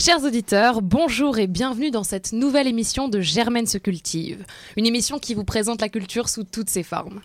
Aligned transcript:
Chers 0.00 0.24
auditeurs, 0.24 0.80
bonjour 0.80 1.38
et 1.38 1.46
bienvenue 1.46 1.90
dans 1.90 2.04
cette 2.04 2.32
nouvelle 2.32 2.66
émission 2.66 3.08
de 3.08 3.20
Germaine 3.20 3.66
se 3.66 3.76
cultive, 3.76 4.46
une 4.78 4.86
émission 4.86 5.18
qui 5.18 5.34
vous 5.34 5.44
présente 5.44 5.82
la 5.82 5.90
culture 5.90 6.30
sous 6.30 6.42
toutes 6.42 6.70
ses 6.70 6.82
formes. 6.82 7.20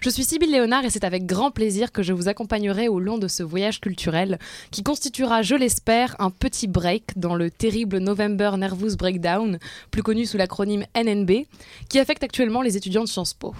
Je 0.00 0.10
suis 0.10 0.24
Sybille 0.24 0.50
Léonard 0.50 0.84
et 0.84 0.90
c'est 0.90 1.04
avec 1.04 1.24
grand 1.24 1.52
plaisir 1.52 1.92
que 1.92 2.02
je 2.02 2.12
vous 2.12 2.26
accompagnerai 2.26 2.88
au 2.88 2.98
long 2.98 3.18
de 3.18 3.28
ce 3.28 3.44
voyage 3.44 3.80
culturel 3.80 4.40
qui 4.72 4.82
constituera, 4.82 5.42
je 5.42 5.54
l'espère, 5.54 6.16
un 6.18 6.30
petit 6.30 6.66
break 6.66 7.16
dans 7.16 7.36
le 7.36 7.48
terrible 7.48 7.98
November 7.98 8.50
Nervous 8.58 8.96
Breakdown, 8.96 9.60
plus 9.92 10.02
connu 10.02 10.26
sous 10.26 10.36
l'acronyme 10.36 10.84
NNB, 10.96 11.46
qui 11.88 12.00
affecte 12.00 12.24
actuellement 12.24 12.62
les 12.62 12.76
étudiants 12.76 13.04
de 13.04 13.08
Sciences 13.08 13.34
Po. 13.34 13.54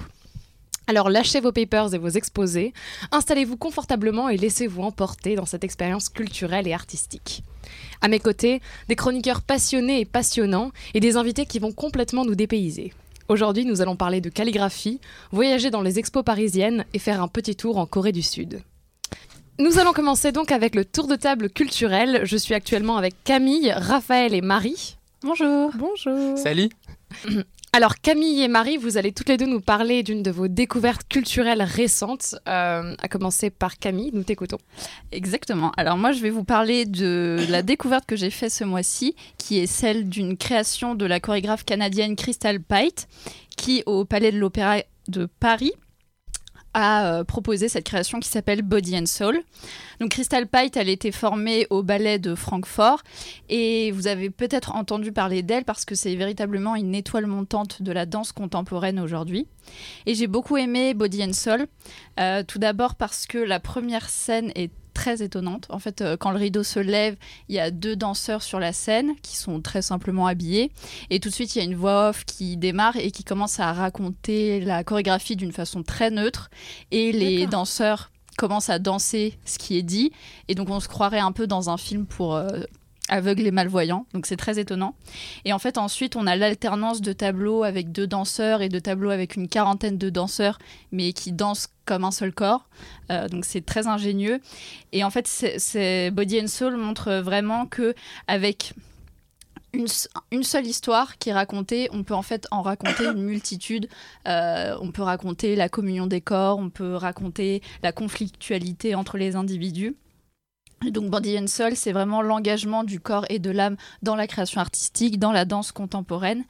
Alors 0.88 1.10
lâchez 1.10 1.40
vos 1.40 1.50
papers 1.50 1.94
et 1.94 1.98
vos 1.98 2.08
exposés, 2.08 2.72
installez-vous 3.10 3.56
confortablement 3.56 4.28
et 4.28 4.36
laissez-vous 4.36 4.82
emporter 4.82 5.34
dans 5.34 5.44
cette 5.44 5.64
expérience 5.64 6.08
culturelle 6.08 6.68
et 6.68 6.72
artistique. 6.72 7.42
À 8.00 8.08
mes 8.08 8.20
côtés, 8.20 8.60
des 8.88 8.94
chroniqueurs 8.94 9.42
passionnés 9.42 10.00
et 10.00 10.04
passionnants 10.04 10.70
et 10.94 11.00
des 11.00 11.16
invités 11.16 11.44
qui 11.44 11.58
vont 11.58 11.72
complètement 11.72 12.24
nous 12.24 12.36
dépayser. 12.36 12.92
Aujourd'hui, 13.28 13.64
nous 13.64 13.82
allons 13.82 13.96
parler 13.96 14.20
de 14.20 14.30
calligraphie, 14.30 15.00
voyager 15.32 15.70
dans 15.70 15.82
les 15.82 15.98
expos 15.98 16.22
parisiennes 16.22 16.84
et 16.94 17.00
faire 17.00 17.20
un 17.20 17.26
petit 17.26 17.56
tour 17.56 17.78
en 17.78 17.86
Corée 17.86 18.12
du 18.12 18.22
Sud. 18.22 18.62
Nous 19.58 19.80
allons 19.80 19.92
commencer 19.92 20.30
donc 20.30 20.52
avec 20.52 20.76
le 20.76 20.84
tour 20.84 21.08
de 21.08 21.16
table 21.16 21.50
culturel. 21.50 22.20
Je 22.22 22.36
suis 22.36 22.54
actuellement 22.54 22.96
avec 22.96 23.14
Camille, 23.24 23.72
Raphaël 23.72 24.34
et 24.34 24.42
Marie. 24.42 24.96
Bonjour. 25.22 25.72
Bonjour. 25.76 26.38
Salut. 26.38 26.68
Alors 27.76 27.96
Camille 27.96 28.40
et 28.40 28.48
Marie, 28.48 28.78
vous 28.78 28.96
allez 28.96 29.12
toutes 29.12 29.28
les 29.28 29.36
deux 29.36 29.44
nous 29.44 29.60
parler 29.60 30.02
d'une 30.02 30.22
de 30.22 30.30
vos 30.30 30.48
découvertes 30.48 31.06
culturelles 31.10 31.60
récentes, 31.60 32.34
euh, 32.48 32.94
à 32.98 33.08
commencer 33.08 33.50
par 33.50 33.76
Camille, 33.76 34.12
nous 34.14 34.22
t'écoutons. 34.22 34.56
Exactement. 35.12 35.72
Alors 35.76 35.98
moi 35.98 36.12
je 36.12 36.22
vais 36.22 36.30
vous 36.30 36.42
parler 36.42 36.86
de 36.86 37.36
la 37.50 37.60
découverte 37.60 38.06
que 38.06 38.16
j'ai 38.16 38.30
faite 38.30 38.50
ce 38.50 38.64
mois-ci, 38.64 39.14
qui 39.36 39.58
est 39.58 39.66
celle 39.66 40.08
d'une 40.08 40.38
création 40.38 40.94
de 40.94 41.04
la 41.04 41.20
chorégraphe 41.20 41.66
canadienne 41.66 42.16
Crystal 42.16 42.60
Pite, 42.62 43.08
qui 43.58 43.82
au 43.84 44.06
Palais 44.06 44.32
de 44.32 44.38
l'Opéra 44.38 44.78
de 45.08 45.28
Paris 45.38 45.74
a 46.76 47.06
euh, 47.06 47.24
proposé 47.24 47.70
cette 47.70 47.84
création 47.84 48.20
qui 48.20 48.28
s'appelle 48.28 48.60
Body 48.60 48.98
and 48.98 49.06
Soul. 49.06 49.40
Donc 49.98 50.10
Crystal 50.10 50.46
Pite, 50.46 50.76
elle 50.76 50.90
était 50.90 51.10
formée 51.10 51.66
au 51.70 51.82
ballet 51.82 52.18
de 52.18 52.34
Francfort 52.34 53.02
et 53.48 53.90
vous 53.92 54.06
avez 54.06 54.28
peut-être 54.28 54.74
entendu 54.74 55.10
parler 55.10 55.42
d'elle 55.42 55.64
parce 55.64 55.86
que 55.86 55.94
c'est 55.94 56.14
véritablement 56.14 56.76
une 56.76 56.94
étoile 56.94 57.26
montante 57.26 57.80
de 57.80 57.92
la 57.92 58.04
danse 58.04 58.32
contemporaine 58.32 59.00
aujourd'hui. 59.00 59.48
Et 60.04 60.14
j'ai 60.14 60.26
beaucoup 60.26 60.58
aimé 60.58 60.92
Body 60.92 61.24
and 61.24 61.32
Soul, 61.32 61.66
euh, 62.20 62.42
tout 62.46 62.58
d'abord 62.58 62.94
parce 62.94 63.26
que 63.26 63.38
la 63.38 63.58
première 63.58 64.10
scène 64.10 64.52
est 64.54 64.70
très 64.96 65.22
étonnante. 65.22 65.66
En 65.68 65.78
fait, 65.78 66.00
euh, 66.00 66.16
quand 66.16 66.30
le 66.30 66.38
rideau 66.38 66.62
se 66.62 66.80
lève, 66.80 67.16
il 67.50 67.54
y 67.54 67.60
a 67.60 67.70
deux 67.70 67.96
danseurs 67.96 68.42
sur 68.42 68.58
la 68.58 68.72
scène 68.72 69.12
qui 69.20 69.36
sont 69.36 69.60
très 69.60 69.82
simplement 69.82 70.26
habillés. 70.26 70.72
Et 71.10 71.20
tout 71.20 71.28
de 71.28 71.34
suite, 71.34 71.54
il 71.54 71.58
y 71.58 71.60
a 71.60 71.64
une 71.64 71.74
voix 71.74 72.08
off 72.08 72.24
qui 72.24 72.56
démarre 72.56 72.96
et 72.96 73.10
qui 73.10 73.22
commence 73.22 73.60
à 73.60 73.74
raconter 73.74 74.60
la 74.60 74.84
chorégraphie 74.84 75.36
d'une 75.36 75.52
façon 75.52 75.82
très 75.82 76.10
neutre. 76.10 76.50
Et 76.92 77.12
les 77.12 77.46
danseurs 77.46 78.10
commencent 78.38 78.70
à 78.70 78.78
danser 78.78 79.38
ce 79.44 79.58
qui 79.58 79.76
est 79.76 79.82
dit. 79.82 80.12
Et 80.48 80.54
donc, 80.54 80.70
on 80.70 80.80
se 80.80 80.88
croirait 80.88 81.20
un 81.20 81.32
peu 81.32 81.46
dans 81.46 81.68
un 81.68 81.76
film 81.76 82.06
pour. 82.06 82.34
Euh, 82.34 82.62
aveugles 83.08 83.46
et 83.46 83.50
malvoyants, 83.50 84.06
donc 84.12 84.26
c'est 84.26 84.36
très 84.36 84.58
étonnant. 84.58 84.94
Et 85.44 85.52
en 85.52 85.58
fait, 85.58 85.78
ensuite, 85.78 86.16
on 86.16 86.26
a 86.26 86.36
l'alternance 86.36 87.00
de 87.00 87.12
tableaux 87.12 87.62
avec 87.62 87.92
deux 87.92 88.06
danseurs 88.06 88.62
et 88.62 88.68
de 88.68 88.78
tableaux 88.78 89.10
avec 89.10 89.36
une 89.36 89.48
quarantaine 89.48 89.98
de 89.98 90.10
danseurs, 90.10 90.58
mais 90.92 91.12
qui 91.12 91.32
dansent 91.32 91.68
comme 91.84 92.04
un 92.04 92.10
seul 92.10 92.32
corps. 92.32 92.68
Euh, 93.10 93.28
donc 93.28 93.44
c'est 93.44 93.64
très 93.64 93.86
ingénieux. 93.86 94.40
Et 94.92 95.04
en 95.04 95.10
fait, 95.10 95.28
Body 96.12 96.40
and 96.40 96.48
Soul 96.48 96.76
montre 96.76 97.12
vraiment 97.14 97.66
que 97.66 97.94
avec 98.26 98.74
une, 99.72 99.86
une, 100.32 100.42
seule 100.42 100.66
histoire 100.66 101.18
qui 101.18 101.28
est 101.28 101.34
racontée, 101.34 101.88
on 101.92 102.02
peut 102.02 102.14
en 102.14 102.22
fait 102.22 102.46
en 102.50 102.62
raconter 102.62 103.04
une 103.04 103.22
multitude. 103.22 103.88
Euh, 104.26 104.76
on 104.80 104.90
peut 104.90 105.02
raconter 105.02 105.54
la 105.54 105.68
communion 105.68 106.06
des 106.06 106.20
corps, 106.20 106.58
on 106.58 106.70
peut 106.70 106.94
raconter 106.94 107.62
la 107.82 107.92
conflictualité 107.92 108.94
entre 108.94 109.18
les 109.18 109.36
individus. 109.36 109.94
Donc 110.84 111.10
Body 111.10 111.38
and 111.38 111.46
Soul, 111.46 111.74
c'est 111.74 111.92
vraiment 111.92 112.20
l'engagement 112.20 112.84
du 112.84 113.00
corps 113.00 113.24
et 113.30 113.38
de 113.38 113.50
l'âme 113.50 113.76
dans 114.02 114.14
la 114.14 114.26
création 114.26 114.60
artistique, 114.60 115.18
dans 115.18 115.32
la 115.32 115.46
danse 115.46 115.72
contemporaine. 115.72 116.44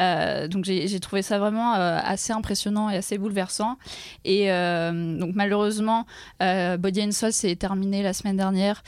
Euh, 0.00 0.48
donc 0.48 0.64
j'ai 0.64 1.00
trouvé 1.00 1.22
ça 1.22 1.38
vraiment 1.38 1.74
euh, 1.74 1.98
assez 2.02 2.32
impressionnant 2.32 2.90
et 2.90 2.96
assez 2.96 3.18
bouleversant. 3.18 3.78
Et 4.24 4.50
euh, 4.50 5.16
donc 5.18 5.34
malheureusement, 5.36 6.06
Body 6.40 7.04
and 7.04 7.12
Soul 7.12 7.32
s'est 7.32 7.54
terminé 7.54 8.02
la 8.02 8.12
semaine 8.12 8.36
dernière, 8.36 8.82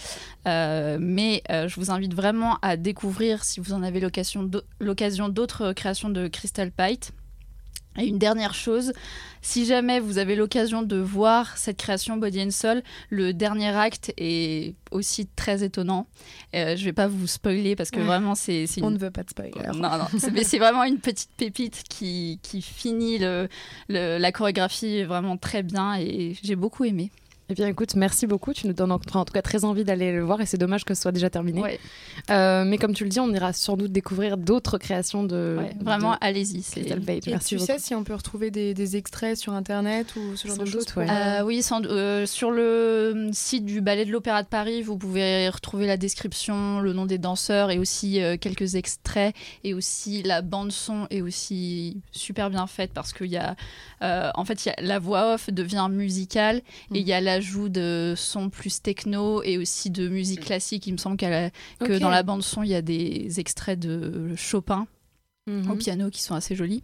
mais 0.44 1.42
je 1.48 1.74
vous 1.76 1.92
invite 1.92 2.14
vraiment 2.14 2.58
à 2.60 2.76
découvrir, 2.76 3.44
si 3.44 3.60
vous 3.60 3.72
en 3.72 3.84
avez 3.84 4.00
l'occasion, 4.00 5.28
d'autres 5.28 5.72
créations 5.72 6.08
de 6.08 6.26
Crystal 6.26 6.70
Pite. 6.72 7.12
Et 8.00 8.06
une 8.06 8.18
dernière 8.18 8.54
chose, 8.54 8.92
si 9.42 9.64
jamais 9.64 10.00
vous 10.00 10.18
avez 10.18 10.36
l'occasion 10.36 10.82
de 10.82 10.96
voir 10.96 11.56
cette 11.56 11.76
création 11.76 12.16
Body 12.16 12.42
and 12.42 12.50
Soul, 12.50 12.82
le 13.08 13.32
dernier 13.32 13.68
acte 13.68 14.12
est 14.16 14.74
aussi 14.90 15.26
très 15.36 15.62
étonnant. 15.62 16.06
Euh, 16.54 16.76
je 16.76 16.84
vais 16.84 16.92
pas 16.92 17.06
vous 17.06 17.26
spoiler 17.26 17.76
parce 17.76 17.90
que 17.90 18.00
vraiment 18.00 18.34
c'est. 18.34 18.66
On 18.82 18.90
ne 18.90 18.98
veut 18.98 19.10
pas 19.10 19.22
de 19.22 19.30
spoiler. 19.30 19.52
Non, 19.74 19.98
non, 19.98 20.06
mais 20.32 20.44
c'est 20.44 20.58
vraiment 20.58 20.84
une 20.84 20.98
petite 20.98 21.30
pépite 21.36 21.82
qui, 21.88 22.38
qui 22.42 22.62
finit 22.62 23.18
le, 23.18 23.48
la 23.88 24.32
chorégraphie 24.32 25.04
vraiment 25.04 25.36
très 25.36 25.62
bien 25.62 25.94
et 25.98 26.36
j'ai 26.42 26.56
beaucoup 26.56 26.84
aimé. 26.84 27.10
Eh 27.50 27.54
bien, 27.54 27.66
écoute, 27.66 27.96
merci 27.96 28.28
beaucoup. 28.28 28.52
Tu 28.52 28.68
nous 28.68 28.72
donnes 28.72 28.92
en, 28.92 29.00
tout 29.00 29.32
cas 29.32 29.42
très 29.42 29.64
envie 29.64 29.82
d'aller 29.82 30.12
le 30.12 30.22
voir 30.22 30.40
et 30.40 30.46
c'est 30.46 30.56
dommage 30.56 30.84
que 30.84 30.94
ce 30.94 31.02
soit 31.02 31.10
déjà 31.10 31.30
terminé. 31.30 31.80
Euh, 32.30 32.64
mais 32.64 32.78
comme 32.78 32.94
tu 32.94 33.02
le 33.02 33.10
dis, 33.10 33.18
on 33.18 33.32
ira 33.32 33.52
sans 33.52 33.76
doute 33.76 33.90
découvrir 33.90 34.36
d'autres 34.36 34.78
créations 34.78 35.24
de. 35.24 35.58
vraiment, 35.80 36.16
allez-y. 36.20 36.64
Merci 37.26 37.56
tu 37.56 37.58
sais 37.58 37.80
si 37.80 37.92
on 37.96 38.04
peut 38.04 38.14
retrouver 38.14 38.52
des, 38.52 38.96
extraits 38.96 39.36
sur 39.36 39.52
Internet 39.52 40.14
ou 40.16 40.36
ce 40.36 40.46
genre 40.46 40.58
de 40.58 40.64
choses 40.64 40.86
euh, 40.96 41.42
Oui, 41.42 41.64
euh, 41.72 42.26
sur 42.26 42.50
le 42.52 43.30
site 43.32 43.64
du 43.64 43.80
Ballet 43.80 44.04
de 44.04 44.12
l'Opéra 44.12 44.44
de 44.44 44.48
Paris, 44.48 44.82
vous 44.82 44.96
pouvez 44.96 45.48
retrouver 45.48 45.86
la 45.86 45.96
description, 45.96 46.80
le 46.80 46.92
nom 46.92 47.06
des 47.06 47.18
danseurs 47.18 47.72
et 47.72 47.78
aussi 47.80 48.20
quelques 48.40 48.76
extraits. 48.76 49.34
Et 49.64 49.74
aussi, 49.74 50.22
la 50.22 50.40
bande-son 50.42 51.08
est 51.10 51.20
aussi 51.20 52.00
super 52.12 52.48
bien 52.48 52.68
faite 52.68 52.92
parce 52.94 53.12
qu'il 53.12 53.26
y 53.26 53.38
a. 53.38 53.56
en 54.00 54.44
fait, 54.44 54.66
y 54.66 54.68
a, 54.68 54.76
la 54.78 55.00
voix 55.00 55.34
off 55.34 55.50
devient 55.50 55.88
musicale 55.90 56.62
et 56.94 57.00
il 57.00 57.08
y 57.08 57.12
a 57.12 57.20
la 57.20 57.39
joue 57.40 57.68
de 57.68 58.14
sons 58.16 58.50
plus 58.50 58.82
techno 58.82 59.42
et 59.42 59.58
aussi 59.58 59.90
de 59.90 60.08
musique 60.08 60.40
classique. 60.40 60.86
Il 60.86 60.92
me 60.92 60.98
semble 60.98 61.16
que 61.16 61.98
dans 61.98 62.10
la 62.10 62.22
bande 62.22 62.42
son, 62.42 62.62
il 62.62 62.70
y 62.70 62.74
a 62.74 62.82
des 62.82 63.40
extraits 63.40 63.78
de 63.78 64.34
Chopin 64.36 64.86
au 65.48 65.50
mhm. 65.50 65.78
piano 65.78 66.10
qui 66.10 66.22
sont 66.22 66.34
assez 66.34 66.54
jolis. 66.54 66.82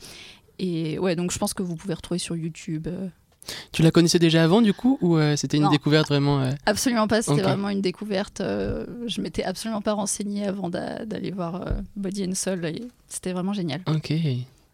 Et 0.59 0.99
ouais, 0.99 1.16
donc 1.16 1.31
je 1.31 1.39
pense 1.39 1.55
que 1.55 1.62
vous 1.62 1.77
pouvez 1.77 1.95
retrouver 1.95 2.19
sur 2.19 2.34
YouTube. 2.37 2.89
Euh. 2.89 3.09
Tu 3.71 3.83
la 3.83 3.93
connaissais 3.93 4.19
déjà 4.19 4.43
avant 4.43 4.61
du 4.61 4.72
coup 4.72 4.99
ou 5.00 5.16
euh, 5.16 5.37
c'était 5.37 5.59
une 5.59 5.71
découverte 5.71 6.09
vraiment 6.09 6.41
euh? 6.41 6.50
Absolument 6.65 7.06
pas, 7.06 7.22
c'était 7.22 7.43
vraiment 7.43 7.69
une 7.69 7.81
découverte. 7.81 8.41
je 8.41 9.21
m'étais 9.21 9.45
absolument 9.45 9.83
pas 9.83 9.93
renseignée 9.93 10.47
avant 10.47 10.69
d'aller 10.69 11.31
voir 11.31 11.65
Body 11.95 12.27
and 12.27 12.34
Soul. 12.34 12.69
C'était 13.06 13.33
vraiment 13.33 13.53
génial. 13.53 13.83
Ok, 13.87 14.12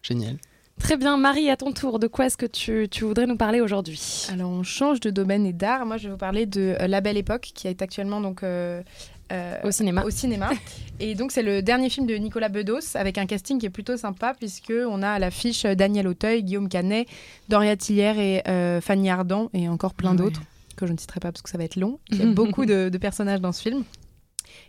génial. 0.03 0.39
Très 0.83 0.97
bien, 0.97 1.17
Marie, 1.17 1.49
à 1.49 1.57
ton 1.57 1.73
tour, 1.73 2.01
de 2.01 2.09
quoi 2.09 2.27
est-ce 2.27 2.37
que 2.37 2.45
tu, 2.45 2.89
tu, 2.91 3.05
voudrais 3.05 3.27
nous 3.27 3.37
parler 3.37 3.61
aujourd'hui? 3.61 4.27
Alors, 4.33 4.51
on 4.51 4.65
change 4.65 4.99
de 4.99 5.11
domaine 5.11 5.47
et 5.47 5.53
d'art. 5.53 5.87
Moi, 5.87 5.97
je 5.97 6.05
vais 6.05 6.11
vous 6.11 6.19
parler 6.19 6.45
de 6.45 6.77
euh, 6.81 6.89
La 6.89 7.01
Belle 7.01 7.17
Époque, 7.17 7.53
qui 7.55 7.69
est 7.69 7.83
actuellement 7.83 8.21
donc 8.21 8.43
euh, 8.43 8.83
euh, 9.31 9.61
au 9.63 9.71
cinéma. 9.71 10.03
Au 10.05 10.11
cinéma. 10.11 10.51
et 11.01 11.15
donc, 11.15 11.31
c'est 11.31 11.45
le 11.45 11.63
dernier 11.63 11.89
film 11.89 12.07
de 12.07 12.17
Nicolas 12.17 12.49
Bedos, 12.49 12.97
avec 12.97 13.17
un 13.17 13.27
casting 13.27 13.61
qui 13.61 13.67
est 13.67 13.71
plutôt 13.71 13.97
sympa, 13.97 14.35
puisque 14.37 14.73
on 14.73 15.03
a 15.03 15.11
à 15.11 15.19
l'affiche 15.21 15.63
Daniel 15.63 16.09
Auteuil, 16.09 16.43
Guillaume 16.43 16.69
Canet, 16.69 17.07
Doria 17.49 17.77
Tillière 17.77 18.19
et 18.19 18.43
Fanny 18.81 19.09
Ardant, 19.09 19.51
et 19.55 19.69
encore 19.69 19.95
plein 19.95 20.15
d'autres 20.15 20.43
que 20.77 20.87
je 20.87 20.93
ne 20.93 20.99
citerai 20.99 21.21
pas 21.21 21.31
parce 21.31 21.43
que 21.43 21.51
ça 21.51 21.59
va 21.59 21.65
être 21.65 21.77
long. 21.77 22.01
Il 22.11 22.19
y 22.19 22.23
a 22.23 22.27
beaucoup 22.33 22.67
de, 22.67 22.89
de 22.89 22.99
personnages 22.99 23.41
dans 23.41 23.53
ce 23.53 23.63
film. 23.63 23.85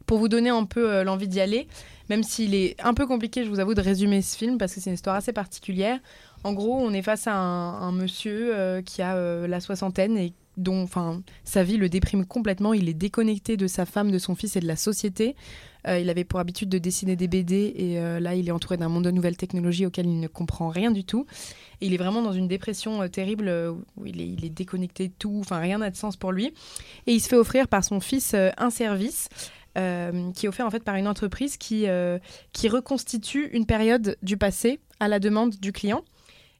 Pour 0.05 0.19
vous 0.19 0.27
donner 0.27 0.49
un 0.49 0.65
peu 0.65 1.03
l'envie 1.03 1.27
d'y 1.27 1.39
aller, 1.41 1.67
même 2.09 2.23
s'il 2.23 2.53
est 2.53 2.75
un 2.83 2.93
peu 2.93 3.07
compliqué, 3.07 3.43
je 3.43 3.49
vous 3.49 3.59
avoue, 3.59 3.73
de 3.73 3.81
résumer 3.81 4.21
ce 4.21 4.37
film 4.37 4.57
parce 4.57 4.73
que 4.73 4.81
c'est 4.81 4.89
une 4.89 4.95
histoire 4.95 5.15
assez 5.15 5.33
particulière. 5.33 5.99
En 6.43 6.53
gros, 6.53 6.75
on 6.75 6.91
est 6.91 7.01
face 7.01 7.27
à 7.27 7.35
un, 7.35 7.91
monsieur 7.91 8.53
euh, 8.53 8.81
qui 8.81 9.01
a 9.01 9.15
euh, 9.15 9.47
la 9.47 9.61
soixantaine 9.61 10.17
et 10.17 10.33
dont 10.57 10.87
sa 11.45 11.63
vie 11.63 11.77
le 11.77 11.89
déprime 11.89 12.25
complètement. 12.25 12.73
Il 12.73 12.89
est 12.89 12.93
déconnecté 12.93 13.57
de 13.57 13.65
sa 13.65 13.85
femme, 13.85 14.11
de 14.11 14.19
son 14.19 14.35
fils 14.35 14.55
et 14.55 14.59
de 14.59 14.67
la 14.67 14.75
société. 14.75 15.35
Euh, 15.87 15.97
il 15.99 16.09
avait 16.09 16.25
pour 16.25 16.39
habitude 16.39 16.69
de 16.69 16.77
dessiner 16.77 17.15
des 17.15 17.27
BD 17.27 17.73
et 17.75 18.19
là, 18.19 18.35
il 18.35 18.47
est 18.47 18.51
entouré 18.51 18.77
d'un 18.77 18.89
monde 18.89 19.05
de 19.05 19.11
nouvelles 19.11 19.37
technologies 19.37 19.85
auquel 19.85 20.05
il 20.05 20.19
ne 20.19 20.27
comprend 20.27 20.69
rien 20.69 20.91
du 20.91 21.05
tout. 21.05 21.25
Et 21.81 21.87
il 21.87 21.93
est 21.93 21.97
vraiment 21.97 22.21
dans 22.21 22.33
une 22.33 22.47
dépression 22.47 23.07
terrible 23.09 23.49
où 23.97 24.05
il 24.05 24.21
est, 24.21 24.27
il 24.27 24.45
est, 24.45 24.49
déconnecté 24.49 25.07
de 25.07 25.13
tout, 25.17 25.37
enfin 25.39 25.57
rien 25.57 25.79
n'a 25.79 25.89
de 25.89 25.95
sens 25.95 26.17
pour 26.17 26.31
lui. 26.31 26.53
Et 27.07 27.13
il 27.13 27.19
se 27.19 27.29
fait 27.29 27.35
offrir 27.35 27.67
par 27.67 27.83
son 27.83 27.99
fils 27.99 28.35
un 28.57 28.69
service. 28.69 29.29
Euh, 29.75 30.31
qui 30.33 30.45
est 30.45 30.49
offert 30.49 30.67
en 30.67 30.69
fait 30.69 30.83
par 30.83 30.95
une 30.97 31.07
entreprise 31.07 31.57
qui, 31.57 31.87
euh, 31.87 32.19
qui 32.51 32.69
reconstitue 32.69 33.49
une 33.53 33.65
période 33.65 34.17
du 34.21 34.37
passé 34.37 34.79
à 34.99 35.07
la 35.07 35.17
demande 35.19 35.55
du 35.55 35.71
client. 35.71 36.03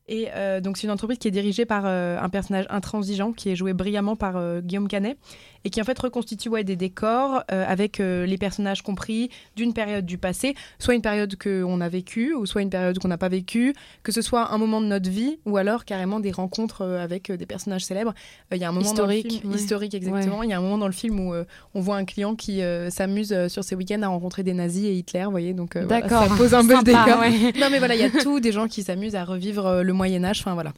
Et 0.08 0.30
euh, 0.34 0.60
donc, 0.62 0.78
c'est 0.78 0.88
une 0.88 0.92
entreprise 0.92 1.20
qui 1.20 1.28
est 1.28 1.32
dirigée 1.32 1.66
par 1.66 1.86
un 1.86 2.30
personnage 2.30 2.66
intransigeant 2.70 3.32
qui 3.32 3.52
est 3.52 3.56
joué 3.56 3.74
brillamment 3.74 4.16
par 4.16 4.62
Guillaume 4.62 4.88
Canet 4.88 5.18
et 5.66 5.70
qui 5.70 5.82
en 5.82 5.84
fait 5.84 5.98
reconstitue 5.98 6.50
ouais, 6.50 6.64
des 6.64 6.76
décors 6.76 7.44
avec 7.48 8.00
les 8.00 8.38
personnages 8.38 8.82
compris 8.82 9.30
d'une 9.56 9.74
période 9.74 10.06
du 10.06 10.18
passé, 10.18 10.56
soit 10.80 10.94
une 10.94 11.02
période 11.02 11.36
qu'on 11.42 11.82
a 11.82 11.90
vécue 11.90 12.34
ou 12.34 12.46
soit 12.46 12.62
une 12.62 12.70
période 12.70 13.00
qu'on 13.00 13.08
n'a 13.08 13.18
pas 13.18 13.30
vécue, 13.30 13.74
que 14.04 14.12
ce 14.12 14.22
soit 14.22 14.52
un 14.52 14.58
moment 14.58 14.82
de 14.82 14.88
notre 14.88 15.10
vie 15.10 15.40
ou 15.46 15.58
alors 15.58 15.86
carrément 15.86 16.20
des 16.20 16.32
rencontres 16.32 16.84
avec 16.84 17.32
des 17.32 17.46
personnages 17.46 17.86
célèbres. 17.86 18.14
Il 18.52 18.58
y 18.58 18.64
a 18.64 18.70
un 18.70 18.72
moment 18.72 18.86
historique, 18.86 19.28
dans 19.28 19.34
le 19.34 19.40
film, 19.40 19.54
historique 19.54 19.94
exactement. 19.94 20.44
Il 20.44 20.50
y 20.50 20.54
a 20.54 20.58
un 20.58 20.62
moment 20.62 20.78
dans 20.78 20.88
le 20.88 20.94
film 20.94 21.20
où 21.20 21.34
on 21.74 21.82
voit 21.82 21.96
un 21.96 22.06
client 22.06 22.36
qui 22.36 22.62
s'amuse 22.90 23.48
sur 23.48 23.64
ses 23.64 23.76
week-ends 23.76 24.02
à 24.02 24.08
rencontrer 24.08 24.44
des 24.44 24.54
nazis 24.54 24.86
et 24.86 24.94
Hitler, 24.96 25.24
vous 25.26 25.32
voyez, 25.32 25.54
donc 25.54 25.78
voilà, 25.78 26.08
ça 26.10 26.28
pose 26.38 26.54
un 26.54 26.64
peu 26.68 26.78
le 26.78 26.84
décor. 26.84 27.20
Non 27.60 27.68
mais 27.72 27.80
voilà, 27.80 27.96
il 27.96 28.02
y 28.02 28.06
a 28.06 28.10
tout 28.10 28.40
des 28.40 28.52
gens 28.52 28.68
qui 28.68 28.84
s'amusent 28.84 29.16
à 29.16 29.24
revivre 29.24 29.82
le 29.84 29.94
Moyen 29.94 30.24
Âge, 30.24 30.40
enfin 30.42 30.54
voilà. 30.54 30.74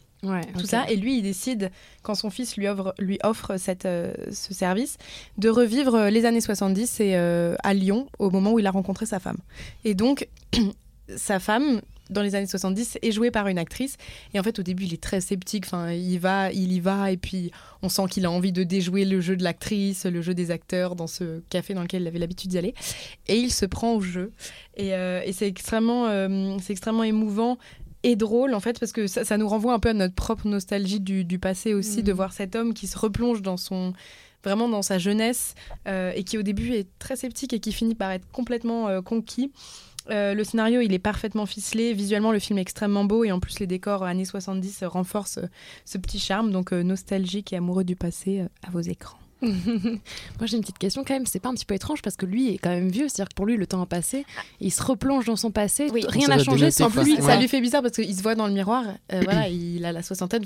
Tout 0.58 0.66
ça. 0.66 0.90
Et 0.90 0.96
lui, 0.96 1.18
il 1.18 1.22
décide, 1.22 1.72
quand 2.02 2.16
son 2.16 2.30
fils 2.30 2.58
lui 2.58 2.68
offre, 2.68 2.94
lui 3.00 3.20
offre 3.24 3.58
cette, 3.58 3.86
euh, 3.86 4.14
ce 4.32 4.54
service, 4.54 4.98
de 5.38 5.50
revivre 5.50 5.96
euh, 5.96 6.10
les 6.10 6.26
années 6.26 6.42
70 6.42 7.00
et, 7.00 7.16
euh, 7.16 7.56
à 7.64 7.74
Lyon, 7.74 8.08
au 8.20 8.30
moment 8.30 8.54
où 8.54 8.60
il 8.60 8.68
a 8.68 8.72
rencontré 8.72 9.06
sa 9.06 9.20
femme. 9.20 9.38
Et 9.84 9.94
donc, 9.94 10.28
sa 11.16 11.40
femme, 11.40 11.82
dans 12.10 12.22
les 12.22 12.36
années 12.36 12.48
70, 12.48 13.00
est 13.02 13.12
jouée 13.12 13.32
par 13.32 13.48
une 13.48 13.58
actrice. 13.58 13.98
Et 14.34 14.40
en 14.40 14.44
fait, 14.44 14.60
au 14.60 14.64
début, 14.64 14.86
il 14.86 14.94
est 14.94 15.02
très 15.02 15.22
sceptique. 15.22 15.66
Enfin, 15.66 15.92
il 15.92 16.20
va, 16.20 16.52
il 16.52 16.72
y 16.72 16.80
va, 16.80 17.12
et 17.12 17.18
puis 17.18 17.52
on 17.82 17.90
sent 17.90 18.04
qu'il 18.10 18.26
a 18.26 18.32
envie 18.32 18.52
de 18.52 18.64
déjouer 18.64 19.06
le 19.06 19.22
jeu 19.22 19.36
de 19.36 19.44
l'actrice, 19.44 20.06
le 20.06 20.22
jeu 20.22 20.36
des 20.36 20.52
acteurs 20.52 20.96
dans 20.96 21.08
ce 21.08 21.42
café 21.50 21.74
dans 21.74 21.82
lequel 21.82 22.04
il 22.04 22.08
avait 22.08 22.20
l'habitude 22.20 22.52
d'y 22.52 22.60
aller. 22.60 22.76
Et 23.28 23.38
il 23.38 23.52
se 23.52 23.66
prend 23.66 23.94
au 23.94 24.02
jeu. 24.02 24.32
Et, 24.78 24.90
et 24.90 25.34
c'est 25.34 25.48
extrêmement, 25.48 26.06
c'est 26.60 26.74
extrêmement 26.74 27.04
émouvant 27.04 27.58
et 28.06 28.16
drôle 28.16 28.54
en 28.54 28.60
fait 28.60 28.80
parce 28.80 28.92
que 28.92 29.08
ça, 29.08 29.38
nous 29.38 29.48
renvoie 29.48 29.74
un 29.74 29.80
peu 29.80 29.90
à 29.90 29.94
notre 29.94 30.14
propre 30.14 30.48
nostalgie 30.48 31.00
du, 31.00 31.40
passé 31.40 31.74
aussi 31.74 32.04
de 32.04 32.14
mm. 32.14 32.16
voir 32.16 32.34
cet 32.34 32.56
homme 32.56 32.74
qui 32.74 32.88
se 32.88 32.98
replonge 32.98 33.42
dans 33.42 33.58
son 33.58 33.94
vraiment 34.44 34.70
dans 34.70 34.84
sa 34.84 35.00
jeunesse 35.00 35.56
euh, 35.88 36.12
et 36.16 36.24
qui 36.24 36.38
au 36.38 36.44
début 36.44 36.74
est 36.74 36.88
très 37.00 37.16
sceptique 37.16 37.52
et 37.54 37.60
qui 37.60 37.72
finit 37.72 37.96
par 37.96 38.12
être 38.12 38.30
complètement 38.32 38.88
euh, 38.88 39.02
conquis. 39.02 39.52
Euh, 40.12 40.36
le 40.36 40.44
scénario, 40.44 40.82
il 40.82 40.94
est 40.94 41.00
parfaitement 41.00 41.48
ficelé. 41.48 41.94
Visuellement, 41.94 42.32
le 42.32 42.38
film 42.38 42.60
est 42.60 42.62
extrêmement 42.62 43.06
beau 43.06 43.24
et 43.24 43.32
en 43.32 43.40
plus, 43.40 43.60
les 43.60 43.66
décors 43.66 44.04
années 44.04 44.24
70 44.24 44.84
renforcent 44.84 45.40
ce 45.84 45.98
petit 45.98 46.20
charme. 46.20 46.52
Donc, 46.52 46.74
nostalgique 46.74 47.54
et 47.54 47.56
amoureux 47.56 47.84
du 47.84 47.96
passé 47.96 48.44
à 48.62 48.70
vos 48.70 48.82
écrans. 48.82 49.18
Moi 50.40 50.46
j'ai 50.46 50.58
une 50.58 50.62
petite 50.62 50.78
question 50.78 51.04
quand 51.04 51.14
même, 51.14 51.26
c'est 51.26 51.40
pas 51.40 51.50
un 51.50 51.54
petit 51.54 51.66
peu 51.66 51.76
étrange 51.76 52.02
parce 52.02 52.16
que 52.16 52.26
lui 52.26 52.54
est 52.54 52.58
quand 52.58 52.70
même 52.70 52.90
vieux, 52.90 53.08
c'est-à-dire 53.08 53.30
que 53.30 53.36
pour 53.36 53.46
lui 53.46 53.58
le 53.58 53.68
temps 53.68 53.82
a 53.82 53.86
passé, 53.86 54.26
il 54.60 54.72
se 54.72 54.84
replonge 54.84 55.26
dans 55.26 55.36
son 55.36 55.52
passé, 55.52 55.88
rien 56.08 56.28
n'a 56.28 56.44
changé 56.44 56.72
sans 56.72 56.90
lui. 57.04 57.18
Ça 57.18 57.38
lui 57.38 57.48
fait 57.48 57.62
bizarre 57.62 57.82
parce 57.82 57.96
qu'il 57.96 58.16
se 58.16 58.22
voit 58.22 58.36
dans 58.36 58.48
le 58.48 58.54
miroir, 58.54 58.86
euh, 59.14 59.22
voilà, 59.24 59.48
il 59.50 59.86
a 59.86 59.92
la 59.92 60.04
soixantaine, 60.04 60.44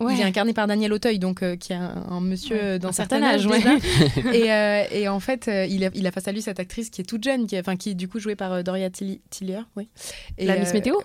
il 0.00 0.20
est 0.20 0.24
incarné 0.24 0.52
par 0.52 0.66
Daniel 0.66 0.92
Auteuil, 0.92 1.18
donc 1.18 1.42
euh, 1.42 1.56
qui 1.56 1.72
est 1.72 1.76
un, 1.76 2.20
monsieur 2.20 2.78
d'un 2.78 2.92
certain, 2.92 3.22
âge. 3.22 3.46
et, 4.32 4.52
euh, 4.52 4.84
et, 4.90 5.08
en 5.08 5.20
fait, 5.20 5.50
il 5.68 5.84
a, 5.84 5.90
il, 5.94 6.06
a, 6.06 6.10
face 6.10 6.28
à 6.28 6.32
lui 6.32 6.42
cette 6.42 6.60
actrice 6.60 6.90
qui 6.90 7.00
est 7.00 7.04
toute 7.04 7.24
jeune, 7.24 7.46
qui, 7.46 7.58
enfin, 7.58 7.76
qui 7.76 7.90
est 7.90 7.94
du 7.94 8.08
coup 8.08 8.18
jouée 8.18 8.36
par 8.36 8.62
Doria 8.62 8.90
Tillier, 8.90 9.60
oui. 9.76 9.88
la 10.38 10.56
Miss 10.56 10.72
Météo? 10.72 10.96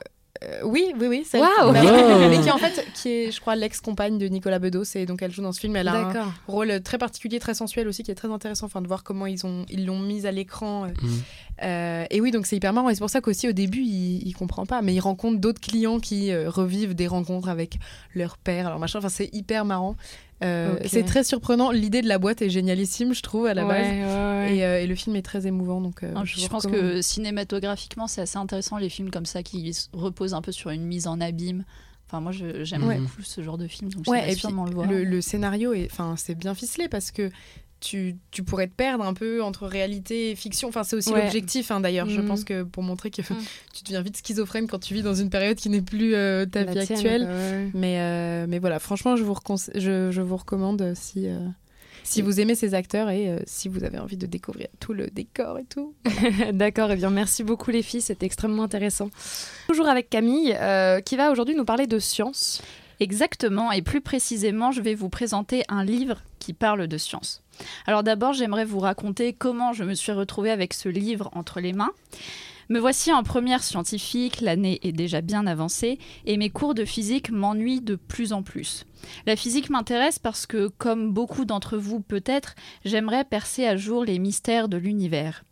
Euh, 0.44 0.62
oui, 0.63 0.92
oui, 1.00 1.07
oui. 1.07 1.28
Wow. 1.33 1.72
Mais 1.72 2.39
qui 2.39 2.50
en 2.50 2.57
fait, 2.57 2.86
qui 2.95 3.10
est, 3.10 3.31
je 3.31 3.39
crois, 3.39 3.56
l'ex-compagne 3.56 4.18
de 4.18 4.25
Nicolas 4.28 4.60
Bedos. 4.60 4.83
Et 4.95 5.06
donc, 5.06 5.22
elle 5.22 5.31
joue 5.31 5.44
dans 5.44 5.51
ce 5.51 5.60
film. 5.60 5.75
Elle 5.75 5.88
a 5.88 5.95
un 5.95 6.33
rôle 6.48 6.81
très 6.81 6.98
particulier, 6.98 7.39
très 7.39 7.54
sensuel 7.54 7.88
aussi, 7.88 8.04
qui 8.04 8.12
est 8.12 8.16
très 8.16 8.31
intéressant. 8.31 8.66
Enfin, 8.66 8.81
de 8.81 8.88
voir 8.88 9.04
comment 9.04 9.25
ils 9.28 9.45
ont, 9.45 9.66
ils 9.69 9.86
l'ont 9.86 10.00
mise 10.00 10.25
à 10.25 10.31
l'écran. 10.31 10.86
Euh, 10.86 10.88
mm. 10.88 11.22
Euh, 11.63 12.06
et 12.10 12.22
oui, 12.22 12.31
donc 12.31 12.46
c'est 12.46 12.56
hyper 12.56 12.74
marrant. 12.74 12.90
Et 12.90 12.96
c'est 12.96 13.00
pour 13.00 13.10
ça 13.10 13.22
qu'aussi 13.22 13.48
au 13.48 13.52
début, 13.52 13.81
il, 13.81 14.28
il 14.28 14.34
comprend 14.34 14.66
pas, 14.66 14.81
mais 14.81 14.94
il 14.94 15.00
rencontre 15.00 15.40
d'autres 15.40 15.62
clients 15.62 16.00
qui 16.00 16.34
revivent 16.36 16.96
des 16.96 17.08
rencontres 17.08 17.50
avec 17.50 17.78
leur 18.13 18.38
père, 18.38 18.68
alors 18.68 18.80
machin. 18.80 19.00
Enfin, 19.00 19.10
c'est 19.10 19.34
hyper 19.34 19.66
marrant. 19.66 19.96
Euh, 20.44 20.80
c'est 20.86 21.04
très 21.04 21.24
surprenant. 21.24 21.72
L'idée 21.72 22.02
de 22.02 22.08
la 22.08 22.18
boîte 22.18 22.42
est 22.42 22.50
génialissime, 22.50 23.13
je 23.13 23.22
trouve, 23.22 23.46
à 23.46 23.54
la 23.54 23.66
base. 23.66 23.88
Euh, 23.88 24.80
et, 24.80 24.88
le 24.88 24.96
film 24.96 25.16
est 25.16 25.22
très 25.22 25.48
émouvant. 25.48 25.81
Donc, 25.81 26.04
euh, 26.04 26.13
je, 26.24 26.48
pense 26.48 26.66
que 26.66 27.02
cinématographiquement, 27.02 28.08
c'est 28.08 28.22
assez 28.22 28.38
intéressant 28.38 28.78
les 28.78 28.90
films 28.90 29.12
comme 29.12 29.25
ça 29.25 29.44
qui 29.44 29.72
reposent 29.94 30.34
un 30.34 30.42
peu 30.42 30.52
sur 30.52 30.72
une 30.72 30.84
mise 30.84 31.08
en 31.08 31.22
abîme. 31.22 31.63
Enfin, 32.08 32.19
moi, 32.19 32.31
j'aime 32.31 32.81
beaucoup 32.81 33.22
ce 33.22 33.42
genre 33.42 33.58
de 33.58 33.68
film, 33.68 33.92
donc 33.92 34.08
ouais, 34.08 34.34
sûrement 34.36 34.66
le 34.66 34.74
voir. 34.74 34.90
Le, 34.90 35.04
le 35.04 35.22
scénario, 35.22 35.74
c'est 36.18 36.36
bien 36.36 36.54
ficelé 36.56 36.90
parce 36.90 37.12
que 37.12 37.30
tu, 37.81 38.16
tu, 38.30 38.44
pourrais 38.44 38.68
te 38.68 38.74
perdre 38.74 39.04
un 39.04 39.13
peu 39.13 39.44
entre 39.44 39.68
réalité 39.68 40.31
et 40.31 40.36
fiction. 40.36 40.69
Enfin, 40.69 40.83
c'est 40.83 40.95
aussi 40.95 41.12
l'objectif, 41.12 41.72
hein, 41.72 41.81
d'ailleurs. 41.81 42.07
Je 42.07 42.22
mm. 42.22 42.25
pense 42.25 42.44
que 42.44 42.63
pour 42.63 42.83
montrer 42.83 43.10
que 43.12 43.22
mm. 43.22 43.38
tu 43.74 43.83
deviens 43.83 44.01
vite 44.01 44.18
schizophrène 44.18 44.68
quand 44.68 44.80
tu 44.80 44.94
vis 44.94 45.01
dans 45.01 45.16
une 45.16 45.30
période 45.30 45.57
qui 45.57 45.69
n'est 45.69 45.81
plus 45.81 46.13
euh, 46.13 46.45
ta 46.45 46.63
vie 46.63 46.80
actuelle. 46.80 47.28
Mais, 47.74 48.00
euh, 48.00 48.45
mais 48.48 48.60
voilà, 48.60 48.80
franchement, 48.80 49.16
je 49.16 49.24
vous, 49.24 49.36
je, 49.75 50.12
je, 50.12 50.22
vous 50.22 50.38
recommande 50.38 50.94
si, 50.95 51.28
euh, 51.28 51.39
si 52.04 52.22
vous 52.22 52.39
aimez 52.39 52.56
ces 52.56 52.75
acteurs 52.75 53.10
et 53.10 53.39
si 53.45 53.68
vous 53.68 53.84
avez 53.84 53.98
envie 53.98 54.18
de 54.18 54.27
découvrir 54.27 54.68
tout 54.80 54.94
le 54.94 55.07
décor 55.07 55.57
et 55.57 55.66
tout. 55.66 55.95
D'accord, 56.54 56.92
et 56.92 56.94
eh 56.94 56.98
bien 56.98 57.10
merci 57.10 57.44
beaucoup 57.44 57.72
les 57.72 57.81
filles, 57.81 58.01
c'était 58.01 58.27
extrêmement 58.27 58.63
intéressant. 58.63 59.10
Toujours 59.68 59.88
avec 59.88 60.10
Camille, 60.10 60.56
qui 61.04 61.18
va 61.18 61.31
aujourd'hui 61.31 61.56
nous 61.56 61.66
parler 61.66 61.88
de 61.88 61.98
science. 61.98 62.62
Exactement, 63.01 63.72
et 63.72 63.81
plus 63.81 64.00
précisément, 64.00 64.72
je 64.72 64.80
vais 64.80 64.94
vous 64.94 65.10
présenter 65.10 65.63
un 65.69 65.84
livre 65.84 66.22
qui 66.38 66.54
parle 66.54 66.88
de 66.88 66.98
science. 67.00 67.42
Alors 67.86 68.04
d'abord, 68.04 68.34
j'aimerais 68.34 68.66
vous 68.66 68.80
raconter 68.80 69.34
comment 69.34 69.74
je 69.74 69.84
me 69.84 69.94
suis 69.94 70.12
retrouvée 70.12 70.52
avec 70.52 70.74
ce 70.74 70.90
livre 70.90 71.30
entre 71.34 71.60
les 71.60 71.74
mains. 71.74 71.92
Me 72.69 72.80
voici 72.80 73.12
en 73.12 73.24
première 73.24 73.63
scientifique, 73.63 74.40
l'année 74.40 74.80
est 74.84 74.94
déjà 74.94 75.19
bien 75.19 75.46
avancée 75.46 76.00
et 76.25 76.38
mes 76.38 76.50
cours 76.50 76.74
de 76.74 76.86
physique 76.86 77.30
m'ennuient 77.30 77.81
de 77.81 77.96
plus 77.96 78.31
en 78.31 78.44
plus. 78.44 78.86
La 79.25 79.36
physique 79.36 79.69
m'intéresse 79.69 80.19
parce 80.19 80.46
que, 80.46 80.69
comme 80.78 81.12
beaucoup 81.12 81.44
d'entre 81.44 81.78
vous 81.78 82.00
peut-être, 82.00 82.56
j'aimerais 82.86 83.25
percer 83.25 83.66
à 83.66 83.75
jour 83.75 84.06
les 84.06 84.19
mystères 84.19 84.69
de 84.69 84.78
l'univers. 84.78 85.44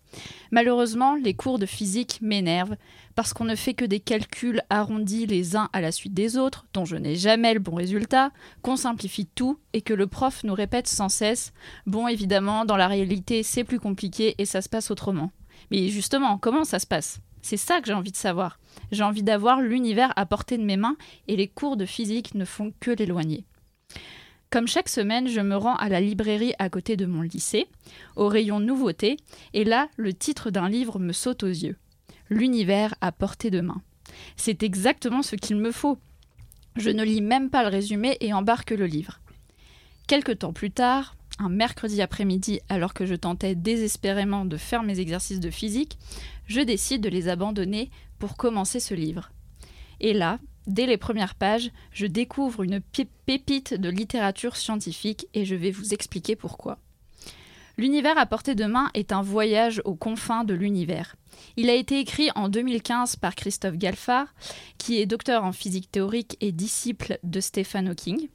Malheureusement, 0.52 1.16
les 1.16 1.34
cours 1.34 1.60
de 1.60 1.66
physique 1.66 2.20
m'énervent 2.22 2.76
parce 3.16 3.34
qu'on 3.34 3.46
ne 3.46 3.56
fait 3.56 3.74
que 3.74 3.86
des 3.86 4.00
calculs 4.00 4.62
arrondis 4.70 5.26
les 5.26 5.56
uns 5.56 5.70
à 5.74 5.82
la 5.82 5.92
suite 5.92 6.14
des 6.14 6.38
autres, 6.38 6.66
dont 6.74 6.86
je 6.86 6.96
n'ai 6.96 7.16
jamais 7.16 7.54
le 7.54 7.60
bon 7.60 7.76
résultat, 7.76 8.32
qu'on 8.62 8.76
simplifie 8.76 9.26
tout 9.26 9.60
et 9.74 9.82
que 9.82 9.94
le 9.94 10.08
prof 10.08 10.44
nous 10.44 10.54
répète 10.54 10.88
sans 10.88 11.10
cesse 11.10 11.54
Bon, 11.86 12.08
évidemment, 12.08 12.66
dans 12.66 12.78
la 12.78 12.88
réalité, 12.88 13.44
c'est 13.44 13.64
plus 13.64 13.80
compliqué 13.80 14.36
et 14.38 14.46
ça 14.46 14.62
se 14.62 14.70
passe 14.70 14.92
autrement. 14.92 15.32
Mais 15.72 15.90
justement, 15.90 16.38
comment 16.38 16.64
ça 16.64 16.80
se 16.80 16.88
passe? 16.88 17.20
C'est 17.42 17.58
ça 17.58 17.80
que 17.80 17.88
j'ai 17.88 17.94
envie 17.94 18.12
de 18.12 18.18
savoir. 18.18 18.60
J'ai 18.92 19.04
envie 19.04 19.24
d'avoir 19.24 19.62
l'univers 19.62 20.14
à 20.16 20.26
portée 20.26 20.58
de 20.58 20.64
mes 20.64 20.78
mains 20.78 20.98
et 21.28 21.36
les 21.36 21.48
cours 21.48 21.78
de 21.78 21.86
physique 21.86 22.36
ne 22.36 22.46
font 22.46 22.74
que 22.80 22.92
l'éloigner. 22.92 23.46
Comme 24.52 24.68
chaque 24.68 24.90
semaine, 24.90 25.28
je 25.28 25.42
me 25.42 25.56
rends 25.56 25.76
à 25.76 25.90
la 25.90 26.02
librairie 26.02 26.54
à 26.58 26.70
côté 26.70 26.98
de 26.98 27.06
mon 27.06 27.22
lycée, 27.22 27.68
au 28.16 28.28
rayon 28.28 28.60
nouveautés, 28.60 29.18
et 29.54 29.64
là, 29.64 29.90
le 29.96 30.12
titre 30.12 30.50
d'un 30.50 30.68
livre 30.68 30.98
me 30.98 31.14
saute 31.14 31.44
aux 31.44 31.48
yeux. 31.48 31.78
L'univers 32.32 32.96
à 33.00 33.12
portée 33.12 33.52
de 33.52 33.62
main. 33.62 33.84
C'est 34.38 34.64
exactement 34.64 35.22
ce 35.22 35.36
qu'il 35.36 35.58
me 35.58 35.72
faut. 35.72 36.00
Je 36.78 36.90
ne 36.90 37.04
lis 37.04 37.22
même 37.22 37.52
pas 37.52 37.62
le 37.62 37.70
résumé 37.70 38.18
et 38.22 38.34
embarque 38.34 38.72
le 38.72 38.88
livre. 38.88 39.20
Quelque 40.08 40.32
temps 40.32 40.54
plus 40.54 40.72
tard, 40.72 41.16
un 41.38 41.50
mercredi 41.50 42.02
après-midi, 42.02 42.60
alors 42.70 42.96
que 42.96 43.06
je 43.06 43.14
tentais 43.14 43.54
désespérément 43.54 44.46
de 44.46 44.58
faire 44.58 44.82
mes 44.82 45.00
exercices 45.00 45.40
de 45.40 45.52
physique, 45.52 46.00
je 46.48 46.62
décide 46.62 47.02
de 47.02 47.10
les 47.10 47.30
abandonner 47.30 47.92
pour 48.18 48.36
commencer 48.36 48.80
ce 48.80 48.96
livre. 48.96 49.32
Et 50.00 50.14
là, 50.14 50.40
Dès 50.70 50.86
les 50.86 50.98
premières 50.98 51.34
pages, 51.34 51.72
je 51.92 52.06
découvre 52.06 52.62
une 52.62 52.80
pépite 53.26 53.74
de 53.74 53.90
littérature 53.90 54.56
scientifique 54.56 55.26
et 55.34 55.44
je 55.44 55.56
vais 55.56 55.72
vous 55.72 55.96
expliquer 55.96 56.36
pourquoi. 56.36 56.78
L'univers 57.80 58.20
à 58.20 58.28
portée 58.28 58.54
de 58.54 58.66
main 58.66 58.92
est 58.94 59.12
un 59.12 59.24
voyage 59.24 59.82
aux 59.84 59.96
confins 59.96 60.44
de 60.44 60.54
l'univers. 60.54 61.16
Il 61.58 61.72
a 61.72 61.74
été 61.74 61.98
écrit 62.00 62.30
en 62.36 62.50
2015 62.50 63.16
par 63.16 63.34
Christophe 63.34 63.78
Galfard, 63.78 64.28
qui 64.78 65.00
est 65.00 65.08
docteur 65.08 65.44
en 65.44 65.54
physique 65.54 65.90
théorique 65.92 66.38
et 66.40 66.52
disciple 66.52 67.18
de 67.24 67.40
Stephen 67.40 67.88
Hawking. 67.88 68.30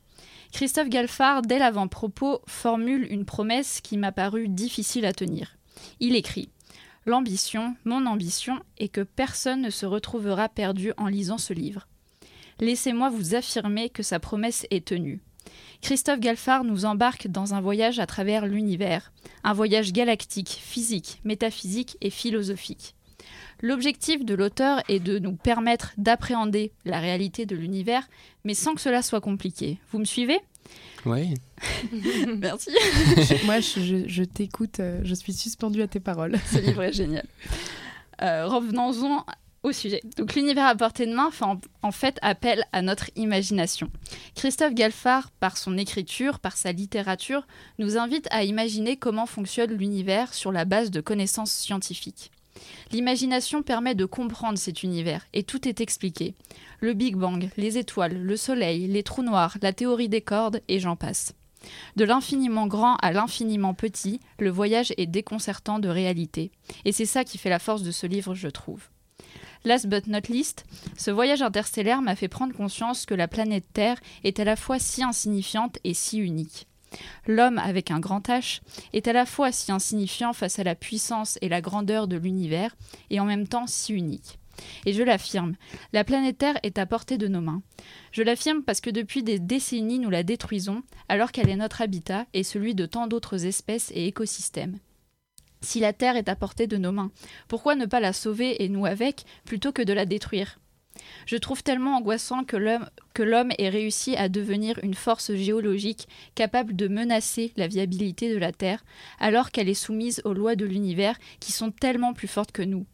Christophe 0.51 0.89
Galfard, 0.89 1.43
dès 1.43 1.61
l'avant-propos, 1.61 2.41
formule 2.49 3.07
une 3.13 3.27
promesse 3.27 3.81
qui 3.81 3.97
m'a 3.97 4.11
paru 4.11 4.49
difficile 4.49 5.07
à 5.07 5.13
tenir. 5.13 5.57
Il 6.01 6.17
écrit 6.17 6.49
L'ambition, 7.07 7.77
mon 7.85 8.07
ambition, 8.07 8.59
est 8.79 8.89
que 8.89 9.03
personne 9.03 9.61
ne 9.61 9.71
se 9.71 9.87
retrouvera 9.87 10.49
perdu 10.49 10.93
en 10.97 11.07
lisant 11.07 11.39
ce 11.39 11.53
livre. 11.53 11.87
Laissez-moi 12.61 13.11
vous 13.11 13.35
affirmer 13.35 13.91
que 13.91 14.03
sa 14.03 14.21
promesse 14.21 14.67
est 14.71 14.87
tenue. 14.87 15.21
Christophe 15.83 16.21
Galfard 16.21 16.65
nous 16.65 16.85
embarque 16.85 17.29
dans 17.29 17.55
un 17.55 17.61
voyage 17.61 17.99
à 17.99 18.07
travers 18.07 18.47
l'univers, 18.47 19.13
un 19.43 19.53
voyage 19.53 19.93
galactique, 19.93 20.61
physique, 20.63 21.21
métaphysique 21.25 21.97
et 22.01 22.11
philosophique. 22.11 22.95
L'objectif 23.61 24.25
de 24.25 24.35
l'auteur 24.35 24.83
est 24.89 25.01
de 25.01 25.19
nous 25.19 25.37
permettre 25.37 25.93
d'appréhender 25.97 26.73
la 26.85 27.01
réalité 27.01 27.47
de 27.47 27.57
l'univers, 27.57 28.09
mais 28.45 28.55
sans 28.55 28.75
que 28.75 28.81
cela 28.81 29.03
soit 29.03 29.21
compliqué. 29.21 29.79
Vous 29.91 29.99
me 29.99 30.05
suivez? 30.05 30.41
Oui. 31.07 31.35
Merci. 32.39 32.71
Moi, 33.45 33.61
je, 33.61 34.25
t'écoute, 34.25 34.81
euh, 34.81 35.01
je 35.05 35.15
suis 35.15 35.33
suspendue 35.33 35.83
à 35.83 35.87
tes 35.87 36.01
paroles. 36.01 36.37
Ce 36.51 36.59
livre 36.59 36.83
est 36.83 36.93
génial. 36.93 37.27
Euh, 38.23 38.47
revenons-en 38.47 39.25
au 39.65 39.73
sujet. 39.73 40.01
Donc 40.17 40.35
l'univers 40.35 40.67
à 40.67 40.77
portée 40.77 41.07
de 41.07 41.15
main 41.15 41.31
fait 41.33 41.45
en, 41.83 41.91
fait 41.91 42.19
appel 42.23 42.65
à 42.73 42.83
notre 42.83 43.11
imagination. 43.17 43.91
Christophe 44.37 44.75
Galfard, 44.75 45.31
par 45.33 45.57
son 45.57 45.77
écriture, 45.77 46.39
par 46.39 46.57
sa 46.57 46.71
littérature, 46.71 47.47
nous 47.79 47.99
invite 47.99 48.29
à 48.31 48.45
imaginer 48.45 48.97
comment 48.97 49.27
fonctionne 49.27 49.73
l'univers 49.73 50.33
sur 50.33 50.53
la 50.53 50.65
base 50.65 50.91
de 50.91 51.01
connaissances 51.01 51.53
scientifiques. 51.53 52.31
L'imagination 52.93 53.63
permet 53.63 53.97
de 53.97 54.05
comprendre 54.05 54.59
cet 54.59 54.85
univers 54.85 55.27
et 55.33 55.43
tout 55.43 55.67
est 55.67 55.81
expliqué. 55.81 56.35
Le 56.79 56.93
Big 56.93 57.17
Bang, 57.17 57.49
les 57.57 57.79
étoiles, 57.79 58.23
le 58.23 58.37
Soleil, 58.37 58.87
les 58.87 59.03
trous 59.03 59.23
noirs, 59.23 59.57
la 59.63 59.73
théorie 59.73 60.09
des 60.09 60.21
cordes 60.21 60.61
et 60.69 60.79
j'en 60.79 60.95
passe. 60.95 61.35
De 61.97 62.05
l'infiniment 62.05 62.67
grand 62.67 62.97
à 62.97 63.11
l'infiniment 63.11 63.73
petit, 63.73 64.21
le 64.39 64.51
voyage 64.51 64.93
est 64.99 65.07
déconcertant 65.07 65.79
de 65.79 65.89
réalité. 65.89 66.53
Et 66.85 66.93
c'est 66.93 67.07
ça 67.07 67.25
qui 67.25 67.39
fait 67.39 67.49
la 67.49 67.59
force 67.59 67.83
de 67.83 67.91
ce 67.91 68.07
livre, 68.07 68.35
je 68.35 68.49
trouve. 68.49 68.89
Last 69.67 69.87
but 69.87 70.07
not 70.07 70.29
least, 70.29 70.67
ce 70.99 71.11
voyage 71.11 71.41
interstellaire 71.41 72.03
m'a 72.03 72.17
fait 72.17 72.29
prendre 72.29 72.55
conscience 72.55 73.07
que 73.07 73.15
la 73.15 73.29
planète 73.29 73.65
Terre 73.73 73.99
est 74.23 74.39
à 74.39 74.45
la 74.45 74.57
fois 74.57 74.79
si 74.79 75.03
insignifiante 75.03 75.79
et 75.85 75.95
si 75.95 76.19
unique. 76.19 76.67
L'homme 77.27 77.57
avec 77.57 77.91
un 77.91 77.99
grand 77.99 78.29
H 78.29 78.61
est 78.93 79.09
à 79.09 79.15
la 79.15 79.25
fois 79.25 79.53
si 79.53 79.73
insignifiant 79.73 80.35
face 80.35 80.59
à 80.59 80.65
la 80.65 80.75
puissance 80.75 81.39
et 81.41 81.49
la 81.49 81.63
grandeur 81.63 82.09
de 82.09 82.17
l'univers 82.17 82.77
et 83.09 83.21
en 83.21 83.25
même 83.25 83.49
temps 83.49 83.67
si 83.67 83.95
unique. 83.95 84.39
Et 84.85 84.93
je 84.93 85.03
l'affirme, 85.03 85.55
la 85.95 86.05
planète 86.05 86.39
Terre 86.39 86.59
est 86.63 86.79
à 86.79 86.85
portée 86.85 87.17
de 87.17 87.27
nos 87.27 87.41
mains. 87.41 87.63
Je 88.13 88.23
l'affirme 88.23 88.63
parce 88.63 88.83
que 88.83 88.91
depuis 88.91 89.23
des 89.23 89.39
décennies 89.39 89.99
nous 89.99 90.11
la 90.11 90.25
détruisons 90.25 90.83
alors 91.09 91.33
qu'elle 91.33 91.49
est 91.49 91.57
notre 91.57 91.81
habitat 91.81 92.27
et 92.35 92.43
celui 92.43 92.75
de 92.75 92.85
tant 92.85 93.07
d'autres 93.07 93.47
espèces 93.47 93.91
et 93.95 94.07
écosystèmes 94.07 94.79
si 95.65 95.81
la 95.81 95.93
Terre 95.93 96.17
est 96.17 96.29
à 96.29 96.37
portée 96.37 96.67
de 96.67 96.77
nos 96.77 96.93
mains 96.93 97.11
Pourquoi 97.49 97.75
ne 97.75 97.87
pas 97.87 98.01
la 98.01 98.13
sauver 98.13 98.63
et 98.63 98.69
nous 98.69 98.87
avec, 98.87 99.25
plutôt 99.45 99.73
que 99.73 99.83
de 99.83 99.93
la 99.93 100.07
détruire? 100.07 100.59
Je 101.27 101.37
trouve 101.37 101.63
tellement 101.63 101.97
angoissant 101.97 102.45
que 102.45 102.57
l'homme 102.57 103.53
ait 103.59 103.69
réussi 103.69 104.17
à 104.17 104.29
devenir 104.29 104.79
une 104.83 104.95
force 104.95 105.35
géologique 105.35 106.09
capable 106.35 106.77
de 106.77 106.89
menacer 106.89 107.53
la 107.57 107.67
viabilité 107.67 108.33
de 108.33 108.39
la 108.39 108.53
Terre, 108.53 108.85
alors 109.19 109.51
qu'elle 109.51 109.69
est 109.69 109.75
soumise 109.75 110.23
aux 110.25 110.35
lois 110.35 110.57
de 110.57 110.67
l'univers 110.67 111.19
qui 111.41 111.53
sont 111.53 111.71
tellement 111.71 112.13
plus 112.13 112.29
fortes 112.29 112.53
que 112.53 112.63
nous. 112.63 112.87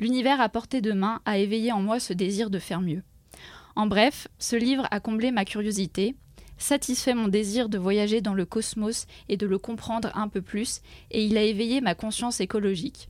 L'univers 0.00 0.40
à 0.40 0.48
portée 0.48 0.80
de 0.80 0.92
main 0.92 1.20
a 1.26 1.38
éveillé 1.38 1.72
en 1.72 1.82
moi 1.82 2.00
ce 2.00 2.12
désir 2.12 2.50
de 2.50 2.58
faire 2.58 2.80
mieux. 2.80 3.02
En 3.76 3.86
bref, 3.86 4.28
ce 4.38 4.56
livre 4.56 4.88
a 4.90 5.00
comblé 5.00 5.30
ma 5.30 5.44
curiosité, 5.44 6.16
satisfait 6.60 7.14
mon 7.14 7.28
désir 7.28 7.68
de 7.68 7.78
voyager 7.78 8.20
dans 8.20 8.34
le 8.34 8.44
cosmos 8.44 9.06
et 9.28 9.36
de 9.36 9.46
le 9.46 9.58
comprendre 9.58 10.10
un 10.14 10.28
peu 10.28 10.42
plus, 10.42 10.80
et 11.10 11.24
il 11.24 11.36
a 11.36 11.42
éveillé 11.42 11.80
ma 11.80 11.94
conscience 11.94 12.40
écologique. 12.40 13.08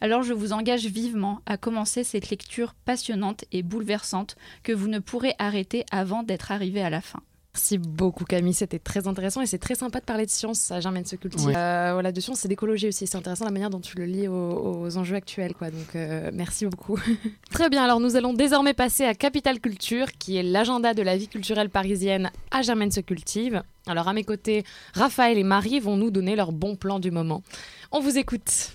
Alors 0.00 0.22
je 0.22 0.32
vous 0.32 0.52
engage 0.52 0.86
vivement 0.86 1.40
à 1.46 1.56
commencer 1.56 2.04
cette 2.04 2.30
lecture 2.30 2.74
passionnante 2.74 3.44
et 3.52 3.62
bouleversante 3.62 4.36
que 4.62 4.72
vous 4.72 4.88
ne 4.88 4.98
pourrez 4.98 5.34
arrêter 5.38 5.84
avant 5.90 6.22
d'être 6.22 6.52
arrivé 6.52 6.82
à 6.82 6.90
la 6.90 7.00
fin. 7.00 7.22
Merci 7.56 7.78
beaucoup 7.78 8.24
Camille, 8.26 8.52
c'était 8.52 8.78
très 8.78 9.08
intéressant 9.08 9.40
et 9.40 9.46
c'est 9.46 9.56
très 9.56 9.74
sympa 9.74 10.00
de 10.00 10.04
parler 10.04 10.26
de 10.26 10.30
science, 10.30 10.58
ça 10.58 10.78
Germaine 10.78 11.06
se 11.06 11.16
cultive. 11.16 11.54
Euh, 11.56 11.92
voilà, 11.94 12.12
de 12.12 12.20
science 12.20 12.44
et 12.44 12.48
d'écologie 12.48 12.88
aussi, 12.88 13.06
c'est 13.06 13.16
intéressant 13.16 13.46
la 13.46 13.50
manière 13.50 13.70
dont 13.70 13.80
tu 13.80 13.96
le 13.96 14.04
lis 14.04 14.28
aux, 14.28 14.94
enjeux 14.98 15.16
actuels. 15.16 15.54
Quoi. 15.54 15.70
Donc 15.70 15.96
euh, 15.96 16.30
merci 16.34 16.66
beaucoup. 16.66 17.00
très 17.50 17.70
bien, 17.70 17.82
alors 17.82 17.98
nous 17.98 18.14
allons 18.14 18.34
désormais 18.34 18.74
passer 18.74 19.04
à 19.04 19.14
Capital 19.14 19.58
Culture, 19.58 20.12
qui 20.18 20.36
est 20.36 20.42
l'agenda 20.42 20.92
de 20.92 21.00
la 21.00 21.16
vie 21.16 21.28
culturelle 21.28 21.70
parisienne 21.70 22.30
à 22.50 22.60
Germaine 22.60 22.90
se 22.90 23.00
cultive. 23.00 23.62
Alors 23.86 24.06
à 24.06 24.12
mes 24.12 24.24
côtés, 24.24 24.62
Raphaël 24.92 25.38
et 25.38 25.42
Marie 25.42 25.80
vont 25.80 25.96
nous 25.96 26.10
donner 26.10 26.36
leur 26.36 26.52
bon 26.52 26.76
plan 26.76 26.98
du 26.98 27.10
moment. 27.10 27.42
On 27.90 28.00
vous 28.00 28.18
écoute. 28.18 28.72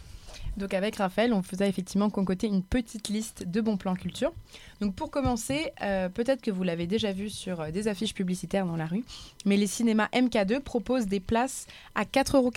Donc 0.58 0.74
avec 0.74 0.98
Raphaël, 0.98 1.34
on 1.34 1.42
faisait 1.42 1.68
effectivement 1.68 2.10
concocter 2.10 2.48
une 2.48 2.64
petite 2.64 3.10
liste 3.10 3.44
de 3.48 3.62
bons 3.62 3.78
plans 3.78 3.96
culture. 3.96 4.34
Donc 4.80 4.96
pour 4.96 5.10
commencer, 5.10 5.72
euh, 5.82 6.10
peut-être 6.10 6.42
que 6.42 6.52
vous 6.52 6.64
l'avez 6.64 6.88
déjà 6.88 7.12
vu 7.12 7.30
sur 7.30 7.62
euh, 7.62 7.72
des 7.72 7.88
affiches 7.88 8.14
publicitaires 8.14 8.66
dans 8.66 8.76
la 8.76 8.86
rue, 8.86 9.04
mais 9.46 9.58
les 9.58 9.68
cinémas 9.68 10.08
MK2 10.14 10.60
proposent 10.60 11.08
des 11.08 11.20
places 11.20 11.68
à 11.96 12.04
4,90 12.04 12.36
euros 12.36 12.52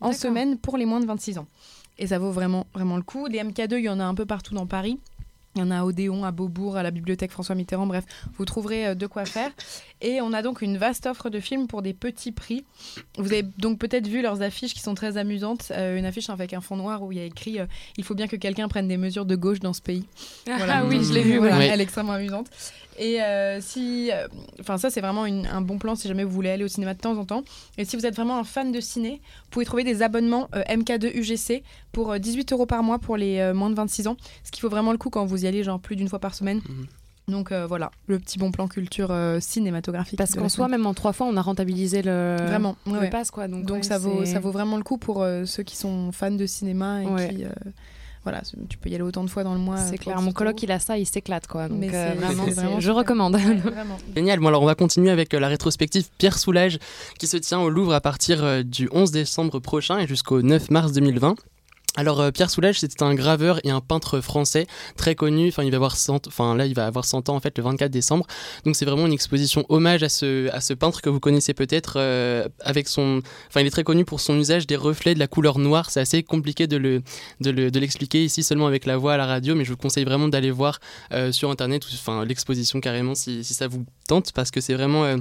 en 0.00 0.12
semaine 0.12 0.58
pour 0.58 0.76
les 0.76 0.86
moins 0.86 1.00
de 1.00 1.06
26 1.06 1.38
ans. 1.38 1.46
Et 1.98 2.06
ça 2.06 2.18
vaut 2.18 2.30
vraiment, 2.30 2.66
vraiment 2.74 2.96
le 2.96 3.02
coup. 3.02 3.26
Les 3.26 3.40
MK2, 3.40 3.78
il 3.78 3.84
y 3.84 3.88
en 3.88 4.00
a 4.00 4.04
un 4.04 4.14
peu 4.14 4.24
partout 4.24 4.54
dans 4.54 4.66
Paris. 4.66 4.98
Il 5.58 5.62
y 5.62 5.64
en 5.64 5.72
a 5.72 5.80
à 5.80 5.84
Odéon, 5.84 6.24
à 6.24 6.30
Beaubourg, 6.30 6.76
à 6.76 6.84
la 6.84 6.92
bibliothèque 6.92 7.32
François 7.32 7.56
Mitterrand, 7.56 7.88
bref, 7.88 8.04
vous 8.36 8.44
trouverez 8.44 8.86
euh, 8.86 8.94
de 8.94 9.08
quoi 9.08 9.24
faire. 9.24 9.50
Et 10.00 10.20
on 10.20 10.32
a 10.32 10.40
donc 10.40 10.62
une 10.62 10.78
vaste 10.78 11.06
offre 11.06 11.30
de 11.30 11.40
films 11.40 11.66
pour 11.66 11.82
des 11.82 11.94
petits 11.94 12.30
prix. 12.30 12.64
Vous 13.16 13.32
avez 13.32 13.42
donc 13.42 13.80
peut-être 13.80 14.06
vu 14.06 14.22
leurs 14.22 14.40
affiches 14.40 14.72
qui 14.72 14.78
sont 14.78 14.94
très 14.94 15.16
amusantes. 15.16 15.72
Euh, 15.72 15.98
une 15.98 16.04
affiche 16.04 16.30
avec 16.30 16.54
un 16.54 16.60
fond 16.60 16.76
noir 16.76 17.02
où 17.02 17.10
il 17.10 17.18
y 17.18 17.20
a 17.20 17.24
écrit 17.24 17.58
euh, 17.58 17.66
Il 17.96 18.04
faut 18.04 18.14
bien 18.14 18.28
que 18.28 18.36
quelqu'un 18.36 18.68
prenne 18.68 18.86
des 18.86 18.96
mesures 18.96 19.26
de 19.26 19.34
gauche 19.34 19.58
dans 19.58 19.72
ce 19.72 19.82
pays. 19.82 20.04
Ah 20.48 20.84
oui, 20.86 21.02
je 21.02 21.12
l'ai 21.12 21.22
vu. 21.22 21.44
Elle 21.44 21.80
est 21.80 21.82
extrêmement 21.82 22.12
amusante. 22.12 22.46
Et 22.98 23.18
si. 23.60 24.10
Enfin, 24.60 24.78
ça, 24.78 24.90
c'est 24.90 25.00
vraiment 25.00 25.24
un 25.24 25.60
bon 25.60 25.78
plan 25.78 25.94
si 25.94 26.08
jamais 26.08 26.24
vous 26.24 26.30
voulez 26.30 26.50
aller 26.50 26.64
au 26.64 26.68
cinéma 26.68 26.94
de 26.94 27.00
temps 27.00 27.16
en 27.16 27.24
temps. 27.24 27.42
Et 27.76 27.84
si 27.84 27.96
vous 27.96 28.06
êtes 28.06 28.14
vraiment 28.14 28.38
un 28.38 28.44
fan 28.44 28.72
de 28.72 28.80
ciné, 28.80 29.20
vous 29.44 29.50
pouvez 29.50 29.64
trouver 29.64 29.84
des 29.84 30.02
abonnements 30.02 30.48
MK2 30.52 31.12
UGC 31.14 31.62
pour 31.92 32.18
18 32.18 32.52
euros 32.52 32.66
par 32.66 32.82
mois 32.82 32.98
pour 32.98 33.16
les 33.16 33.52
moins 33.52 33.70
de 33.70 33.74
26 33.74 34.08
ans. 34.08 34.16
Ce 34.44 34.50
qui 34.50 34.60
vaut 34.60 34.68
vraiment 34.68 34.92
le 34.92 34.98
coup 34.98 35.10
quand 35.10 35.24
vous 35.24 35.44
y 35.44 35.46
allez, 35.46 35.62
genre 35.62 35.80
plus 35.80 35.96
d'une 35.96 36.08
fois 36.08 36.18
par 36.18 36.34
semaine. 36.34 36.60
Mhm. 36.68 36.86
Donc 37.28 37.52
euh, 37.52 37.66
voilà, 37.66 37.90
le 38.06 38.18
petit 38.18 38.38
bon 38.38 38.50
plan 38.50 38.68
culture 38.68 39.10
euh, 39.10 39.38
cinématographique. 39.38 40.18
Parce 40.18 40.34
qu'en 40.34 40.48
soi, 40.48 40.66
même 40.68 40.86
en 40.86 40.94
trois 40.94 41.12
fois, 41.12 41.26
on 41.26 41.36
a 41.36 41.42
rentabilisé 41.42 42.02
le, 42.02 42.36
vraiment, 42.40 42.76
le 42.86 43.10
pass. 43.10 43.30
Quoi. 43.30 43.48
Donc, 43.48 43.66
Donc 43.66 43.84
ça, 43.84 43.98
vaut, 43.98 44.24
ça 44.24 44.40
vaut 44.40 44.50
vraiment 44.50 44.78
le 44.78 44.82
coup 44.82 44.96
pour 44.96 45.22
euh, 45.22 45.44
ceux 45.44 45.62
qui 45.62 45.76
sont 45.76 46.10
fans 46.10 46.30
de 46.30 46.46
cinéma 46.46 47.02
et 47.02 47.28
qui... 47.28 47.44
voilà, 48.28 48.42
tu 48.68 48.76
peux 48.78 48.90
y 48.90 48.94
aller 48.94 49.02
autant 49.02 49.24
de 49.24 49.30
fois 49.30 49.44
dans 49.44 49.54
le 49.54 49.60
mois. 49.60 49.78
C'est 49.78 49.98
clair, 49.98 50.20
mon 50.20 50.32
coloc 50.32 50.62
il 50.62 50.70
a 50.70 50.78
ça, 50.78 50.98
il 50.98 51.06
s'éclate 51.06 51.46
quoi. 51.46 51.68
Donc 51.68 51.82
vraiment, 51.82 52.80
je 52.80 52.90
recommande. 52.90 53.38
Génial. 54.16 54.40
Bon 54.40 54.48
alors 54.48 54.62
on 54.62 54.66
va 54.66 54.74
continuer 54.74 55.10
avec 55.10 55.32
la 55.32 55.48
rétrospective 55.48 56.06
Pierre 56.18 56.38
Soulages 56.38 56.78
qui 57.18 57.26
se 57.26 57.36
tient 57.36 57.60
au 57.60 57.70
Louvre 57.70 57.94
à 57.94 58.00
partir 58.00 58.64
du 58.64 58.88
11 58.92 59.10
décembre 59.10 59.58
prochain 59.60 59.98
et 59.98 60.06
jusqu'au 60.06 60.42
9 60.42 60.70
mars 60.70 60.92
2020. 60.92 61.36
Alors 61.98 62.20
euh, 62.20 62.30
Pierre 62.30 62.48
Soulages, 62.48 62.78
c'était 62.78 63.02
un 63.02 63.12
graveur 63.12 63.58
et 63.64 63.70
un 63.70 63.80
peintre 63.80 64.20
français 64.20 64.68
très 64.96 65.16
connu. 65.16 65.48
Enfin, 65.48 65.64
il 65.64 65.72
va 65.72 65.78
avoir 65.78 65.96
100, 65.96 66.28
enfin 66.28 66.54
là, 66.54 66.64
il 66.64 66.72
va 66.72 66.86
avoir 66.86 67.04
100 67.04 67.28
ans 67.28 67.34
en 67.34 67.40
fait 67.40 67.58
le 67.58 67.64
24 67.64 67.90
décembre. 67.90 68.24
Donc 68.64 68.76
c'est 68.76 68.84
vraiment 68.84 69.04
une 69.04 69.12
exposition 69.12 69.66
hommage 69.68 70.04
à 70.04 70.08
ce, 70.08 70.48
à 70.52 70.60
ce 70.60 70.74
peintre 70.74 71.02
que 71.02 71.10
vous 71.10 71.18
connaissez 71.18 71.54
peut-être 71.54 71.94
euh, 71.96 72.46
avec 72.60 72.86
son, 72.86 73.20
enfin 73.48 73.62
il 73.62 73.66
est 73.66 73.70
très 73.70 73.82
connu 73.82 74.04
pour 74.04 74.20
son 74.20 74.38
usage 74.38 74.68
des 74.68 74.76
reflets 74.76 75.14
de 75.14 75.18
la 75.18 75.26
couleur 75.26 75.58
noire. 75.58 75.90
C'est 75.90 75.98
assez 75.98 76.22
compliqué 76.22 76.68
de 76.68 76.76
le, 76.76 77.02
de 77.40 77.80
l'expliquer 77.80 78.24
ici 78.24 78.44
seulement 78.44 78.68
avec 78.68 78.86
la 78.86 78.96
voix 78.96 79.14
à 79.14 79.16
la 79.16 79.26
radio, 79.26 79.56
mais 79.56 79.64
je 79.64 79.70
vous 79.70 79.76
conseille 79.76 80.04
vraiment 80.04 80.28
d'aller 80.28 80.52
voir 80.52 80.78
euh, 81.12 81.32
sur 81.32 81.50
internet, 81.50 81.84
enfin 81.94 82.24
l'exposition 82.24 82.80
carrément 82.80 83.16
si, 83.16 83.42
si, 83.42 83.54
ça 83.54 83.66
vous 83.66 83.84
tente 84.06 84.30
parce 84.30 84.52
que 84.52 84.60
c'est 84.60 84.74
vraiment 84.74 85.16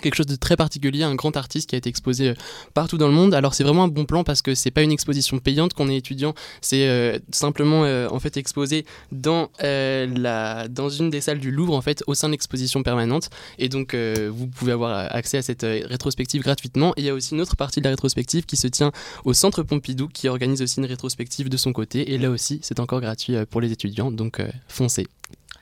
quelque 0.00 0.14
chose 0.14 0.26
de 0.26 0.36
très 0.36 0.56
particulier, 0.56 1.02
un 1.02 1.14
grand 1.14 1.36
artiste 1.36 1.70
qui 1.70 1.74
a 1.74 1.78
été 1.78 1.88
exposé 1.88 2.30
euh, 2.30 2.34
partout 2.74 2.98
dans 2.98 3.08
le 3.08 3.14
monde. 3.14 3.34
Alors 3.34 3.54
c'est 3.54 3.64
vraiment 3.64 3.84
un 3.84 3.88
bon 3.88 4.04
plan 4.04 4.24
parce 4.24 4.42
que 4.42 4.54
c'est 4.54 4.70
pas 4.70 4.82
une 4.82 4.92
exposition 4.92 5.38
payante 5.38 5.74
qu'on 5.74 5.88
est 5.88 5.96
étudiant, 5.96 6.34
c'est 6.60 6.88
euh, 6.88 7.18
simplement 7.30 7.84
euh, 7.84 8.08
en 8.10 8.18
fait 8.18 8.36
exposé 8.36 8.84
dans 9.10 9.50
la 9.60 10.68
dans 10.68 10.88
une 10.88 11.10
des 11.10 11.20
salles 11.20 11.38
du 11.38 11.50
Louvre 11.50 11.74
en 11.74 11.82
fait 11.82 12.02
au 12.06 12.14
sein 12.14 12.28
de 12.28 12.32
l'exposition 12.32 12.82
permanente 12.82 13.30
et 13.58 13.68
donc 13.68 13.94
vous 13.94 14.46
pouvez 14.48 14.72
avoir 14.72 15.14
accès 15.14 15.38
à 15.38 15.42
cette 15.42 15.62
rétrospective 15.62 16.42
gratuitement. 16.42 16.92
Et 16.96 17.02
il 17.02 17.04
y 17.04 17.08
a 17.08 17.14
aussi 17.14 17.34
une 17.34 17.40
autre 17.40 17.56
partie 17.56 17.80
de 17.80 17.84
la 17.84 17.90
rétrospective 17.90 18.44
qui 18.44 18.56
se 18.56 18.66
tient 18.66 18.92
au 19.24 19.32
Centre 19.32 19.62
Pompidou 19.62 20.08
qui 20.08 20.28
organise 20.28 20.62
aussi 20.62 20.80
une 20.80 20.86
rétrospective 20.86 21.48
de 21.48 21.56
son 21.56 21.72
côté 21.72 22.12
et 22.12 22.18
là 22.18 22.30
aussi 22.30 22.58
c'est 22.62 22.80
encore 22.80 23.00
gratuit 23.00 23.36
pour 23.50 23.60
les 23.60 23.70
étudiants 23.70 24.10
donc 24.10 24.40
foncez. 24.66 25.06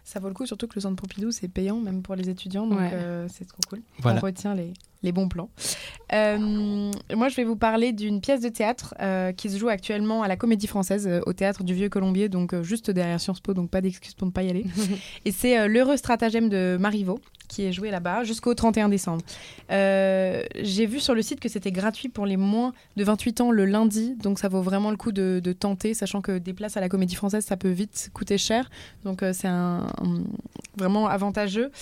Ça 0.05 0.21
vaut 0.21 0.29
le 0.29 0.35
coup, 0.35 0.47
surtout 0.47 0.67
que 0.67 0.75
le 0.75 0.81
centre 0.81 0.97
Pompidou, 0.97 1.31
c'est 1.31 1.49
payant, 1.49 1.79
même 1.81 2.03
pour 2.03 2.15
les 2.15 2.29
étudiants. 2.29 2.67
Donc, 2.67 2.81
euh, 2.81 3.27
c'est 3.31 3.47
trop 3.47 3.61
cool. 3.69 3.83
On 4.05 4.15
retient 4.19 4.55
les, 4.55 4.73
les 5.03 5.13
bons 5.13 5.29
plans. 5.29 5.51
Euh, 6.13 6.91
moi, 7.15 7.29
je 7.29 7.37
vais 7.37 7.45
vous 7.45 7.57
parler 7.57 7.93
d'une 7.93 8.21
pièce 8.21 8.41
de 8.41 8.49
théâtre 8.49 8.95
euh, 9.01 9.33
qui 9.33 9.49
se 9.51 9.59
joue 9.59 9.69
actuellement 9.69 10.23
à 10.23 10.29
la 10.29 10.37
Comédie 10.37 10.67
Française, 10.67 11.09
au 11.27 11.33
théâtre 11.33 11.65
du 11.65 11.75
Vieux 11.75 11.89
Colombier, 11.89 12.29
donc 12.29 12.61
juste 12.63 12.91
derrière 12.91 13.21
Sciences 13.21 13.41
Po, 13.41 13.55
donc 13.55 13.71
pas 13.71 13.81
d'excuse 13.81 14.15
pour 14.15 14.27
ne 14.27 14.33
pas 14.33 14.43
y 14.43 14.51
aller. 14.51 14.65
Et 15.25 15.33
c'est 15.33 15.69
L'heureux 15.69 15.97
stratagème 15.97 16.49
de 16.49 16.77
Marivaux 16.81 17.21
qui 17.51 17.65
est 17.67 17.73
joué 17.73 17.91
là-bas 17.91 18.23
jusqu'au 18.23 18.55
31 18.55 18.89
décembre. 18.89 19.23
Euh, 19.71 20.43
j'ai 20.63 20.87
vu 20.87 21.01
sur 21.01 21.15
le 21.15 21.21
site 21.21 21.41
que 21.41 21.49
c'était 21.49 21.73
gratuit 21.73 22.09
pour 22.09 22.25
les 22.25 22.37
moins 22.37 22.73
de 22.97 23.05
28 23.05 23.41
ans 23.41 23.51
le 23.51 23.67
lundi, 23.67 24.15
donc 24.23 24.39
ça 24.39 24.49
vaut 24.49 24.63
vraiment 24.63 24.91
le 24.91 24.97
coup 24.97 25.13
de, 25.13 25.41
tenter, 25.53 25.93
sachant 25.93 26.23
que 26.23 26.39
des 26.39 26.55
places 26.55 26.77
à 26.77 26.81
la 26.81 26.89
Comédie 26.89 27.17
Française, 27.17 27.45
ça 27.45 27.57
peut 27.57 27.69
vite 27.69 28.11
coûter 28.15 28.39
cher, 28.39 28.71
donc 29.05 29.23
euh, 29.23 29.33
c'est 29.33 29.49
un, 29.49 29.89
vraiment 30.77 31.09
avantageux. 31.09 31.73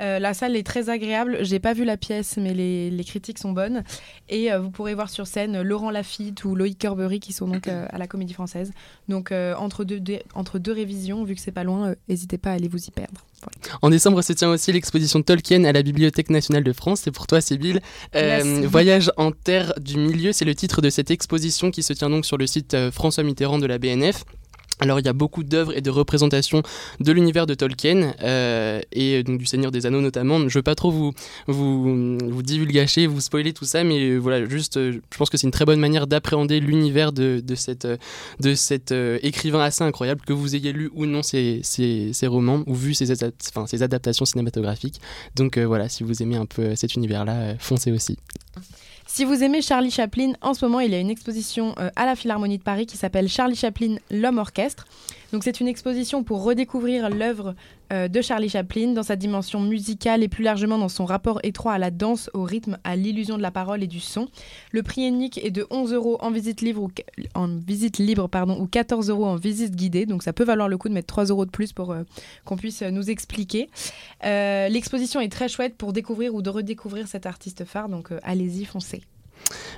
Euh, 0.00 0.18
la 0.18 0.34
salle 0.34 0.56
est 0.56 0.66
très 0.66 0.90
agréable. 0.90 1.38
J'ai 1.42 1.58
pas 1.58 1.72
vu 1.72 1.84
la 1.84 1.96
pièce, 1.96 2.36
mais 2.36 2.54
les, 2.54 3.04
critiques 3.04 3.38
sont 3.38 3.52
bonnes. 3.52 3.84
Et 4.28 4.50
vous 4.56 4.70
pourrez 4.70 4.94
voir 4.94 5.08
sur 5.08 5.26
scène 5.26 5.62
Laurent 5.62 5.90
Lafitte 5.90 6.44
ou 6.44 6.54
Loïc 6.54 6.80
Corbery 6.80 7.20
qui 7.20 7.32
sont 7.32 7.48
donc 7.48 7.68
à 7.68 7.98
la 7.98 8.06
Comédie 8.06 8.34
Française. 8.34 8.72
Donc 9.08 9.32
entre, 9.32 9.84
deux, 9.84 10.00
entre 10.34 10.58
deux 10.58 10.72
révisions, 10.72 11.24
vu 11.24 11.34
que 11.34 11.40
c'est 11.40 11.52
pas 11.52 11.64
loin, 11.64 11.94
n'hésitez 12.08 12.38
pas 12.38 12.50
à 12.50 12.54
aller 12.54 12.68
vous 12.68 12.84
y 12.84 12.90
perdre. 12.90 13.24
En 13.82 13.90
décembre 13.90 14.22
se 14.22 14.32
tient 14.32 14.50
aussi 14.50 14.72
l'exposition 14.72 15.22
Tolkien 15.22 15.64
à 15.64 15.72
la 15.72 15.82
Bibliothèque 15.82 16.30
nationale 16.30 16.64
de 16.64 16.72
France. 16.72 17.02
C'est 17.04 17.10
pour 17.10 17.26
toi, 17.26 17.40
Sybille. 17.40 17.80
Euh, 18.14 18.66
Voyage 18.66 19.12
en 19.16 19.30
terre 19.30 19.74
du 19.80 19.96
milieu, 19.96 20.32
c'est 20.32 20.44
le 20.44 20.54
titre 20.54 20.80
de 20.80 20.90
cette 20.90 21.10
exposition 21.10 21.70
qui 21.70 21.82
se 21.82 21.92
tient 21.92 22.10
donc 22.10 22.26
sur 22.26 22.36
le 22.36 22.46
site 22.46 22.74
euh, 22.74 22.90
François 22.90 23.22
Mitterrand 23.22 23.58
de 23.58 23.66
la 23.66 23.78
BNF. 23.78 24.24
Alors 24.80 25.00
il 25.00 25.06
y 25.06 25.08
a 25.08 25.12
beaucoup 25.12 25.42
d'œuvres 25.42 25.76
et 25.76 25.80
de 25.80 25.90
représentations 25.90 26.62
de 27.00 27.12
l'univers 27.12 27.46
de 27.46 27.54
Tolkien 27.54 28.14
euh, 28.22 28.80
et 28.92 29.22
donc 29.22 29.38
du 29.38 29.46
Seigneur 29.46 29.70
des 29.70 29.86
Anneaux 29.86 30.00
notamment. 30.00 30.38
Je 30.38 30.44
ne 30.44 30.50
veux 30.50 30.62
pas 30.62 30.74
trop 30.74 30.90
vous 30.90 31.12
vous 31.46 32.18
vous 32.18 32.42
vous 33.08 33.20
spoiler 33.20 33.52
tout 33.52 33.64
ça, 33.64 33.84
mais 33.84 34.16
voilà, 34.16 34.44
juste, 34.46 34.76
euh, 34.76 35.00
je 35.10 35.18
pense 35.18 35.30
que 35.30 35.36
c'est 35.36 35.46
une 35.46 35.52
très 35.52 35.64
bonne 35.64 35.80
manière 35.80 36.06
d'appréhender 36.06 36.60
l'univers 36.60 37.12
de, 37.12 37.42
de 37.44 38.54
cet 38.54 38.92
euh, 38.92 39.18
écrivain 39.22 39.60
assez 39.60 39.84
incroyable 39.84 40.22
que 40.26 40.32
vous 40.32 40.54
ayez 40.56 40.72
lu 40.72 40.90
ou 40.94 41.06
non 41.06 41.22
ses, 41.22 41.62
romans 42.24 42.62
ou 42.66 42.74
vu 42.74 42.94
ses 42.94 43.10
adaptations 43.82 44.24
cinématographiques. 44.24 45.00
Donc 45.36 45.58
voilà, 45.58 45.88
si 45.88 46.02
vous 46.02 46.22
aimez 46.22 46.36
un 46.36 46.46
peu 46.46 46.74
cet 46.74 46.94
univers-là, 46.94 47.56
foncez 47.58 47.92
aussi. 47.92 48.18
Si 49.18 49.24
vous 49.24 49.42
aimez 49.42 49.62
Charlie 49.62 49.90
Chaplin, 49.90 50.34
en 50.42 50.54
ce 50.54 50.64
moment, 50.64 50.78
il 50.78 50.92
y 50.92 50.94
a 50.94 51.00
une 51.00 51.10
exposition 51.10 51.74
euh, 51.80 51.90
à 51.96 52.06
la 52.06 52.14
Philharmonie 52.14 52.58
de 52.58 52.62
Paris 52.62 52.86
qui 52.86 52.96
s'appelle 52.96 53.28
Charlie 53.28 53.56
Chaplin, 53.56 53.96
l'homme 54.12 54.38
orchestre. 54.38 54.86
Donc 55.32 55.42
c'est 55.42 55.58
une 55.58 55.66
exposition 55.66 56.22
pour 56.22 56.44
redécouvrir 56.44 57.10
l'œuvre 57.10 57.56
euh, 57.92 58.08
de 58.08 58.20
Charlie 58.20 58.48
Chaplin 58.48 58.92
dans 58.92 59.02
sa 59.02 59.16
dimension 59.16 59.60
musicale 59.60 60.22
et 60.22 60.28
plus 60.28 60.44
largement 60.44 60.78
dans 60.78 60.88
son 60.88 61.04
rapport 61.04 61.40
étroit 61.42 61.72
à 61.72 61.78
la 61.78 61.90
danse, 61.90 62.30
au 62.34 62.42
rythme, 62.42 62.78
à 62.84 62.96
l'illusion 62.96 63.36
de 63.36 63.42
la 63.42 63.50
parole 63.50 63.82
et 63.82 63.86
du 63.86 64.00
son. 64.00 64.28
Le 64.72 64.82
prix 64.82 65.06
unique 65.06 65.38
est 65.44 65.50
de 65.50 65.66
11 65.70 65.92
euros 65.92 66.18
en 66.20 66.30
visite 66.30 66.60
libre 66.60 66.82
ou, 66.82 66.90
en 67.34 67.48
visite 67.48 67.98
libre 67.98 68.28
pardon, 68.28 68.58
ou 68.60 68.66
14 68.66 69.10
euros 69.10 69.26
en 69.26 69.36
visite 69.36 69.74
guidée. 69.74 70.06
Donc 70.06 70.22
ça 70.22 70.32
peut 70.32 70.44
valoir 70.44 70.68
le 70.68 70.78
coup 70.78 70.88
de 70.88 70.94
mettre 70.94 71.08
3 71.08 71.26
euros 71.26 71.46
de 71.46 71.50
plus 71.50 71.72
pour 71.72 71.92
euh, 71.92 72.02
qu'on 72.44 72.56
puisse 72.56 72.82
nous 72.82 73.10
expliquer. 73.10 73.68
L'exposition 74.22 75.20
est 75.20 75.32
très 75.32 75.48
chouette 75.48 75.76
pour 75.76 75.92
découvrir 75.92 76.34
ou 76.34 76.42
de 76.42 76.50
redécouvrir 76.50 77.08
cet 77.08 77.26
artiste 77.26 77.64
phare. 77.64 77.88
Donc 77.88 78.10
allez-y, 78.22 78.64
foncez. 78.64 79.02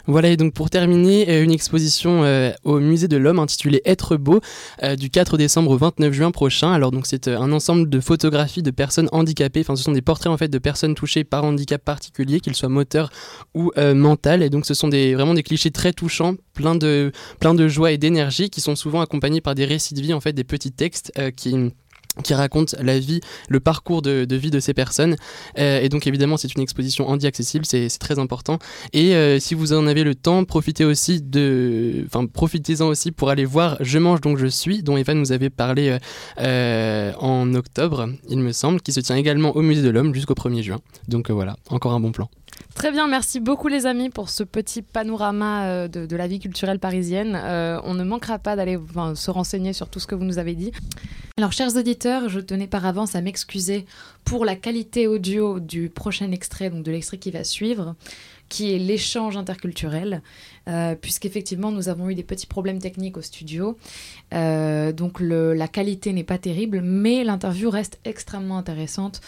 Voilà, 0.07 0.29
et 0.31 0.37
donc 0.37 0.55
pour 0.55 0.71
terminer, 0.71 1.29
euh, 1.31 1.45
une 1.45 1.53
exposition 1.53 2.25
euh, 2.25 2.51
au 2.65 2.81
Musée 2.81 3.09
de 3.09 3.17
l'Homme 3.17 3.39
intitulée 3.39 3.81
Être 3.85 4.17
beau 4.17 4.41
euh, 4.83 4.97
du 4.97 5.11
4 5.11 5.37
décembre 5.37 5.71
au 5.71 5.77
29 5.77 6.13
juin 6.13 6.31
prochain. 6.31 6.73
Alors 6.73 6.91
donc 6.91 7.07
c'est 7.07 7.29
un 7.29 7.53
ensemble 7.53 7.89
de 7.89 8.01
photographies 8.01 8.63
de 8.63 8.71
personnes 8.71 9.09
handicapées, 9.13 9.61
enfin 9.61 9.77
ce 9.77 9.83
sont 9.83 9.93
des 9.93 10.03
portraits 10.03 10.33
en 10.33 10.37
fait 10.37 10.49
de 10.49 10.59
personnes 10.59 10.95
touchées 10.95 11.25
par 11.25 11.45
handicap 11.45 11.83
particulier, 11.85 12.41
qu'ils 12.41 12.55
soient 12.55 12.69
moteurs 12.69 13.11
ou 13.55 13.71
mental. 13.77 14.43
Et 14.43 14.51
donc 14.51 14.67
ce 14.67 14.75
sont 14.75 14.89
des, 14.89 15.15
vraiment 15.15 15.35
des 15.35 15.43
clichés 15.43 15.71
très 15.71 15.93
touchants, 15.93 16.35
plein 16.55 16.77
plein 17.39 17.55
de 17.55 17.69
joie 17.69 17.93
et 17.93 17.99
d'énergie, 17.99 18.51
qui 18.51 18.61
sont 18.61 18.77
souvent 18.77 19.01
accompagnés 19.01 19.41
par 19.41 19.55
des 19.55 19.65
récits 19.65 19.95
de 19.95 20.01
vie, 20.01 20.13
en 20.13 20.21
fait 20.21 20.33
des 20.33 20.45
petits 20.45 20.73
textes 20.73 21.13
qui 21.37 21.73
qui 22.23 22.35
raconte 22.35 22.75
la 22.81 22.99
vie, 22.99 23.21
le 23.49 23.61
parcours 23.61 24.03
de, 24.03 24.27
vie 24.31 24.51
de 24.51 24.61
ces 24.61 24.75
personnes. 24.75 25.17
Euh, 25.59 25.81
et 25.81 25.89
donc 25.89 26.07
évidemment, 26.07 26.37
c'est 26.37 26.55
une 26.55 26.63
exposition 26.63 27.09
handi 27.09 27.27
accessible, 27.27 27.65
c'est 27.65 27.89
très 27.99 28.19
important. 28.19 28.59
Et 28.93 29.15
euh, 29.15 29.39
si 29.39 29.55
vous 29.55 29.73
en 29.73 29.87
avez 29.87 30.05
le 30.05 30.15
temps, 30.15 30.45
profitez 30.45 30.85
aussi 30.85 31.21
de, 31.21 32.05
enfin 32.07 32.27
profitez-en 32.27 32.87
aussi 32.87 33.13
pour 33.13 33.31
aller 33.31 33.45
voir 33.45 33.77
Je 33.81 33.99
mange 33.99 34.21
donc 34.21 34.39
je 34.39 34.47
suis, 34.47 34.83
dont 34.83 34.97
Evan 34.97 35.19
nous 35.19 35.33
avait 35.33 35.51
parlé 35.51 35.99
euh, 36.39 37.13
en 37.19 37.55
octobre, 37.55 38.09
il 38.29 38.39
me 38.39 38.53
semble, 38.53 38.81
qui 38.81 38.93
se 38.93 39.01
tient 39.01 39.17
également 39.17 39.57
au 39.57 39.63
Musée 39.63 39.83
de 39.83 39.91
l'Homme 39.91 40.15
jusqu'au 40.15 40.35
1er 40.35 40.63
juin. 40.63 40.81
Donc 41.09 41.31
voilà, 41.31 41.57
encore 41.71 41.93
un 41.93 42.01
bon 42.01 42.13
plan. 42.13 42.29
Très 42.75 42.93
bien, 42.93 43.09
merci 43.09 43.41
beaucoup 43.41 43.69
les 43.69 43.85
amis 43.85 44.09
pour 44.09 44.31
ce 44.31 44.43
petit 44.43 44.81
panorama 44.81 45.67
euh, 45.67 45.89
de, 45.89 46.17
la 46.17 46.27
vie 46.27 46.39
culturelle 46.39 46.79
parisienne. 46.79 47.39
Euh, 47.43 47.81
on 47.85 47.95
ne 47.95 48.05
manquera 48.05 48.39
pas 48.39 48.57
d'aller 48.57 48.79
se 49.15 49.31
renseigner 49.31 49.73
sur 49.73 49.89
tout 49.89 50.01
ce 50.01 50.07
que 50.07 50.15
vous 50.15 50.25
nous 50.25 50.39
avez 50.39 50.55
dit. 50.55 50.73
Alors 51.37 51.53
chers 51.53 51.77
auditeurs, 51.77 52.29
je 52.29 52.41
tenais 52.41 52.67
par 52.67 52.87
avance 52.87 53.15
à 53.15 53.21
m'excuser 53.21 53.85
pour 54.25 54.45
la 54.45 54.57
qualité 54.57 55.07
audio 55.07 55.61
du 55.61 55.91
prochain 55.91 56.31
extrait, 56.33 56.71
donc 56.71 56.83
de 56.83 56.91
l'extrait 56.91 57.19
qui 57.19 57.31
va 57.31 57.45
suivre 57.45 57.97
qui 58.49 58.75
est 58.75 58.79
l'échange 58.79 59.37
interculturel, 59.37 60.23
euh, 60.67 60.97
puisqu'effectivement 60.97 61.71
nous 61.71 61.89
avons 61.89 62.11
eu 62.11 62.17
des 62.17 62.25
petits 62.25 62.49
problèmes 62.49 62.81
techniques 62.81 63.17
au 63.17 63.23
studio. 63.23 63.79
donc 64.33 65.21
la 65.21 65.69
qualité 65.69 66.13
n'est 66.13 66.25
pas 66.25 66.39
terrible, 66.39 66.81
mais 66.81 67.23
l'interview 67.23 67.71
reste 67.71 68.01
extrêmement 68.05 68.59
intéressante. 68.59 69.21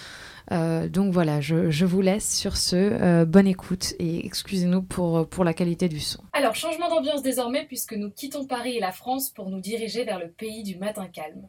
Euh, 0.50 0.88
donc 0.88 1.12
voilà, 1.12 1.40
je, 1.40 1.84
vous 1.84 2.00
laisse 2.00 2.36
sur 2.36 2.56
ce. 2.56 2.76
Euh, 2.76 3.24
bonne 3.24 3.46
écoute 3.46 3.94
et 3.98 4.26
excusez-nous 4.26 4.82
pour, 4.82 5.44
la 5.44 5.54
qualité 5.54 5.88
du 5.88 6.00
son. 6.00 6.22
Alors, 6.32 6.54
changement 6.54 6.88
d'ambiance 6.88 7.22
désormais 7.22 7.64
puisque 7.66 7.94
nous 7.94 8.10
quittons 8.10 8.46
Paris 8.46 8.76
et 8.76 8.80
la 8.80 8.92
France 8.92 9.30
pour 9.30 9.50
nous 9.50 9.60
diriger 9.60 10.04
vers 10.04 10.18
le 10.18 10.28
pays 10.28 10.62
du 10.62 10.76
matin 10.76 11.06
calme. 11.06 11.48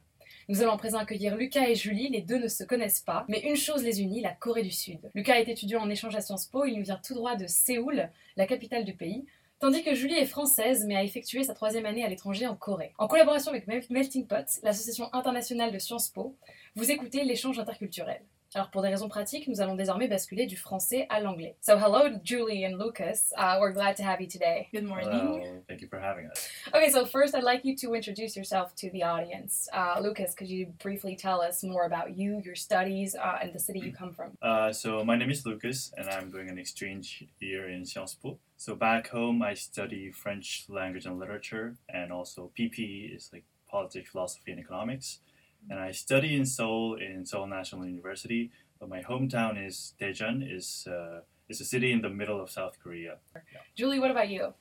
Nous 0.50 0.62
allons 0.62 0.74
à 0.74 0.78
présent 0.78 0.98
accueillir 0.98 1.38
Lucas 1.38 1.68
et 1.70 1.76
Julie, 1.76 2.10
les 2.10 2.22
deux 2.22 2.38
ne 2.38 2.50
se 2.50 2.66
connaissent 2.66 3.00
pas, 3.00 3.26
mais 3.30 3.40
une 3.42 3.56
chose 3.56 3.82
les 3.84 4.02
unit, 4.02 4.20
la 4.20 4.34
Corée 4.34 4.62
du 4.62 4.72
Sud. 4.72 5.00
Lucas 5.16 5.40
est 5.40 5.48
étudiant 5.48 5.82
en 5.82 5.90
échange 5.90 6.16
à 6.16 6.22
Sciences 6.22 6.48
Po, 6.48 6.66
il 6.66 6.78
nous 6.78 6.84
vient 6.84 7.00
tout 7.02 7.14
droit 7.14 7.38
de 7.38 7.48
Séoul, 7.48 8.10
la 8.36 8.46
capitale 8.46 8.84
du 8.84 8.94
pays, 8.94 9.26
tandis 9.60 9.84
que 9.84 9.96
Julie 9.96 10.16
est 10.16 10.26
française 10.26 10.84
mais 10.86 10.98
a 10.98 11.04
effectué 11.04 11.44
sa 11.44 11.54
troisième 11.54 11.86
année 11.86 12.04
à 12.04 12.10
l'étranger 12.10 12.46
en 12.46 12.56
Corée. 12.58 12.92
En 12.98 13.08
collaboration 13.08 13.52
avec 13.52 13.68
Melting 13.68 14.28
Pot, 14.28 14.60
l'association 14.64 15.14
internationale 15.14 15.72
de 15.72 15.80
Sciences 15.80 16.10
Po, 16.10 16.36
vous 16.76 16.92
écoutez 16.92 17.24
l'échange 17.24 17.58
interculturel. 17.58 18.22
Alors 18.56 18.70
pour 18.70 18.84
des 18.84 18.90
raisons 18.90 19.10
pratiques, 19.10 19.48
nous 19.48 19.62
allons 19.62 19.76
désormais 19.76 20.08
basculer 20.08 20.46
du 20.46 20.56
français 20.56 21.08
à 21.10 21.20
l'anglais. 21.20 21.56
So 21.60 21.76
hello 21.76 22.20
Julie 22.24 22.64
and 22.68 22.78
Lucas. 22.78 23.34
Uh, 23.36 23.58
we're 23.60 23.72
glad 23.72 23.96
to 23.96 24.04
have 24.04 24.22
you 24.22 24.28
today. 24.28 24.68
Good 24.72 24.84
morning. 24.84 25.10
Hello. 25.10 25.64
Thank 25.68 25.82
you 25.82 25.88
for 25.88 26.00
having 26.00 26.28
us. 26.28 26.48
Okay, 26.68 26.92
so 26.92 27.04
first 27.08 27.34
I'd 27.34 27.44
like 27.44 27.66
you 27.66 27.76
to 27.78 27.96
introduce 27.96 28.36
yourself 28.38 28.76
to 28.76 28.92
the 28.92 29.02
audience. 29.02 29.68
Uh, 29.74 30.00
Lucas, 30.00 30.36
could 30.36 30.50
you 30.50 30.68
briefly 30.84 31.16
tell 31.16 31.42
us 31.42 31.64
more 31.64 31.86
about 31.86 32.16
you, 32.16 32.44
your 32.46 32.56
studies, 32.56 33.16
uh, 33.16 33.40
and 33.42 33.54
the 33.54 33.60
city 33.60 33.80
you 33.80 33.92
come 33.92 34.14
from? 34.14 34.38
Uh, 34.40 34.72
so 34.72 35.04
my 35.04 35.16
name 35.16 35.32
is 35.32 35.44
Lucas, 35.48 35.92
and 35.98 36.08
I'm 36.08 36.30
doing 36.30 36.48
an 36.48 36.60
exchange 36.60 37.26
year 37.40 37.70
in 37.70 37.84
Sciences 37.86 38.18
Po. 38.22 38.38
So 38.58 38.76
back 38.76 39.08
home, 39.08 39.42
I 39.42 39.56
study 39.56 40.12
French 40.12 40.66
language 40.70 41.08
and 41.08 41.18
literature, 41.18 41.76
and 41.90 42.12
also 42.12 42.52
PP 42.56 43.16
is 43.16 43.32
like 43.34 43.46
politics, 43.68 44.12
philosophy, 44.12 44.52
and 44.52 44.60
economics. 44.60 45.22
And 45.70 45.80
I 45.80 45.92
study 45.92 46.36
in 46.36 46.46
Seoul 46.46 46.96
in 46.96 47.26
Seoul 47.26 47.48
National 47.48 47.86
University. 47.86 48.52
But 48.80 48.90
my 48.90 49.02
hometown 49.02 49.66
is 49.66 49.94
Daejeon, 50.00 50.44
is 50.50 50.88
uh, 50.90 51.22
is 51.50 51.62
a 51.62 51.66
city 51.66 51.92
in 51.92 52.02
the 52.02 52.10
middle 52.10 52.42
of 52.42 52.50
South 52.50 52.78
Korea. 52.84 53.18
Yeah. 53.36 53.60
Julie, 53.76 54.00
what 54.00 54.12
about 54.12 54.30
you? 54.30 54.54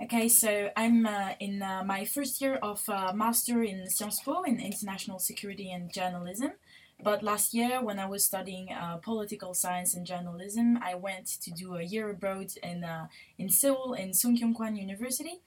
Okay, 0.00 0.28
so 0.28 0.70
I'm 0.76 1.06
uh, 1.06 1.32
in 1.40 1.62
uh, 1.62 1.82
my 1.84 2.04
first 2.04 2.40
year 2.42 2.56
of 2.56 2.86
uh, 2.88 3.12
master 3.14 3.62
in 3.62 3.88
Sciences 3.88 4.20
Po 4.22 4.42
in 4.42 4.60
international 4.60 5.18
security 5.18 5.72
and 5.72 5.90
journalism. 5.90 6.52
But 7.02 7.22
last 7.22 7.54
year, 7.54 7.82
when 7.82 7.98
I 7.98 8.06
was 8.06 8.24
studying 8.24 8.72
uh, 8.72 8.96
political 8.96 9.52
science 9.54 9.94
and 9.94 10.06
journalism, 10.06 10.78
I 10.82 10.94
went 10.94 11.26
to 11.42 11.50
do 11.50 11.76
a 11.76 11.82
year 11.82 12.08
abroad 12.10 12.52
in 12.62 12.84
uh, 12.84 13.08
in 13.38 13.48
Seoul 13.48 13.94
in 13.94 14.10
Sungkyunkwan 14.10 14.78
University, 14.78 15.40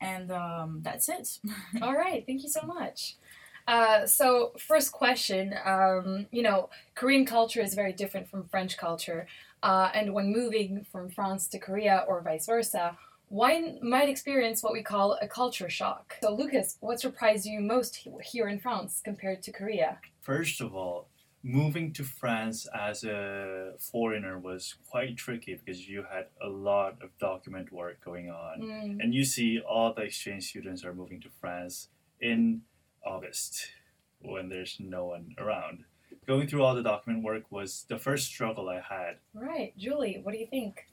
and 0.00 0.30
um, 0.30 0.80
that's 0.82 1.08
it. 1.08 1.38
All 1.82 1.94
right, 1.94 2.24
thank 2.26 2.42
you 2.42 2.50
so 2.50 2.62
much. 2.66 3.16
Uh, 3.66 4.06
so, 4.06 4.52
first 4.58 4.92
question 4.92 5.54
um, 5.64 6.26
you 6.30 6.42
know, 6.42 6.70
Korean 6.94 7.24
culture 7.24 7.60
is 7.60 7.74
very 7.74 7.92
different 7.92 8.28
from 8.28 8.48
French 8.48 8.76
culture. 8.76 9.26
Uh, 9.62 9.90
and 9.94 10.14
when 10.14 10.32
moving 10.32 10.86
from 10.90 11.10
France 11.10 11.46
to 11.48 11.58
Korea 11.58 12.04
or 12.08 12.22
vice 12.22 12.46
versa, 12.46 12.96
one 13.28 13.78
might 13.80 14.08
experience 14.08 14.62
what 14.62 14.72
we 14.72 14.82
call 14.82 15.16
a 15.22 15.28
culture 15.28 15.70
shock. 15.70 16.16
So, 16.22 16.34
Lucas, 16.34 16.76
what 16.80 17.00
surprised 17.00 17.46
you 17.46 17.60
most 17.60 18.04
here 18.24 18.48
in 18.48 18.58
France 18.58 19.00
compared 19.04 19.42
to 19.44 19.52
Korea? 19.52 19.98
First 20.20 20.60
of 20.60 20.74
all, 20.74 21.08
moving 21.42 21.92
to 21.92 22.04
France 22.04 22.66
as 22.74 23.04
a 23.04 23.72
foreigner 23.78 24.38
was 24.38 24.74
quite 24.90 25.16
tricky 25.16 25.54
because 25.54 25.88
you 25.88 26.04
had 26.10 26.26
a 26.42 26.48
lot 26.48 26.96
of 27.02 27.16
document 27.18 27.72
work 27.72 28.04
going 28.04 28.30
on. 28.30 28.60
Mm. 28.60 29.02
And 29.02 29.14
you 29.14 29.24
see 29.24 29.60
all 29.60 29.94
the 29.94 30.02
exchange 30.02 30.48
students 30.48 30.84
are 30.84 30.92
moving 30.92 31.20
to 31.20 31.28
France 31.40 31.88
in 32.20 32.62
August 33.04 33.68
when 34.22 34.48
there's 34.48 34.76
no 34.78 35.06
one 35.06 35.34
around. 35.38 35.84
Going 36.26 36.46
through 36.46 36.62
all 36.62 36.74
the 36.74 36.82
document 36.82 37.24
work 37.24 37.44
was 37.50 37.86
the 37.88 37.98
first 37.98 38.26
struggle 38.26 38.68
I 38.68 38.80
had. 38.80 39.16
Right. 39.34 39.76
Julie, 39.76 40.20
what 40.22 40.32
do 40.32 40.38
you 40.38 40.46
think? 40.46 40.86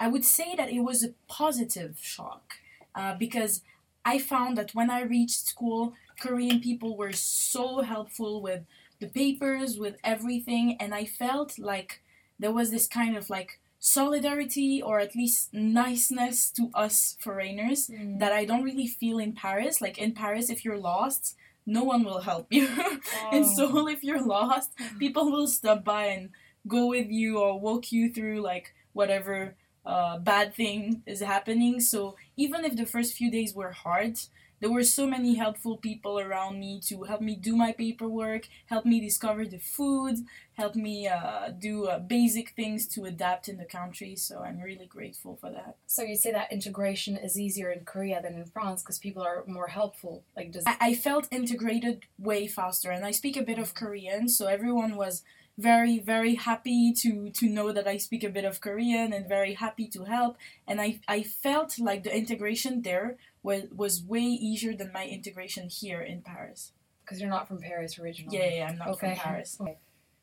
I 0.00 0.08
would 0.08 0.24
say 0.24 0.54
that 0.56 0.70
it 0.70 0.80
was 0.80 1.04
a 1.04 1.14
positive 1.28 1.98
shock 2.00 2.54
uh, 2.94 3.14
because 3.14 3.62
I 4.04 4.18
found 4.18 4.56
that 4.58 4.74
when 4.74 4.90
I 4.90 5.02
reached 5.02 5.46
school, 5.46 5.94
Korean 6.20 6.60
people 6.60 6.96
were 6.96 7.12
so 7.12 7.82
helpful 7.82 8.42
with 8.42 8.62
the 9.00 9.06
papers, 9.06 9.78
with 9.78 9.96
everything, 10.04 10.76
and 10.80 10.94
I 10.94 11.04
felt 11.04 11.58
like 11.58 12.00
there 12.38 12.52
was 12.52 12.70
this 12.70 12.86
kind 12.86 13.16
of 13.16 13.30
like 13.30 13.60
solidarity 13.84 14.80
or 14.80 14.98
at 14.98 15.14
least 15.14 15.52
niceness 15.52 16.50
to 16.50 16.70
us 16.72 17.18
foreigners 17.20 17.88
mm. 17.88 18.18
that 18.18 18.32
I 18.32 18.46
don't 18.46 18.62
really 18.62 18.86
feel 18.86 19.18
in 19.18 19.34
Paris. 19.34 19.82
Like 19.82 19.98
in 19.98 20.12
Paris, 20.12 20.48
if 20.48 20.64
you're 20.64 20.78
lost, 20.78 21.36
no 21.66 21.84
one 21.84 22.02
will 22.02 22.22
help 22.22 22.46
you. 22.50 22.66
Oh. 23.20 23.36
in 23.36 23.44
Seoul, 23.44 23.86
if 23.88 24.02
you're 24.02 24.24
lost, 24.24 24.70
people 24.98 25.30
will 25.30 25.46
stop 25.46 25.84
by 25.84 26.06
and 26.06 26.30
go 26.66 26.86
with 26.86 27.08
you 27.10 27.38
or 27.38 27.60
walk 27.60 27.92
you 27.92 28.10
through 28.10 28.40
like 28.40 28.74
whatever 28.94 29.54
uh, 29.84 30.16
bad 30.18 30.54
thing 30.54 31.02
is 31.04 31.20
happening. 31.20 31.78
So 31.80 32.16
even 32.38 32.64
if 32.64 32.76
the 32.76 32.86
first 32.86 33.12
few 33.12 33.30
days 33.30 33.54
were 33.54 33.72
hard, 33.72 34.16
there 34.64 34.72
were 34.72 34.82
so 34.82 35.06
many 35.06 35.34
helpful 35.34 35.76
people 35.76 36.18
around 36.18 36.58
me 36.58 36.80
to 36.80 37.02
help 37.02 37.20
me 37.20 37.36
do 37.36 37.54
my 37.54 37.70
paperwork, 37.70 38.48
help 38.64 38.86
me 38.86 38.98
discover 38.98 39.44
the 39.44 39.58
food, 39.58 40.16
help 40.54 40.74
me 40.74 41.06
uh, 41.06 41.50
do 41.50 41.84
uh, 41.84 41.98
basic 41.98 42.48
things 42.56 42.86
to 42.86 43.04
adapt 43.04 43.46
in 43.46 43.58
the 43.58 43.66
country. 43.66 44.16
So 44.16 44.38
I'm 44.38 44.58
really 44.58 44.86
grateful 44.86 45.36
for 45.36 45.50
that. 45.50 45.76
So 45.86 46.00
you 46.02 46.16
say 46.16 46.32
that 46.32 46.50
integration 46.50 47.18
is 47.18 47.38
easier 47.38 47.70
in 47.70 47.84
Korea 47.84 48.22
than 48.22 48.36
in 48.36 48.46
France 48.46 48.82
because 48.82 48.98
people 48.98 49.22
are 49.22 49.44
more 49.46 49.66
helpful. 49.66 50.24
Like 50.34 50.52
does 50.52 50.64
I, 50.66 50.76
I 50.80 50.94
felt 50.94 51.28
integrated 51.30 52.04
way 52.18 52.46
faster, 52.46 52.90
and 52.90 53.04
I 53.04 53.10
speak 53.10 53.36
a 53.36 53.42
bit 53.42 53.58
of 53.58 53.74
Korean, 53.74 54.30
so 54.30 54.46
everyone 54.46 54.96
was 54.96 55.24
very 55.56 56.00
very 56.00 56.34
happy 56.34 56.92
to 56.92 57.30
to 57.30 57.48
know 57.48 57.70
that 57.70 57.86
I 57.86 57.96
speak 57.96 58.24
a 58.24 58.28
bit 58.28 58.44
of 58.44 58.60
Korean 58.60 59.12
and 59.12 59.28
very 59.28 59.54
happy 59.54 59.86
to 59.88 60.04
help 60.04 60.36
and 60.66 60.80
I 60.80 60.98
I 61.06 61.22
felt 61.22 61.78
like 61.78 62.02
the 62.02 62.16
integration 62.16 62.82
there 62.82 63.16
was 63.43 63.63
was 63.75 64.03
way 64.03 64.21
easier 64.21 64.73
than 64.75 64.91
my 64.93 65.05
integration 65.05 65.69
here 65.69 66.01
in 66.01 66.21
Paris 66.21 66.73
because 67.03 67.19
you're 67.19 67.29
not 67.29 67.47
from 67.47 67.59
Paris 67.59 67.97
originally. 67.99 68.37
Yeah, 68.37 68.49
yeah 68.55 68.67
I'm 68.69 68.77
not 68.77 68.89
okay. 68.89 69.15
from 69.15 69.17
Paris. 69.17 69.57
Okay. 69.59 69.77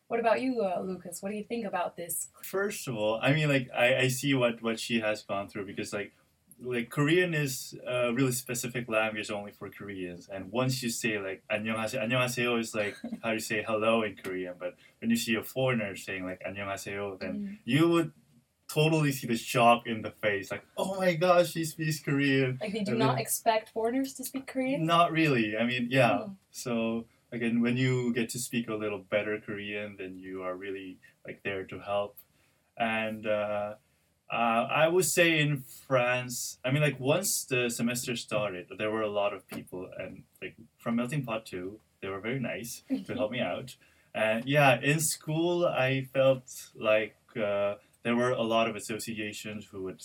What 0.08 0.20
about 0.20 0.40
you, 0.40 0.62
uh, 0.62 0.80
Lucas? 0.82 1.20
What 1.20 1.30
do 1.30 1.36
you 1.36 1.42
think 1.42 1.66
about 1.66 1.96
this? 1.96 2.28
First 2.42 2.86
of 2.86 2.94
all, 2.94 3.18
I 3.20 3.32
mean, 3.32 3.48
like 3.48 3.68
I, 3.74 4.06
I 4.06 4.08
see 4.08 4.34
what 4.34 4.62
what 4.62 4.78
she 4.78 5.00
has 5.00 5.22
gone 5.22 5.48
through 5.48 5.66
because 5.66 5.92
like 5.92 6.12
like 6.62 6.88
Korean 6.90 7.34
is 7.34 7.74
a 7.86 8.12
really 8.14 8.32
specific 8.32 8.88
language 8.88 9.30
only 9.30 9.50
for 9.52 9.68
Koreans. 9.68 10.28
And 10.32 10.52
once 10.52 10.82
you 10.82 10.90
say 10.90 11.18
like 11.18 11.42
안녕하세요, 11.50 12.00
안녕하세요 12.06 12.60
is 12.60 12.74
like 12.74 12.96
how 13.22 13.32
you 13.32 13.40
say 13.40 13.64
hello 13.66 14.02
in 14.02 14.14
Korean. 14.16 14.54
But 14.58 14.76
when 15.00 15.10
you 15.10 15.16
see 15.16 15.34
a 15.34 15.42
foreigner 15.42 15.96
saying 15.96 16.24
like 16.24 16.40
안녕하세요, 16.46 17.18
then 17.18 17.34
Mm. 17.36 17.58
you 17.64 17.88
would 17.88 18.12
totally 18.73 19.11
see 19.11 19.27
the 19.27 19.37
shock 19.37 19.87
in 19.87 20.01
the 20.01 20.11
face, 20.23 20.51
like 20.51 20.63
oh 20.77 20.95
my 20.99 21.13
gosh, 21.13 21.51
she 21.53 21.63
speaks 21.65 21.99
Korean. 21.99 22.57
Like 22.61 22.73
they 22.73 22.83
do 22.83 22.91
And 22.91 22.99
not 22.99 23.15
then- 23.15 23.21
expect 23.25 23.69
foreigners 23.69 24.13
to 24.15 24.23
speak 24.23 24.45
Korean. 24.47 24.85
Not 24.85 25.11
really. 25.11 25.57
I 25.57 25.63
mean, 25.65 25.87
yeah. 25.91 26.11
Oh. 26.21 26.35
So 26.51 27.05
again, 27.31 27.61
when 27.61 27.75
you 27.77 28.13
get 28.13 28.27
to 28.29 28.39
speak 28.39 28.69
a 28.69 28.75
little 28.75 28.99
better 28.99 29.39
Korean, 29.45 29.95
then 29.99 30.17
you 30.17 30.43
are 30.43 30.55
really 30.55 30.97
like 31.25 31.39
there 31.43 31.63
to 31.65 31.79
help. 31.79 32.15
And 32.77 33.27
uh, 33.27 33.75
uh, 34.31 34.67
I 34.83 34.87
would 34.87 35.05
say 35.05 35.39
in 35.39 35.63
France, 35.87 36.57
I 36.65 36.71
mean, 36.71 36.81
like 36.81 36.99
once 36.99 37.45
the 37.45 37.69
semester 37.69 38.15
started, 38.15 38.67
there 38.77 38.91
were 38.91 39.01
a 39.03 39.09
lot 39.21 39.33
of 39.33 39.47
people, 39.47 39.89
and 39.99 40.23
like 40.41 40.55
from 40.77 40.95
Melting 40.95 41.23
Pot 41.25 41.45
too, 41.45 41.79
they 42.01 42.07
were 42.07 42.19
very 42.21 42.39
nice 42.39 42.83
to 43.07 43.13
help 43.13 43.31
me 43.31 43.39
out. 43.41 43.75
And 44.15 44.45
yeah, 44.45 44.79
in 44.81 44.99
school, 44.99 45.65
I 45.65 46.07
felt 46.13 46.47
like 46.75 47.15
uh, 47.37 47.75
there 48.03 48.15
were 48.15 48.31
a 48.31 48.41
lot 48.41 48.67
of 48.67 48.75
associations 48.75 49.67
who 49.71 49.83
would 49.83 50.01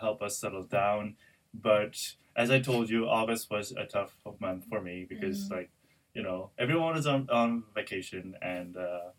help 0.00 0.22
us 0.22 0.38
settle 0.38 0.64
down. 0.64 1.16
But 1.54 2.14
as 2.36 2.50
I 2.50 2.60
told 2.60 2.90
you, 2.90 3.08
August 3.08 3.50
was 3.50 3.72
a 3.72 3.84
tough 3.84 4.14
month 4.40 4.64
for 4.68 4.80
me 4.80 5.06
because, 5.08 5.50
like, 5.50 5.70
you 6.14 6.22
know, 6.22 6.50
everyone 6.58 6.94
was 6.94 7.06
on, 7.06 7.28
on 7.30 7.64
vacation 7.74 8.34
and 8.42 8.76
uh, 8.76 9.10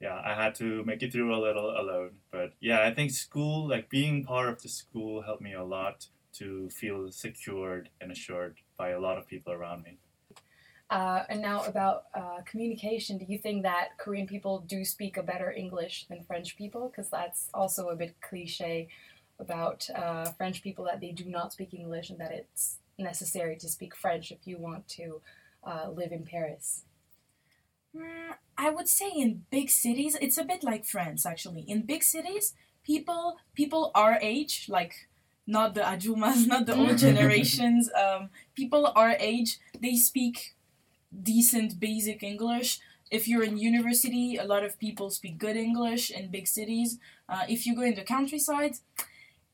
yeah, 0.00 0.20
I 0.24 0.34
had 0.34 0.54
to 0.56 0.84
make 0.84 1.02
it 1.02 1.12
through 1.12 1.34
a 1.34 1.40
little 1.40 1.70
alone. 1.70 2.12
But 2.30 2.52
yeah, 2.60 2.82
I 2.82 2.94
think 2.94 3.10
school, 3.10 3.68
like 3.68 3.88
being 3.90 4.24
part 4.24 4.48
of 4.48 4.62
the 4.62 4.68
school, 4.68 5.22
helped 5.22 5.42
me 5.42 5.54
a 5.54 5.64
lot 5.64 6.06
to 6.34 6.70
feel 6.70 7.10
secured 7.10 7.90
and 8.00 8.12
assured 8.12 8.58
by 8.76 8.90
a 8.90 9.00
lot 9.00 9.18
of 9.18 9.26
people 9.26 9.52
around 9.52 9.82
me. 9.82 9.98
Uh, 10.90 11.22
and 11.28 11.42
now 11.42 11.62
about 11.64 12.04
uh, 12.14 12.40
communication, 12.46 13.18
do 13.18 13.26
you 13.28 13.38
think 13.38 13.62
that 13.62 13.98
Korean 13.98 14.26
people 14.26 14.60
do 14.60 14.84
speak 14.84 15.18
a 15.18 15.22
better 15.22 15.52
English 15.52 16.06
than 16.08 16.22
French 16.22 16.56
people? 16.56 16.88
Because 16.88 17.10
that's 17.10 17.50
also 17.52 17.88
a 17.88 17.96
bit 17.96 18.16
cliche 18.22 18.88
about 19.38 19.88
uh, 19.94 20.24
French 20.32 20.62
people 20.62 20.86
that 20.86 21.00
they 21.00 21.12
do 21.12 21.26
not 21.26 21.52
speak 21.52 21.74
English 21.74 22.08
and 22.10 22.18
that 22.18 22.32
it's 22.32 22.78
necessary 22.98 23.56
to 23.56 23.68
speak 23.68 23.94
French 23.94 24.32
if 24.32 24.46
you 24.46 24.58
want 24.58 24.88
to 24.88 25.20
uh, 25.64 25.90
live 25.90 26.10
in 26.10 26.24
Paris. 26.24 26.84
Mm, 27.94 28.34
I 28.56 28.70
would 28.70 28.88
say 28.88 29.10
in 29.10 29.44
big 29.50 29.70
cities, 29.70 30.16
it's 30.20 30.38
a 30.38 30.44
bit 30.44 30.64
like 30.64 30.84
France 30.84 31.24
actually. 31.24 31.62
In 31.62 31.82
big 31.82 32.02
cities, 32.02 32.54
people 32.82 33.36
people 33.54 33.90
our 33.94 34.18
age, 34.20 34.66
like 34.68 35.08
not 35.46 35.74
the 35.74 35.82
ajumas, 35.82 36.46
not 36.54 36.66
the 36.66 36.76
old 36.76 36.98
generations, 37.08 37.90
um, 37.94 38.30
people 38.54 38.92
our 38.96 39.16
age, 39.20 39.58
they 39.80 39.96
speak 39.96 40.56
decent 41.22 41.78
basic 41.80 42.22
English. 42.22 42.80
If 43.10 43.26
you're 43.26 43.42
in 43.44 43.56
university, 43.56 44.36
a 44.36 44.44
lot 44.44 44.64
of 44.64 44.78
people 44.78 45.10
speak 45.10 45.38
good 45.38 45.56
English 45.56 46.10
in 46.10 46.30
big 46.30 46.46
cities. 46.46 46.98
Uh, 47.28 47.44
if 47.48 47.66
you 47.66 47.74
go 47.74 47.82
in 47.82 47.94
the 47.94 48.02
countryside, 48.04 48.74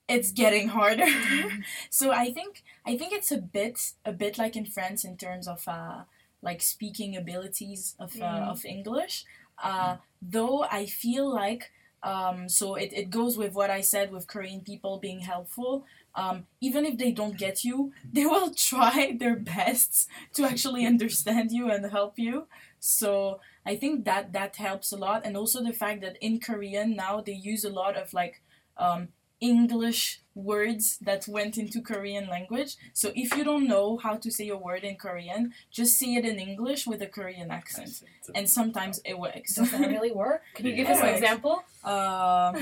it's 0.08 0.32
getting 0.32 0.68
harder. 0.68 1.06
so 1.90 2.10
I 2.12 2.32
think 2.32 2.62
I 2.84 2.96
think 2.96 3.12
it's 3.12 3.32
a 3.32 3.38
bit 3.38 3.92
a 4.04 4.12
bit 4.12 4.38
like 4.38 4.56
in 4.56 4.66
France 4.66 5.04
in 5.04 5.16
terms 5.16 5.48
of 5.48 5.66
uh, 5.66 6.02
like 6.42 6.60
speaking 6.62 7.16
abilities 7.16 7.94
of 7.98 8.14
uh, 8.20 8.24
Mhm. 8.24 8.48
of 8.50 8.64
English. 8.64 9.24
Uh, 9.62 9.96
though 10.20 10.64
I 10.64 10.86
feel 10.86 11.32
like 11.32 11.70
um, 12.02 12.50
so 12.50 12.74
it, 12.74 12.92
it 12.92 13.08
goes 13.08 13.38
with 13.38 13.54
what 13.54 13.70
I 13.70 13.80
said 13.80 14.10
with 14.12 14.26
Korean 14.26 14.60
people 14.60 14.98
being 14.98 15.20
helpful. 15.20 15.86
Um, 16.16 16.46
even 16.60 16.84
if 16.84 16.98
they 16.98 17.10
don't 17.10 17.36
get 17.36 17.64
you, 17.64 17.92
they 18.12 18.26
will 18.26 18.52
try 18.54 19.16
their 19.18 19.36
best 19.36 20.08
to 20.34 20.44
actually 20.44 20.86
understand 20.92 21.52
you 21.52 21.70
and 21.70 21.90
help 21.90 22.18
you. 22.18 22.46
So 22.78 23.40
I 23.66 23.76
think 23.76 24.04
that 24.04 24.32
that 24.32 24.56
helps 24.56 24.92
a 24.92 24.96
lot, 24.96 25.22
and 25.24 25.36
also 25.36 25.62
the 25.62 25.72
fact 25.72 26.02
that 26.02 26.18
in 26.20 26.38
Korean 26.40 26.94
now 26.94 27.20
they 27.20 27.32
use 27.32 27.64
a 27.64 27.70
lot 27.70 27.96
of 27.96 28.12
like 28.12 28.42
um, 28.76 29.08
English 29.40 30.20
words 30.34 30.98
that 31.00 31.28
went 31.28 31.56
into 31.58 31.80
Korean 31.80 32.28
language. 32.28 32.76
So 32.92 33.12
if 33.14 33.36
you 33.36 33.44
don't 33.44 33.68
know 33.68 33.98
how 33.98 34.16
to 34.16 34.30
say 34.30 34.48
a 34.48 34.56
word 34.56 34.82
in 34.82 34.96
Korean, 34.96 35.52
just 35.70 35.96
say 35.98 36.14
it 36.14 36.24
in 36.24 36.38
English 36.38 36.86
with 36.86 37.00
a 37.02 37.06
Korean 37.06 37.50
accent, 37.52 38.02
and 38.34 38.48
sometimes 38.50 39.00
it 39.04 39.16
works. 39.18 39.54
Does 39.54 39.70
that 39.70 39.80
really 39.88 40.10
work? 40.10 40.42
Can 40.54 40.66
you 40.66 40.74
give 40.74 40.88
us 40.88 41.00
an 41.00 41.08
example? 41.08 41.62
uh, 41.84 42.52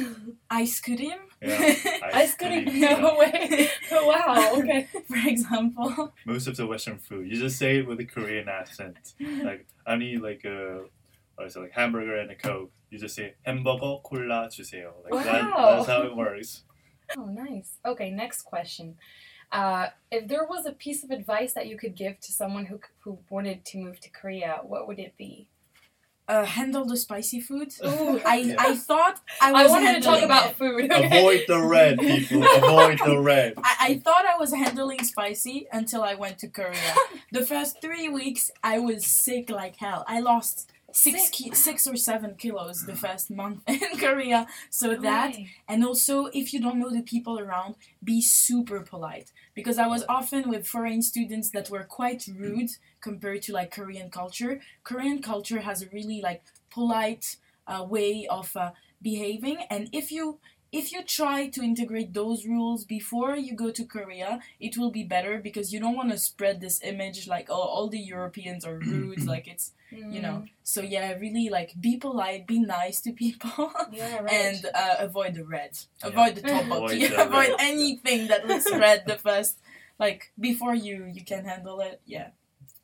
ice 0.50 0.80
cream. 0.80 1.12
Yeah, 1.40 1.74
Ice 2.12 2.34
cream? 2.36 2.66
cream, 2.66 2.80
No 2.80 2.88
yeah. 2.90 3.18
way. 3.18 3.70
wow, 3.92 4.52
okay. 4.58 4.88
For 5.08 5.28
example. 5.28 6.12
Most 6.26 6.46
of 6.48 6.56
the 6.56 6.66
Western 6.66 6.98
food, 6.98 7.26
you 7.30 7.38
just 7.38 7.58
say 7.58 7.78
it 7.78 7.86
with 7.86 8.00
a 8.00 8.04
Korean 8.04 8.48
accent. 8.48 9.14
Like 9.20 9.66
I 9.86 9.96
need 9.96 10.20
like 10.20 10.44
a 10.44 10.84
what 11.36 11.46
is 11.46 11.56
it, 11.56 11.60
like 11.60 11.72
hamburger 11.72 12.16
and 12.16 12.30
a 12.30 12.34
coke 12.34 12.70
You 12.91 12.97
just 12.99 13.15
say 13.15 13.35
햄버거 13.45 14.01
콜라 14.01 14.47
주세요. 14.49 14.93
Like 15.09 15.23
that, 15.25 15.43
Wow. 15.43 15.75
that's 15.77 15.87
how 15.87 16.03
it 16.03 16.15
works. 16.15 16.63
Oh, 17.17 17.25
nice. 17.25 17.77
Okay, 17.85 18.09
next 18.11 18.43
question. 18.43 18.95
Uh, 19.51 19.87
if 20.11 20.27
there 20.27 20.45
was 20.45 20.65
a 20.65 20.73
piece 20.73 21.03
of 21.03 21.09
advice 21.11 21.53
that 21.53 21.67
you 21.67 21.77
could 21.77 21.95
give 21.95 22.19
to 22.19 22.31
someone 22.33 22.65
who, 22.65 22.79
who 22.99 23.19
wanted 23.29 23.63
to 23.65 23.77
move 23.77 23.99
to 24.01 24.09
Korea, 24.09 24.59
what 24.63 24.87
would 24.87 24.99
it 24.99 25.15
be? 25.17 25.47
Uh, 26.27 26.43
handle 26.43 26.83
the 26.83 26.97
spicy 26.97 27.39
food. 27.39 27.71
Ooh, 27.85 28.19
I, 28.25 28.37
Yeah. 28.43 28.55
I 28.59 28.75
thought 28.75 29.21
I 29.41 29.51
I 29.51 29.63
was 29.63 29.71
wanted 29.71 29.95
to 29.95 30.01
talk 30.01 30.19
handling 30.19 30.23
about 30.25 30.51
it. 30.51 30.57
food. 30.57 30.91
Avoid 30.91 31.41
the 31.47 31.61
red, 31.61 31.99
people. 31.99 32.43
Avoid 32.43 32.99
the 33.05 33.17
red. 33.17 33.53
I, 33.63 33.75
I 33.79 34.01
thought 34.03 34.25
I 34.25 34.37
was 34.37 34.53
handling 34.53 35.01
spicy 35.05 35.67
until 35.71 36.03
I 36.03 36.15
went 36.15 36.39
to 36.39 36.49
Korea. 36.49 36.93
the 37.31 37.45
first 37.45 37.79
three 37.81 38.09
weeks, 38.09 38.51
I 38.61 38.79
was 38.79 39.05
sick 39.07 39.49
like 39.49 39.77
hell. 39.77 40.03
I 40.05 40.19
lost 40.19 40.69
six 40.92 41.24
Sick? 41.24 41.32
ki- 41.32 41.54
six 41.54 41.86
or 41.86 41.96
seven 41.96 42.34
kilos 42.36 42.84
the 42.84 42.94
first 42.94 43.30
month 43.30 43.62
in 43.68 43.98
Korea. 43.98 44.46
So 44.70 44.94
that 44.96 45.36
and 45.68 45.84
also 45.84 46.26
if 46.26 46.52
you 46.52 46.60
don't 46.60 46.78
know 46.78 46.90
the 46.90 47.02
people 47.02 47.38
around, 47.38 47.76
be 48.02 48.20
super 48.20 48.80
polite 48.80 49.32
because 49.54 49.78
I 49.78 49.86
was 49.86 50.04
often 50.08 50.48
with 50.48 50.66
foreign 50.66 51.02
students 51.02 51.50
that 51.50 51.70
were 51.70 51.84
quite 51.84 52.26
rude 52.26 52.70
compared 53.00 53.42
to 53.42 53.52
like 53.52 53.70
Korean 53.70 54.10
culture. 54.10 54.60
Korean 54.84 55.20
culture 55.22 55.60
has 55.60 55.82
a 55.82 55.88
really 55.92 56.20
like 56.20 56.42
polite 56.70 57.36
uh, 57.66 57.84
way 57.88 58.26
of 58.28 58.56
uh, 58.56 58.70
behaving, 59.00 59.58
and 59.70 59.88
if 59.92 60.10
you 60.10 60.38
if 60.72 60.90
you 60.90 61.02
try 61.04 61.48
to 61.48 61.62
integrate 61.62 62.14
those 62.14 62.46
rules 62.46 62.84
before 62.84 63.36
you 63.36 63.54
go 63.54 63.70
to 63.70 63.84
Korea, 63.84 64.40
it 64.58 64.78
will 64.78 64.90
be 64.90 65.04
better 65.04 65.38
because 65.38 65.72
you 65.72 65.78
don't 65.78 65.94
want 65.94 66.10
to 66.10 66.18
spread 66.18 66.60
this 66.60 66.82
image 66.82 67.28
like 67.28 67.48
oh 67.50 67.60
all 67.74 67.88
the 67.88 68.00
Europeans 68.00 68.64
are 68.64 68.78
rude, 68.78 69.26
like 69.26 69.46
it's 69.46 69.72
you 69.90 70.20
know. 70.20 70.44
So 70.62 70.80
yeah, 70.80 71.12
really 71.12 71.50
like 71.50 71.74
be 71.78 71.98
polite, 71.98 72.46
be 72.46 72.58
nice 72.58 73.00
to 73.02 73.12
people. 73.12 73.50
Mm. 73.68 73.92
Yeah, 73.92 74.18
right. 74.20 74.32
and 74.32 74.66
uh, 74.74 74.94
avoid 75.00 75.34
the 75.34 75.44
red. 75.44 75.72
Yeah. 76.02 76.08
Avoid 76.08 76.36
the 76.36 76.42
Avoid 76.60 76.90
tteokbokki. 76.90 77.08
the 77.10 77.22
Avoid 77.26 77.50
anything 77.58 78.28
that 78.28 78.46
looks 78.46 78.70
red 78.72 79.04
the 79.06 79.18
first, 79.18 79.58
like 79.98 80.32
before 80.40 80.74
you 80.74 81.04
you 81.04 81.24
can 81.24 81.44
handle 81.44 81.80
it. 81.80 82.00
Yeah. 82.06 82.28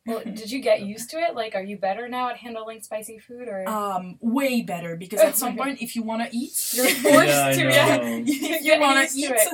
Well, 0.09 0.23
did 0.41 0.51
you 0.51 0.61
get 0.61 0.79
used 0.83 1.11
to 1.11 1.17
it? 1.27 1.35
Like, 1.35 1.55
are 1.55 1.63
you 1.63 1.77
better 1.77 2.09
now 2.09 2.25
at 2.31 2.37
handling 2.39 2.81
spicy 2.83 3.19
food, 3.19 3.47
or 3.49 3.69
Um, 3.69 4.17
way 4.21 4.63
better 4.63 4.97
because 4.97 5.21
at 5.21 5.37
some 5.37 5.55
point, 5.61 5.83
if 5.87 5.91
you 5.97 6.03
want 6.03 6.21
to 6.25 6.31
eat, 6.37 6.57
you're 6.75 6.87
forced 7.07 7.27
Yeah, 7.29 7.51
to? 7.53 7.63
know. 7.65 7.71
Yeah. 7.79 7.97
you, 8.17 8.35
You 8.35 8.57
you 8.75 8.81
want 8.81 8.99
to 9.09 9.15
to 9.15 9.21
eat. 9.21 9.49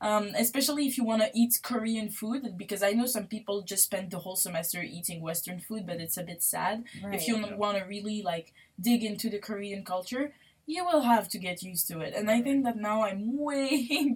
Um, 0.00 0.24
especially 0.36 0.84
if 0.88 0.94
you 0.98 1.04
want 1.04 1.22
to 1.22 1.30
eat 1.32 1.60
Korean 1.62 2.08
food, 2.10 2.58
because 2.62 2.82
I 2.82 2.90
know 2.90 3.06
some 3.06 3.26
people 3.28 3.62
just 3.62 3.84
spend 3.84 4.10
the 4.10 4.18
whole 4.18 4.34
semester 4.34 4.82
eating 4.82 5.22
Western 5.22 5.60
food, 5.60 5.86
but 5.86 6.00
it's 6.00 6.16
a 6.16 6.24
bit 6.24 6.42
sad. 6.42 6.76
Right. 7.02 7.14
if 7.14 7.28
you 7.28 7.36
Yeah. 7.36 7.54
want 7.54 7.78
to 7.78 7.84
really 7.84 8.18
like 8.32 8.52
dig 8.80 9.00
into 9.04 9.30
the 9.30 9.38
Korean 9.38 9.84
culture, 9.84 10.24
you 10.66 10.84
will 10.84 11.02
have 11.02 11.28
to 11.28 11.38
get 11.38 11.62
used 11.62 11.86
to 11.90 12.00
it. 12.00 12.14
And 12.18 12.26
I 12.36 12.38
think 12.42 12.64
that 12.64 12.76
now 12.76 12.98
I'm 13.08 13.20
way 13.38 13.68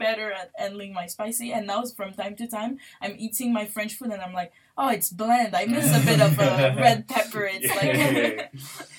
better 0.07 0.33
at 0.33 0.51
handling 0.57 0.93
my 0.93 1.07
spicy. 1.07 1.53
And 1.53 1.67
now, 1.67 1.85
from 1.99 2.13
time 2.15 2.35
to 2.37 2.47
time, 2.59 2.73
I'm 3.03 3.15
eating 3.27 3.53
my 3.53 3.65
French 3.67 3.95
food 3.97 4.11
and 4.11 4.23
I'm 4.23 4.33
like, 4.43 4.53
oh, 4.79 4.89
it's 4.89 5.11
bland. 5.11 5.55
I 5.55 5.67
miss 5.67 5.95
a 5.97 6.05
bit 6.05 6.21
of 6.21 6.39
uh, 6.39 6.75
red 6.79 7.09
pepper. 7.09 7.49
It's 7.51 7.75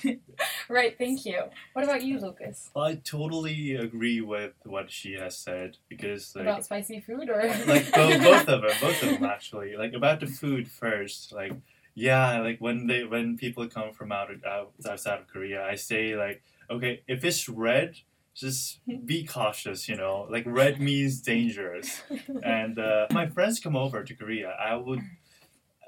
like. 0.04 0.18
right, 0.68 0.96
thank 0.96 1.24
you. 1.24 1.42
What 1.72 1.84
about 1.84 2.02
you, 2.02 2.18
Lucas? 2.20 2.70
I 2.76 2.96
totally 2.96 3.74
agree 3.74 4.20
with 4.20 4.52
what 4.64 4.90
she 4.90 5.14
has 5.14 5.36
said 5.36 5.76
because 5.88 6.34
like 6.34 6.42
about 6.42 6.64
spicy 6.64 7.00
food 7.00 7.28
or 7.28 7.42
like 7.66 7.92
both, 7.92 8.22
both 8.22 8.48
of 8.48 8.62
them, 8.62 8.70
both 8.80 9.02
of 9.02 9.08
them 9.10 9.24
actually. 9.24 9.76
Like 9.76 9.92
about 9.92 10.20
the 10.20 10.26
food 10.26 10.68
first, 10.68 11.32
like 11.32 11.52
yeah, 11.94 12.40
like 12.40 12.60
when 12.60 12.86
they 12.86 13.04
when 13.04 13.36
people 13.36 13.66
come 13.68 13.92
from 13.92 14.12
out, 14.12 14.30
out 14.46 14.72
outside 14.88 15.20
of 15.20 15.28
Korea, 15.28 15.64
I 15.64 15.74
say 15.74 16.16
like 16.16 16.42
okay, 16.70 17.02
if 17.08 17.24
it's 17.24 17.48
red, 17.48 17.96
just 18.34 18.78
be 19.04 19.24
cautious, 19.24 19.88
you 19.88 19.96
know. 19.96 20.26
Like 20.30 20.44
red 20.46 20.80
means 20.80 21.20
dangerous. 21.20 22.02
And 22.42 22.78
uh, 22.78 23.06
my 23.10 23.26
friends 23.26 23.58
come 23.58 23.74
over 23.74 24.04
to 24.04 24.14
Korea, 24.14 24.50
I 24.50 24.76
would 24.76 25.00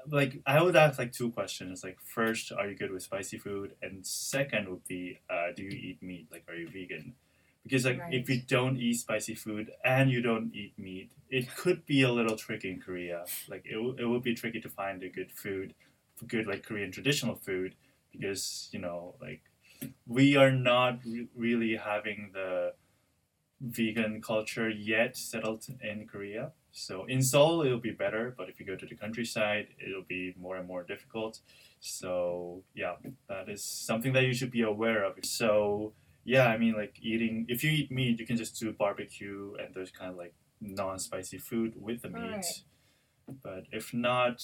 like 0.09 0.41
I 0.45 0.61
would 0.61 0.75
ask 0.75 0.97
like 0.99 1.11
two 1.11 1.31
questions. 1.31 1.83
Like 1.83 1.99
first, 2.03 2.51
are 2.51 2.67
you 2.67 2.75
good 2.75 2.91
with 2.91 3.03
spicy 3.03 3.37
food? 3.37 3.75
And 3.81 4.05
second 4.05 4.69
would 4.69 4.85
be, 4.87 5.19
uh, 5.29 5.51
do 5.55 5.63
you 5.63 5.71
eat 5.71 6.01
meat? 6.01 6.27
Like, 6.31 6.43
are 6.47 6.55
you 6.55 6.67
vegan? 6.69 7.13
Because 7.63 7.85
like 7.85 7.99
Right. 7.99 8.13
if 8.13 8.29
you 8.29 8.41
don't 8.41 8.77
eat 8.77 8.95
spicy 8.95 9.35
food 9.35 9.71
and 9.85 10.09
you 10.09 10.21
don't 10.21 10.53
eat 10.55 10.73
meat, 10.77 11.11
it 11.29 11.55
could 11.55 11.85
be 11.85 12.01
a 12.01 12.11
little 12.11 12.35
tricky 12.35 12.71
in 12.71 12.79
Korea. 12.79 13.25
Like 13.47 13.65
it, 13.65 13.75
w- 13.75 13.95
it 13.99 14.05
would 14.05 14.23
be 14.23 14.33
tricky 14.33 14.59
to 14.61 14.69
find 14.69 15.03
a 15.03 15.09
good 15.09 15.31
food, 15.31 15.75
good 16.27 16.47
like 16.47 16.63
Korean 16.63 16.91
traditional 16.91 17.35
food, 17.35 17.75
because 18.11 18.69
you 18.71 18.79
know 18.79 19.15
like 19.21 19.41
we 20.07 20.35
are 20.35 20.51
not 20.51 20.99
re- 21.05 21.27
really 21.35 21.75
having 21.77 22.31
the 22.33 22.73
vegan 23.59 24.21
culture 24.21 24.69
yet 24.69 25.15
settled 25.17 25.65
in 25.81 26.07
Korea. 26.07 26.51
So 26.71 27.05
in 27.05 27.21
Seoul 27.21 27.63
it'll 27.63 27.79
be 27.79 27.91
better, 27.91 28.33
but 28.37 28.49
if 28.49 28.59
you 28.59 28.65
go 28.65 28.75
to 28.75 28.85
the 28.85 28.95
countryside, 28.95 29.67
it'll 29.85 30.03
be 30.07 30.33
more 30.39 30.57
and 30.57 30.67
more 30.67 30.83
difficult. 30.83 31.39
So 31.79 32.63
yeah, 32.73 32.95
that 33.27 33.49
is 33.49 33.63
something 33.63 34.13
that 34.13 34.23
you 34.23 34.33
should 34.33 34.51
be 34.51 34.61
aware 34.61 35.03
of. 35.03 35.15
So 35.23 35.93
yeah, 36.23 36.47
I 36.47 36.57
mean 36.57 36.73
like 36.73 36.95
eating 37.01 37.45
if 37.49 37.63
you 37.63 37.71
eat 37.71 37.91
meat, 37.91 38.19
you 38.19 38.25
can 38.25 38.37
just 38.37 38.59
do 38.59 38.71
barbecue 38.71 39.53
and 39.59 39.73
those 39.75 39.91
kind 39.91 40.11
of 40.11 40.17
like 40.17 40.33
non-spicy 40.61 41.39
food 41.39 41.73
with 41.75 42.01
the 42.03 42.09
meat. 42.09 42.21
Alright. 42.21 42.63
But 43.43 43.63
if 43.71 43.93
not, 43.93 44.43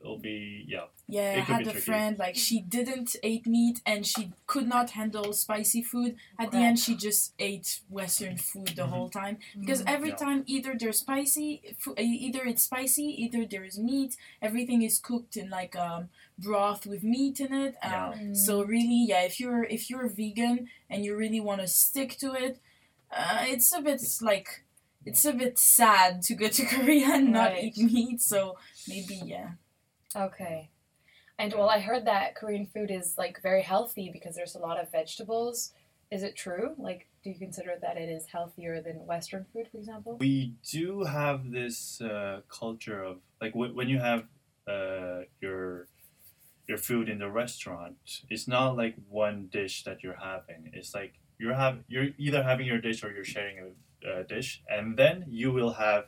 it'll 0.00 0.18
be 0.18 0.64
yeah. 0.68 0.84
Yeah, 1.10 1.32
It 1.32 1.38
I 1.38 1.40
had 1.40 1.60
a 1.62 1.64
tricky. 1.64 1.80
friend 1.80 2.18
like 2.18 2.36
she 2.36 2.60
didn't 2.60 3.16
eat 3.22 3.46
meat 3.46 3.80
and 3.86 4.06
she 4.06 4.32
could 4.46 4.68
not 4.68 4.90
handle 4.90 5.32
spicy 5.32 5.82
food. 5.82 6.16
At 6.38 6.50
the 6.52 6.58
end, 6.58 6.78
she 6.78 6.94
just 6.96 7.32
ate 7.38 7.80
Western 7.88 8.36
food 8.36 8.68
the 8.76 8.82
Mhm. 8.82 8.88
whole 8.90 9.08
time 9.08 9.38
because 9.58 9.82
every 9.86 10.10
Yeah. 10.10 10.16
time 10.16 10.44
either 10.46 10.72
there's 10.78 10.98
spicy, 10.98 11.62
fo- 11.78 11.92
uh, 11.92 12.02
either 12.26 12.44
it's 12.44 12.62
spicy, 12.62 13.04
either 13.24 13.46
there's 13.46 13.78
meat. 13.78 14.16
Everything 14.42 14.82
is 14.82 14.98
cooked 14.98 15.34
in 15.36 15.48
like 15.50 15.74
um, 15.76 16.10
broth 16.38 16.86
with 16.86 17.02
meat 17.02 17.40
in 17.40 17.52
it. 17.54 17.74
Uh, 17.82 17.88
Yeah. 17.88 18.32
So 18.34 18.62
really, 18.62 19.06
yeah, 19.08 19.22
if 19.30 19.40
you're 19.40 19.64
if 19.64 19.88
you're 19.90 20.08
vegan 20.08 20.68
and 20.90 21.04
you 21.04 21.16
really 21.16 21.40
want 21.40 21.60
to 21.62 21.68
stick 21.68 22.10
to 22.18 22.34
it, 22.34 22.60
uh, 23.10 23.44
it's 23.48 23.72
a 23.72 23.80
bit 23.80 24.02
like 24.20 24.48
it's 25.06 25.24
a 25.24 25.32
bit 25.32 25.58
sad 25.58 26.20
to 26.22 26.34
go 26.34 26.48
to 26.48 26.62
Korea 26.74 27.14
and 27.14 27.32
not 27.32 27.52
Right. 27.52 27.64
eat 27.64 27.78
meat. 27.78 28.20
So 28.20 28.58
maybe 28.86 29.16
yeah. 29.24 29.52
Okay. 30.16 30.70
And 31.38 31.54
well, 31.54 31.68
I 31.68 31.78
heard 31.78 32.06
that 32.06 32.34
Korean 32.34 32.66
food 32.66 32.90
is 32.90 33.14
like 33.16 33.40
very 33.42 33.62
healthy 33.62 34.10
because 34.12 34.34
there's 34.34 34.56
a 34.56 34.58
lot 34.58 34.80
of 34.80 34.90
vegetables. 34.90 35.72
Is 36.10 36.22
it 36.22 36.36
true? 36.36 36.74
Like, 36.78 37.06
do 37.22 37.30
you 37.30 37.38
consider 37.38 37.74
that 37.80 37.96
it 37.96 38.08
is 38.08 38.26
healthier 38.26 38.80
than 38.80 39.06
Western 39.06 39.46
food, 39.52 39.68
for 39.70 39.78
example? 39.78 40.16
We 40.18 40.54
do 40.68 41.04
have 41.04 41.52
this 41.52 42.00
uh, 42.00 42.40
culture 42.48 43.02
of 43.02 43.18
like 43.40 43.52
w- 43.52 43.74
when 43.74 43.88
you 43.88 43.98
have 44.00 44.24
uh, 44.66 45.20
your 45.40 45.86
your 46.66 46.78
food 46.78 47.08
in 47.08 47.18
the 47.18 47.30
restaurant, 47.30 47.96
it's 48.28 48.48
not 48.48 48.76
like 48.76 48.94
one 49.08 49.48
dish 49.50 49.84
that 49.84 50.02
you're 50.02 50.18
having. 50.20 50.70
It's 50.72 50.94
like 50.94 51.14
you're 51.38 51.54
have 51.54 51.78
you're 51.88 52.08
either 52.18 52.42
having 52.42 52.66
your 52.66 52.80
dish 52.80 53.04
or 53.04 53.12
you're 53.12 53.24
sharing 53.24 53.58
a 53.58 54.10
uh, 54.10 54.22
dish, 54.24 54.62
and 54.68 54.96
then 54.96 55.24
you 55.28 55.52
will 55.52 55.74
have 55.74 56.06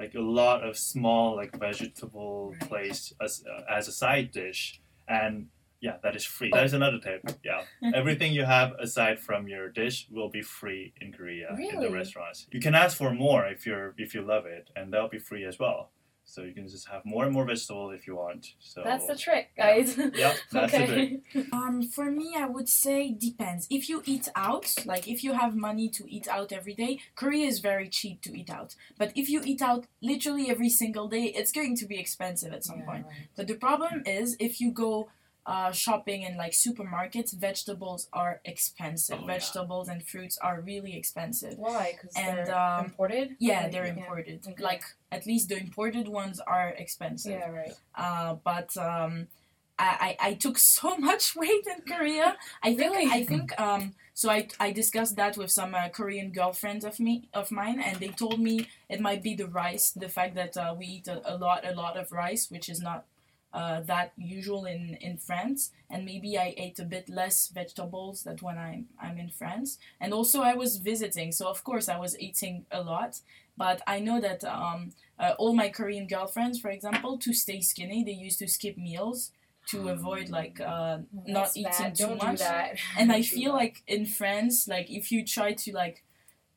like 0.00 0.14
a 0.14 0.20
lot 0.20 0.64
of 0.66 0.76
small 0.76 1.36
like 1.36 1.52
vegetable 1.58 2.50
Right. 2.52 2.68
placed 2.68 3.12
as 3.22 3.44
uh, 3.46 3.62
as 3.78 3.86
a 3.86 3.92
side 3.92 4.32
dish, 4.32 4.80
and 5.06 5.46
yeah, 5.80 5.96
that 6.02 6.14
is 6.16 6.24
free. 6.24 6.50
That 6.52 6.64
is 6.64 6.72
another 6.72 6.98
tip. 6.98 7.20
Yeah, 7.44 7.62
everything 7.94 8.32
you 8.32 8.44
have 8.44 8.72
aside 8.80 9.20
from 9.20 9.46
your 9.48 9.68
dish 9.68 10.06
will 10.10 10.30
be 10.30 10.42
free 10.42 10.92
in 11.00 11.12
Korea 11.12 11.48
in 11.56 11.80
the 11.80 11.90
restaurants. 11.90 12.46
You 12.50 12.60
can 12.60 12.74
ask 12.74 12.96
for 12.96 13.12
more 13.14 13.46
if 13.46 13.66
you're 13.66 13.94
if 13.98 14.14
you 14.14 14.22
love 14.22 14.46
it, 14.46 14.70
and 14.74 14.92
that'll 14.92 15.08
be 15.08 15.18
free 15.30 15.44
as 15.44 15.58
well. 15.58 15.90
So 16.30 16.42
you 16.42 16.52
can 16.54 16.68
just 16.68 16.88
have 16.88 17.04
more 17.04 17.24
and 17.24 17.32
more 17.32 17.44
vegetable 17.44 17.90
if 17.90 18.06
you 18.06 18.14
want. 18.16 18.54
So 18.60 18.82
That's 18.84 19.06
the 19.06 19.16
trick, 19.16 19.50
guys. 19.56 19.98
Yeah, 19.98 20.34
that's 20.52 20.72
the 20.72 20.82
okay. 20.84 21.20
Um, 21.52 21.82
for 21.82 22.10
me, 22.10 22.36
I 22.38 22.46
would 22.46 22.68
say 22.68 23.10
depends. 23.12 23.66
If 23.68 23.88
you 23.88 24.02
eat 24.06 24.28
out, 24.36 24.72
like 24.86 25.08
if 25.08 25.24
you 25.24 25.32
have 25.32 25.56
money 25.56 25.88
to 25.88 26.04
eat 26.08 26.28
out 26.28 26.52
every 26.52 26.74
day, 26.74 27.00
Korea 27.16 27.46
is 27.46 27.58
very 27.58 27.88
cheap 27.88 28.22
to 28.22 28.30
eat 28.38 28.48
out. 28.48 28.76
But 28.96 29.12
if 29.16 29.28
you 29.28 29.42
eat 29.44 29.60
out 29.60 29.86
literally 30.00 30.48
every 30.48 30.68
single 30.70 31.08
day, 31.08 31.24
it's 31.24 31.52
going 31.52 31.76
to 31.76 31.86
be 31.86 31.98
expensive 31.98 32.52
at 32.52 32.64
some 32.64 32.78
Yeah, 32.80 32.86
point. 32.86 33.06
right. 33.06 33.28
But 33.36 33.46
the 33.48 33.54
problem 33.54 34.02
is 34.06 34.36
if 34.38 34.60
you 34.60 34.70
go 34.70 35.08
uh, 35.50 35.72
shopping 35.72 36.22
in 36.22 36.36
like 36.36 36.52
supermarkets, 36.52 37.34
vegetables 37.36 38.08
are 38.12 38.40
expensive. 38.44 39.18
Oh, 39.18 39.22
yeah. 39.22 39.34
vegetables 39.34 39.88
and 39.88 40.06
fruits 40.06 40.38
are 40.38 40.60
really 40.60 40.96
expensive. 40.96 41.54
Why? 41.58 41.94
Because 41.94 42.14
And, 42.16 42.46
they're 42.46 42.56
um, 42.56 42.84
imported? 42.84 43.34
Yeah, 43.40 43.68
they're 43.68 43.86
imported. 43.86 44.46
Okay. 44.46 44.62
Like 44.62 44.84
at 45.10 45.26
least 45.26 45.48
the 45.48 45.58
imported 45.58 46.06
ones 46.06 46.38
are 46.38 46.68
expensive. 46.68 47.32
Yeah, 47.32 47.50
right. 47.50 47.72
Uh, 47.96 48.34
but 48.44 48.76
um, 48.76 49.26
I, 49.76 50.16
I, 50.20 50.28
I 50.28 50.34
took 50.34 50.56
so 50.76 50.96
much 50.96 51.34
weight 51.34 51.66
in 51.66 51.82
Korea. 51.96 52.36
I 52.62 52.74
think 52.76 52.94
Really? 52.94 53.10
I 53.10 53.24
think 53.24 53.60
um, 53.60 53.94
so. 54.14 54.30
I, 54.30 54.46
I 54.60 54.70
discussed 54.70 55.16
that 55.16 55.36
with 55.36 55.50
some 55.50 55.74
uh, 55.74 55.88
Korean 55.88 56.30
girlfriends 56.30 56.84
of 56.84 57.00
me 57.00 57.28
of 57.34 57.50
mine, 57.50 57.80
and 57.80 57.98
they 57.98 58.08
told 58.08 58.38
me 58.38 58.68
it 58.88 59.00
might 59.00 59.22
be 59.22 59.34
the 59.34 59.48
rice, 59.48 59.90
the 59.90 60.08
fact 60.08 60.36
that 60.36 60.56
uh, 60.56 60.74
we 60.78 60.86
eat 60.86 61.08
a, 61.08 61.16
a 61.24 61.34
lot 61.36 61.66
a 61.66 61.74
lot 61.74 61.96
of 61.96 62.12
rice, 62.12 62.50
which 62.50 62.68
is 62.68 62.80
not 62.80 63.06
uh, 63.52 63.80
that 63.80 64.12
usual 64.16 64.64
in, 64.64 64.96
in 65.00 65.16
France, 65.18 65.72
and 65.90 66.04
maybe 66.04 66.38
I 66.38 66.54
ate 66.56 66.78
a 66.78 66.84
bit 66.84 67.08
less 67.08 67.48
vegetables 67.48 68.22
than 68.22 68.36
when 68.38 68.58
I'm 68.58 68.86
I'm 69.00 69.18
in 69.18 69.30
France, 69.30 69.78
and 70.00 70.12
also 70.12 70.42
I 70.42 70.54
was 70.54 70.76
visiting, 70.76 71.32
so 71.32 71.48
of 71.48 71.64
course 71.64 71.88
I 71.88 71.98
was 71.98 72.18
eating 72.18 72.66
a 72.70 72.82
lot. 72.82 73.20
But 73.56 73.82
I 73.86 73.98
know 74.00 74.20
that 74.20 74.42
um, 74.44 74.92
uh, 75.18 75.34
all 75.38 75.52
my 75.54 75.68
Korean 75.68 76.06
girlfriends, 76.06 76.58
for 76.60 76.70
example, 76.70 77.18
to 77.18 77.32
stay 77.34 77.60
skinny, 77.60 78.02
they 78.04 78.12
used 78.12 78.38
to 78.38 78.48
skip 78.48 78.78
meals 78.78 79.32
to 79.68 79.88
avoid 79.88 80.30
like 80.30 80.60
uh, 80.60 80.98
not 81.26 81.44
That's 81.52 81.56
eating 81.56 81.70
bad. 81.72 81.94
too 81.94 82.06
Don't 82.06 82.22
much. 82.22 82.38
do 82.38 82.44
that. 82.44 82.76
And 82.96 83.12
I 83.12 83.22
feel 83.22 83.52
like 83.52 83.82
in 83.86 84.06
France, 84.06 84.66
like 84.66 84.90
if 84.90 85.12
you 85.12 85.24
try 85.24 85.52
to 85.52 85.72
like 85.72 86.02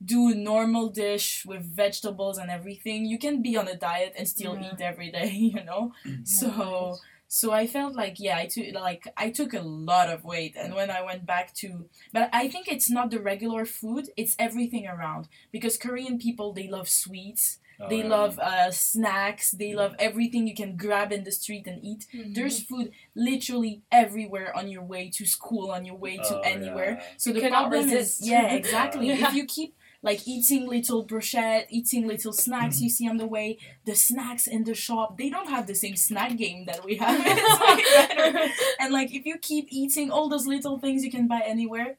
do 0.06 0.30
a 0.30 0.36
normal 0.36 0.90
dish 0.90 1.46
with 1.46 1.64
vegetables 1.64 2.38
and 2.38 2.50
everything, 2.52 3.06
you 3.06 3.18
can 3.18 3.42
be 3.42 3.56
on 3.58 3.68
a 3.68 3.76
diet 3.76 4.14
and 4.18 4.28
still 4.28 4.56
Yeah. 4.56 4.74
eat 4.74 4.82
every 4.82 5.12
day, 5.12 5.30
you 5.56 5.64
know. 5.64 5.92
So 6.24 6.98
so 7.28 7.52
I 7.52 7.66
felt 7.66 7.96
like 7.96 8.20
yeah, 8.20 8.38
I 8.38 8.46
took 8.46 8.66
like 8.76 9.08
I 9.18 9.30
took 9.32 9.54
a 9.54 9.62
lot 9.62 10.10
of 10.10 10.24
weight, 10.24 10.56
and 10.56 10.76
when 10.76 10.92
I 10.92 11.02
went 11.02 11.26
back 11.26 11.54
to, 11.56 11.90
but 12.12 12.30
I 12.32 12.48
think 12.48 12.68
it's 12.68 12.90
not 12.92 13.10
the 13.12 13.20
regular 13.20 13.66
food; 13.66 14.10
it's 14.18 14.36
everything 14.38 14.88
around. 14.88 15.28
Because 15.52 15.78
Korean 15.78 16.18
people 16.20 16.54
they 16.54 16.68
love 16.68 16.88
sweets, 16.90 17.60
Oh, 17.80 17.90
they 17.90 17.98
yeah. 18.04 18.08
love 18.18 18.38
uh, 18.40 18.70
snacks, 18.72 19.50
they 19.52 19.74
love 19.74 19.96
everything 19.98 20.48
you 20.48 20.54
can 20.54 20.78
grab 20.78 21.12
in 21.12 21.24
the 21.24 21.32
street 21.32 21.66
and 21.66 21.84
eat. 21.84 22.06
Mhm. 22.14 22.36
There's 22.36 22.62
food 22.62 22.92
literally 23.16 23.82
everywhere 23.92 24.56
on 24.56 24.68
your 24.70 24.84
way 24.84 25.10
to 25.18 25.26
school, 25.26 25.72
on 25.72 25.84
your 25.86 25.98
way 25.98 26.18
to 26.18 26.36
Oh, 26.38 26.42
anywhere. 26.56 26.98
yeah. 27.00 27.04
So 27.18 27.32
You 27.32 27.42
the 27.42 27.50
problem 27.50 27.86
resist. 27.90 28.22
is, 28.22 28.30
yeah, 28.30 28.54
exactly. 28.60 29.08
Yeah. 29.08 29.28
If 29.30 29.34
you 29.34 29.46
keep 29.46 29.74
like 30.04 30.28
eating 30.28 30.68
little 30.68 31.04
brochette, 31.04 31.66
eating 31.70 32.08
little 32.08 32.34
snacks 32.34 32.76
Mm-hmm. 32.76 32.84
you 32.84 32.90
see 32.90 33.08
on 33.10 33.18
the 33.18 33.26
way, 33.26 33.58
the 33.86 33.96
snacks 33.96 34.46
in 34.46 34.66
the 34.66 34.76
shop, 34.76 35.18
they 35.18 35.30
don't 35.30 35.50
have 35.50 35.66
the 35.66 35.74
same 35.74 35.96
snack 35.96 36.38
game 36.38 36.66
that 36.66 36.84
we 36.86 36.98
have. 36.98 37.20
way. 37.26 38.52
And 38.80 38.94
like 38.94 39.16
if 39.16 39.26
you 39.26 39.38
keep 39.38 39.68
eating 39.72 40.12
all 40.12 40.30
those 40.30 40.46
little 40.46 40.78
things 40.78 41.04
you 41.04 41.12
can 41.12 41.28
buy 41.28 41.42
anywhere, 41.46 41.98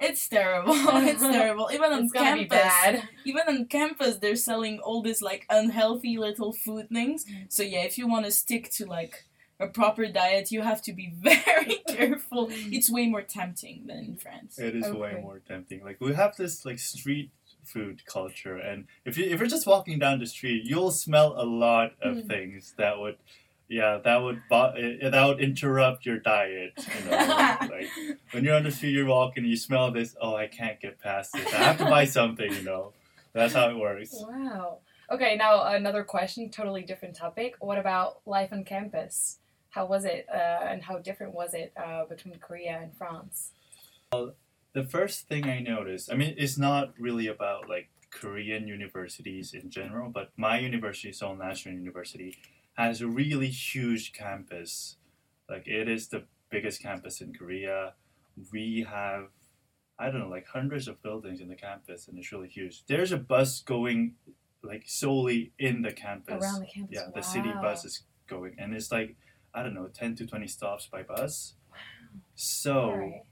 it's 0.00 0.26
terrible. 0.28 0.72
it's 0.76 1.22
terrible. 1.22 1.68
Even 1.72 1.92
on 1.92 2.04
It's 2.04 2.12
gonna 2.12 2.36
be 2.36 2.46
campus, 2.46 3.02
even 3.24 3.42
on 3.48 3.66
campus, 3.66 4.16
they're 4.16 4.34
selling 4.36 4.78
all 4.80 5.02
these 5.02 5.20
like 5.20 5.46
unhealthy 5.50 6.16
little 6.16 6.52
food 6.54 6.88
things. 6.88 7.26
Mm. 7.26 7.52
So 7.52 7.62
yeah, 7.62 7.82
if 7.82 7.98
you 7.98 8.08
want 8.08 8.24
to 8.24 8.32
stick 8.32 8.70
to 8.72 8.86
like 8.86 9.26
a 9.60 9.68
proper 9.68 10.06
diet, 10.06 10.50
you 10.50 10.62
have 10.62 10.82
to 10.82 10.92
be 10.92 11.12
very 11.20 11.76
careful. 11.88 12.48
Mm. 12.48 12.72
It's 12.72 12.90
way 12.90 13.06
more 13.08 13.22
tempting 13.22 13.86
than 13.86 13.98
in 13.98 14.16
France. 14.16 14.58
It 14.58 14.74
is 14.74 14.90
way 14.90 15.18
more 15.22 15.40
tempting. 15.46 15.84
Like 15.84 16.00
we 16.00 16.14
have 16.14 16.36
this 16.36 16.64
like 16.64 16.78
street 16.78 17.30
food 17.64 18.04
culture, 18.06 18.56
and 18.56 18.86
if 19.04 19.16
you 19.18 19.24
if 19.26 19.38
you're 19.38 19.48
just 19.48 19.66
walking 19.66 19.98
down 19.98 20.18
the 20.18 20.26
street, 20.26 20.64
you'll 20.64 20.90
smell 20.90 21.34
a 21.36 21.44
lot 21.44 21.92
of 22.02 22.16
Mm. 22.16 22.26
things 22.28 22.74
that 22.78 22.98
would, 22.98 23.16
yeah, 23.68 23.98
that 24.02 24.22
would 24.22 24.40
bo- 24.48 24.74
uh, 25.04 25.10
that 25.10 25.24
would 25.26 25.40
interrupt 25.40 26.06
your 26.06 26.18
diet. 26.18 26.72
You 26.76 27.10
know, 27.10 27.16
like 27.76 27.88
when 28.32 28.44
you're 28.44 28.56
on 28.56 28.64
the 28.64 28.70
street, 28.72 28.92
you're 28.94 29.06
walking, 29.06 29.44
you 29.44 29.56
smell 29.56 29.90
this. 29.90 30.16
Oh, 30.20 30.34
I 30.34 30.46
can't 30.46 30.80
get 30.80 30.98
past 31.00 31.34
this. 31.34 31.52
I 31.52 31.58
have 31.58 31.78
to 31.78 31.84
buy 31.84 32.06
something. 32.06 32.50
You 32.52 32.62
know, 32.62 32.92
that's 33.34 33.52
how 33.54 33.68
it 33.70 33.76
works. 33.78 34.14
Wow. 34.18 34.78
Okay, 35.12 35.34
now 35.36 35.64
another 35.64 36.04
question, 36.04 36.50
totally 36.50 36.82
different 36.82 37.16
topic. 37.16 37.56
What 37.58 37.78
about 37.78 38.20
life 38.26 38.52
on 38.52 38.62
campus? 38.64 39.39
How 39.70 39.86
was 39.86 40.04
it, 40.04 40.26
uh, 40.32 40.64
and 40.64 40.82
how 40.82 40.98
different 40.98 41.34
was 41.34 41.54
it 41.54 41.72
uh, 41.76 42.04
between 42.04 42.38
Korea 42.38 42.78
and 42.82 42.94
France? 42.96 43.52
Well, 44.12 44.34
The 44.72 44.84
first 44.84 45.26
thing 45.28 45.48
I 45.48 45.60
noticed, 45.60 46.12
I 46.12 46.16
mean, 46.16 46.34
it's 46.36 46.58
not 46.58 46.94
really 46.98 47.26
about 47.26 47.68
like 47.68 47.88
Korean 48.10 48.68
universities 48.68 49.54
in 49.54 49.70
general, 49.70 50.10
but 50.10 50.30
my 50.36 50.58
university, 50.58 51.12
Seoul 51.12 51.36
National 51.36 51.74
University, 51.74 52.36
has 52.74 53.00
a 53.00 53.06
really 53.06 53.48
huge 53.48 54.12
campus. 54.12 54.96
Like 55.48 55.66
it 55.66 55.88
is 55.88 56.08
the 56.08 56.24
biggest 56.50 56.82
campus 56.82 57.20
in 57.20 57.32
Korea. 57.34 57.94
We 58.52 58.86
have 58.88 59.28
I 59.98 60.10
don't 60.10 60.20
know, 60.20 60.28
like 60.28 60.46
hundreds 60.46 60.88
of 60.88 61.02
buildings 61.02 61.40
in 61.40 61.48
the 61.48 61.54
campus 61.56 62.08
and 62.08 62.18
it's 62.18 62.32
really 62.32 62.48
huge. 62.48 62.84
There's 62.86 63.12
a 63.12 63.18
bus 63.18 63.60
going 63.60 64.14
like 64.62 64.84
solely 64.86 65.52
in 65.58 65.82
the 65.82 65.92
campus. 65.92 66.42
Around 66.42 66.60
the 66.60 66.66
campus. 66.66 66.96
Yeah, 66.96 67.08
the 67.14 67.22
city 67.22 67.52
bus 67.60 67.84
is 67.84 68.02
going 68.26 68.54
and 68.58 68.74
it's 68.74 68.90
like 68.90 69.16
I 69.54 69.62
don't 69.62 69.74
know, 69.74 69.88
ten 69.92 70.14
to 70.16 70.26
twenty 70.26 70.46
stops 70.46 70.86
by 70.86 71.02
bus. 71.02 71.54
Wow. 71.70 71.76
So 72.34 72.74
Alright. 72.90 73.22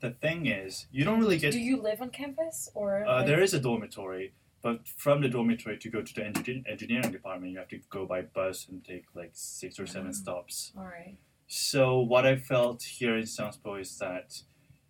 the 0.00 0.10
thing 0.10 0.46
is, 0.46 0.86
you 0.92 1.04
don't 1.04 1.20
really 1.20 1.38
get 1.38 1.52
Do 1.52 1.58
you 1.60 1.80
live 1.80 2.00
on 2.02 2.10
campus 2.10 2.70
or? 2.74 3.04
uh, 3.06 3.18
like- 3.18 3.26
there 3.26 3.42
is 3.42 3.54
a 3.54 3.60
dormitory, 3.60 4.32
but 4.62 4.86
from 4.88 5.20
the 5.22 5.28
dormitory 5.28 5.78
to 5.78 5.88
go 5.90 6.02
to 6.02 6.14
the 6.14 6.20
engi- 6.22 6.62
engineering 6.70 7.10
department, 7.12 7.52
you 7.52 7.58
have 7.58 7.68
to 7.68 7.80
go 7.90 8.06
by 8.06 8.22
bus 8.22 8.66
and 8.68 8.84
take 8.84 9.04
like 9.14 9.30
six 9.34 9.78
or 9.78 9.86
seven 9.86 10.08
Ah. 10.08 10.12
stops. 10.22 10.72
All 10.76 10.84
right. 10.84 11.16
So 11.46 11.98
what 12.00 12.26
I 12.26 12.36
felt 12.36 12.82
here 12.82 13.16
in 13.16 13.24
Sanspo 13.24 13.80
is 13.80 13.98
that 13.98 14.42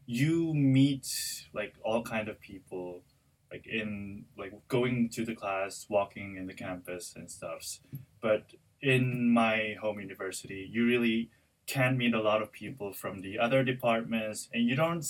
you 0.06 0.52
meet 0.54 1.46
like 1.52 1.74
all 1.82 2.02
kind 2.02 2.28
of 2.28 2.38
people, 2.40 3.02
like 3.50 3.66
in 3.66 4.24
like 4.36 4.52
going 4.68 5.08
to 5.10 5.24
the 5.24 5.34
class, 5.34 5.86
walking 5.88 6.36
in 6.36 6.46
the 6.46 6.54
campus 6.54 7.14
and 7.16 7.30
stuffs. 7.30 7.80
But 8.20 8.54
in 8.80 9.30
my 9.30 9.76
home 9.80 10.00
university, 10.00 10.68
you 10.70 10.86
really 10.86 11.30
can 11.66 11.96
meet 11.96 12.14
a 12.14 12.20
lot 12.20 12.42
of 12.42 12.52
people 12.52 12.92
from 12.92 13.22
the 13.22 13.38
other 13.38 13.64
departments, 13.64 14.48
and 14.52 14.68
you 14.68 14.76
don't. 14.76 15.04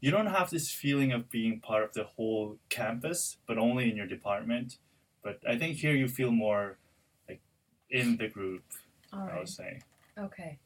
You 0.00 0.10
don't 0.10 0.26
have 0.26 0.50
this 0.50 0.68
feeling 0.68 1.12
of 1.12 1.30
being 1.30 1.60
part 1.60 1.84
of 1.84 1.92
the 1.92 2.02
whole 2.02 2.58
campus, 2.68 3.36
but 3.46 3.56
only 3.56 3.88
in 3.88 3.96
your 3.96 4.08
department. 4.08 4.78
But 5.22 5.38
I 5.48 5.56
think 5.56 5.76
here 5.76 5.92
you 5.92 6.08
feel 6.08 6.32
more 6.32 6.78
like 7.28 7.40
in 7.88 8.16
the 8.16 8.26
group. 8.26 8.64
All 9.12 9.28
I 9.32 9.38
would 9.38 9.48
say. 9.48 9.78
Okay. 10.18 10.58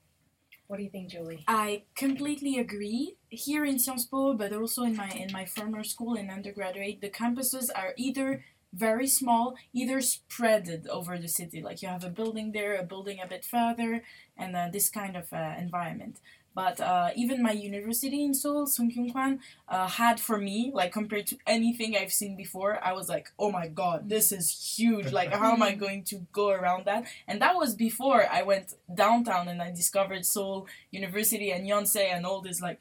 What 0.68 0.78
do 0.78 0.82
you 0.82 0.90
think, 0.90 1.10
Julie? 1.10 1.44
I 1.46 1.82
completely 1.94 2.58
agree. 2.58 3.16
Here 3.28 3.64
in 3.64 3.78
Sciences 3.78 4.06
Po, 4.06 4.34
but 4.34 4.52
also 4.52 4.82
in 4.82 4.96
my 4.96 5.10
in 5.10 5.30
my 5.32 5.44
former 5.44 5.84
school 5.84 6.14
in 6.14 6.30
undergraduate, 6.30 7.00
the 7.00 7.10
campuses 7.10 7.70
are 7.74 7.92
either 7.96 8.44
very 8.72 9.06
small, 9.06 9.56
either 9.72 9.98
spreaded 9.98 10.86
over 10.88 11.18
the 11.18 11.28
city. 11.28 11.62
Like 11.62 11.82
you 11.82 11.88
have 11.88 12.04
a 12.04 12.10
building 12.10 12.52
there, 12.52 12.76
a 12.76 12.82
building 12.82 13.18
a 13.22 13.26
bit 13.26 13.44
further, 13.44 14.02
and 14.36 14.54
uh, 14.56 14.68
this 14.72 14.88
kind 14.88 15.16
of 15.16 15.32
uh, 15.32 15.54
environment. 15.58 16.20
But 16.56 16.80
uh, 16.80 17.10
even 17.14 17.42
my 17.42 17.52
university 17.52 18.24
in 18.24 18.32
Seoul, 18.32 18.66
Sungkyunkwan, 18.66 19.40
uh, 19.68 19.88
had 19.88 20.18
for 20.18 20.38
me, 20.38 20.70
like 20.72 20.90
compared 20.90 21.26
to 21.26 21.36
anything 21.46 21.94
I've 21.94 22.14
seen 22.14 22.34
before, 22.34 22.82
I 22.82 22.94
was 22.94 23.10
like, 23.10 23.30
oh 23.38 23.52
my 23.52 23.68
god, 23.68 24.08
this 24.08 24.32
is 24.32 24.74
huge. 24.78 25.12
Like, 25.12 25.34
how 25.34 25.52
am 25.52 25.62
I 25.62 25.74
going 25.84 26.02
to 26.04 26.26
go 26.32 26.48
around 26.48 26.86
that? 26.86 27.04
And 27.28 27.42
that 27.42 27.56
was 27.56 27.74
before 27.74 28.26
I 28.32 28.40
went 28.42 28.72
downtown 28.94 29.48
and 29.48 29.60
I 29.60 29.70
discovered 29.70 30.24
Seoul 30.24 30.66
University 30.90 31.50
and 31.50 31.68
Yonsei 31.68 32.06
and 32.10 32.24
all 32.24 32.40
these 32.40 32.62
like 32.62 32.80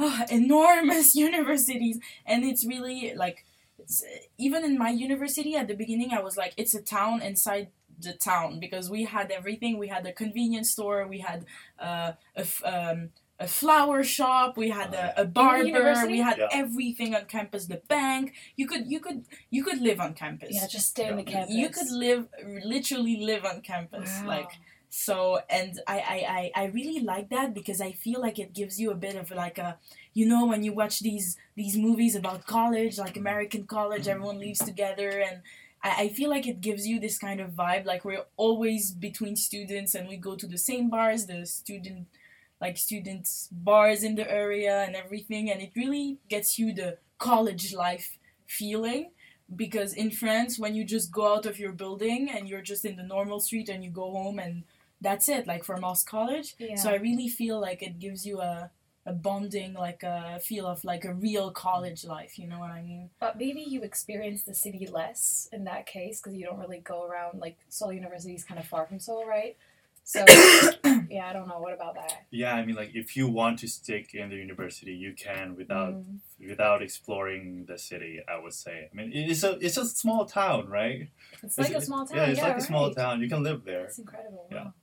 ah, 0.00 0.24
enormous 0.30 1.14
universities. 1.28 2.00
And 2.26 2.42
it's 2.42 2.66
really 2.66 3.14
like, 3.14 3.44
even 4.38 4.64
in 4.64 4.78
my 4.78 4.90
university 4.90 5.54
at 5.56 5.68
the 5.68 5.74
beginning, 5.74 6.10
I 6.12 6.20
was 6.20 6.36
like, 6.36 6.54
it's 6.56 6.74
a 6.74 6.82
town 6.82 7.22
inside 7.22 7.68
the 8.00 8.12
town 8.14 8.58
because 8.60 8.90
we 8.90 9.04
had 9.04 9.30
everything. 9.30 9.78
We 9.78 9.88
had 9.88 10.04
a 10.06 10.12
convenience 10.12 10.70
store, 10.70 11.06
we 11.06 11.18
had 11.20 11.44
uh, 11.78 12.12
a, 12.36 12.40
f- 12.40 12.62
um, 12.64 13.10
a 13.38 13.46
flower 13.46 14.02
shop, 14.02 14.56
we 14.56 14.70
had 14.70 14.94
a, 14.94 15.20
a 15.22 15.24
barber, 15.24 16.06
we 16.06 16.18
had 16.18 16.38
Yeah. 16.38 16.48
everything 16.52 17.14
on 17.14 17.24
campus. 17.26 17.66
The 17.66 17.80
bank, 17.88 18.34
you 18.56 18.66
could 18.66 18.84
you 18.90 19.00
could 19.00 19.24
you 19.50 19.62
could 19.64 19.80
live 19.80 20.00
on 20.00 20.14
campus. 20.14 20.50
Yeah, 20.52 20.66
just 20.66 20.88
stay 20.90 21.08
on 21.10 21.16
the 21.16 21.22
campus. 21.24 21.54
You 21.54 21.68
could 21.68 21.90
live 21.90 22.28
literally 22.64 23.16
live 23.30 23.44
on 23.44 23.60
campus, 23.60 24.10
Wow. 24.20 24.28
like 24.28 24.50
so. 24.88 25.40
And 25.50 25.80
I, 25.86 25.98
I 25.98 26.18
I 26.38 26.62
I 26.62 26.64
really 26.78 27.00
like 27.00 27.28
that 27.30 27.52
because 27.54 27.80
I 27.80 27.92
feel 27.92 28.20
like 28.20 28.38
it 28.38 28.52
gives 28.54 28.80
you 28.80 28.90
a 28.90 28.94
bit 29.06 29.16
of 29.16 29.30
like 29.30 29.58
a, 29.58 29.78
you 30.14 30.26
know, 30.26 30.46
when 30.46 30.62
you 30.62 30.72
watch 30.72 31.00
these 31.00 31.36
these 31.54 31.76
movies 31.76 32.14
about 32.14 32.46
college, 32.46 32.98
like 32.98 33.16
American 33.16 33.66
college, 33.66 34.02
mm-hmm. 34.02 34.10
everyone 34.10 34.38
lives 34.38 34.60
together 34.60 35.10
and. 35.20 35.38
I 35.82 35.92
I 36.04 36.08
feel 36.10 36.30
like 36.30 36.46
it 36.46 36.60
gives 36.60 36.86
you 36.86 37.00
this 37.00 37.18
kind 37.18 37.40
of 37.40 37.56
vibe, 37.62 37.84
like 37.86 38.04
we're 38.04 38.26
always 38.36 38.92
between 38.92 39.34
students 39.34 39.96
and 39.96 40.08
we 40.08 40.16
go 40.16 40.36
to 40.36 40.46
the 40.46 40.56
same 40.56 40.88
bars, 40.88 41.26
the 41.26 41.44
student, 41.44 42.06
like 42.60 42.76
students 42.78 43.48
bars 43.50 44.04
in 44.04 44.14
the 44.14 44.30
area 44.30 44.84
and 44.86 44.94
everything, 44.94 45.50
and 45.50 45.60
it 45.60 45.72
really 45.74 46.18
gets 46.28 46.56
you 46.56 46.72
the 46.72 46.98
college 47.18 47.74
life 47.74 48.18
feeling 48.46 49.10
because 49.54 49.92
in 49.94 50.10
France, 50.10 50.58
when 50.58 50.74
you 50.74 50.84
just 50.84 51.10
go 51.10 51.34
out 51.34 51.46
of 51.46 51.58
your 51.58 51.72
building 51.72 52.30
and 52.30 52.48
you're 52.48 52.62
just 52.62 52.84
in 52.84 52.96
the 52.96 53.02
normal 53.02 53.40
street 53.40 53.68
and 53.68 53.84
you 53.84 53.90
go 53.90 54.10
home 54.10 54.38
and 54.38 54.64
that's 55.00 55.28
it, 55.28 55.46
like 55.46 55.64
for 55.64 55.76
Moss 55.76 56.02
College. 56.04 56.54
Yeah. 56.58 56.76
So 56.76 56.90
I 56.90 56.94
really 56.96 57.28
feel 57.28 57.60
like 57.60 57.82
it 57.82 57.98
gives 57.98 58.24
you 58.24 58.40
a, 58.40 58.70
a 59.04 59.12
bonding, 59.12 59.74
like 59.74 60.02
a 60.02 60.38
feel 60.40 60.66
of 60.66 60.84
like 60.84 61.04
a 61.04 61.12
real 61.12 61.50
college 61.50 62.04
life. 62.04 62.38
You 62.38 62.46
know 62.48 62.60
what 62.60 62.70
I 62.70 62.82
mean? 62.82 63.10
But 63.18 63.36
maybe 63.38 63.60
you 63.60 63.82
experience 63.82 64.44
the 64.44 64.54
city 64.54 64.86
less 64.86 65.48
in 65.52 65.64
that 65.64 65.86
case 65.86 66.20
because 66.20 66.36
you 66.36 66.44
don't 66.44 66.58
really 66.58 66.78
go 66.78 67.04
around. 67.04 67.40
Like 67.40 67.56
Seoul 67.68 67.92
University 67.92 68.34
is 68.34 68.44
kind 68.44 68.60
of 68.60 68.66
far 68.66 68.86
from 68.86 69.00
Seoul, 69.00 69.26
right? 69.26 69.56
So 70.04 70.24
yeah, 71.10 71.28
I 71.28 71.32
don't 71.32 71.46
know. 71.48 71.60
What 71.60 71.74
about 71.74 71.94
that? 71.94 72.24
Yeah, 72.30 72.54
I 72.54 72.64
mean, 72.64 72.74
like 72.74 72.90
if 72.94 73.16
you 73.16 73.28
want 73.28 73.60
to 73.60 73.68
stick 73.68 74.14
in 74.14 74.30
the 74.30 74.36
university, 74.36 74.92
you 74.92 75.12
can 75.14 75.56
without 75.56 75.94
Mm. 75.94 76.18
without 76.48 76.82
exploring 76.82 77.66
the 77.66 77.78
city. 77.78 78.20
I 78.28 78.38
would 78.40 78.52
say. 78.52 78.88
I 78.92 78.96
mean, 78.96 79.10
it's 79.12 79.44
a 79.44 79.52
it's 79.60 79.76
a 79.76 79.84
small 79.86 80.26
town, 80.26 80.68
right? 80.68 81.08
It's 81.42 81.56
like 81.58 81.74
a 81.74 81.80
small 81.80 82.04
town. 82.06 82.16
Yeah, 82.16 82.26
it's 82.26 82.40
like 82.42 82.56
a 82.56 82.60
small 82.60 82.92
town. 82.92 83.20
You 83.20 83.28
can 83.28 83.42
live 83.42 83.64
there. 83.64 83.84
It's 83.84 83.98
incredible. 83.98 84.46
Yeah. 84.50 84.64
Wow. 84.64 84.74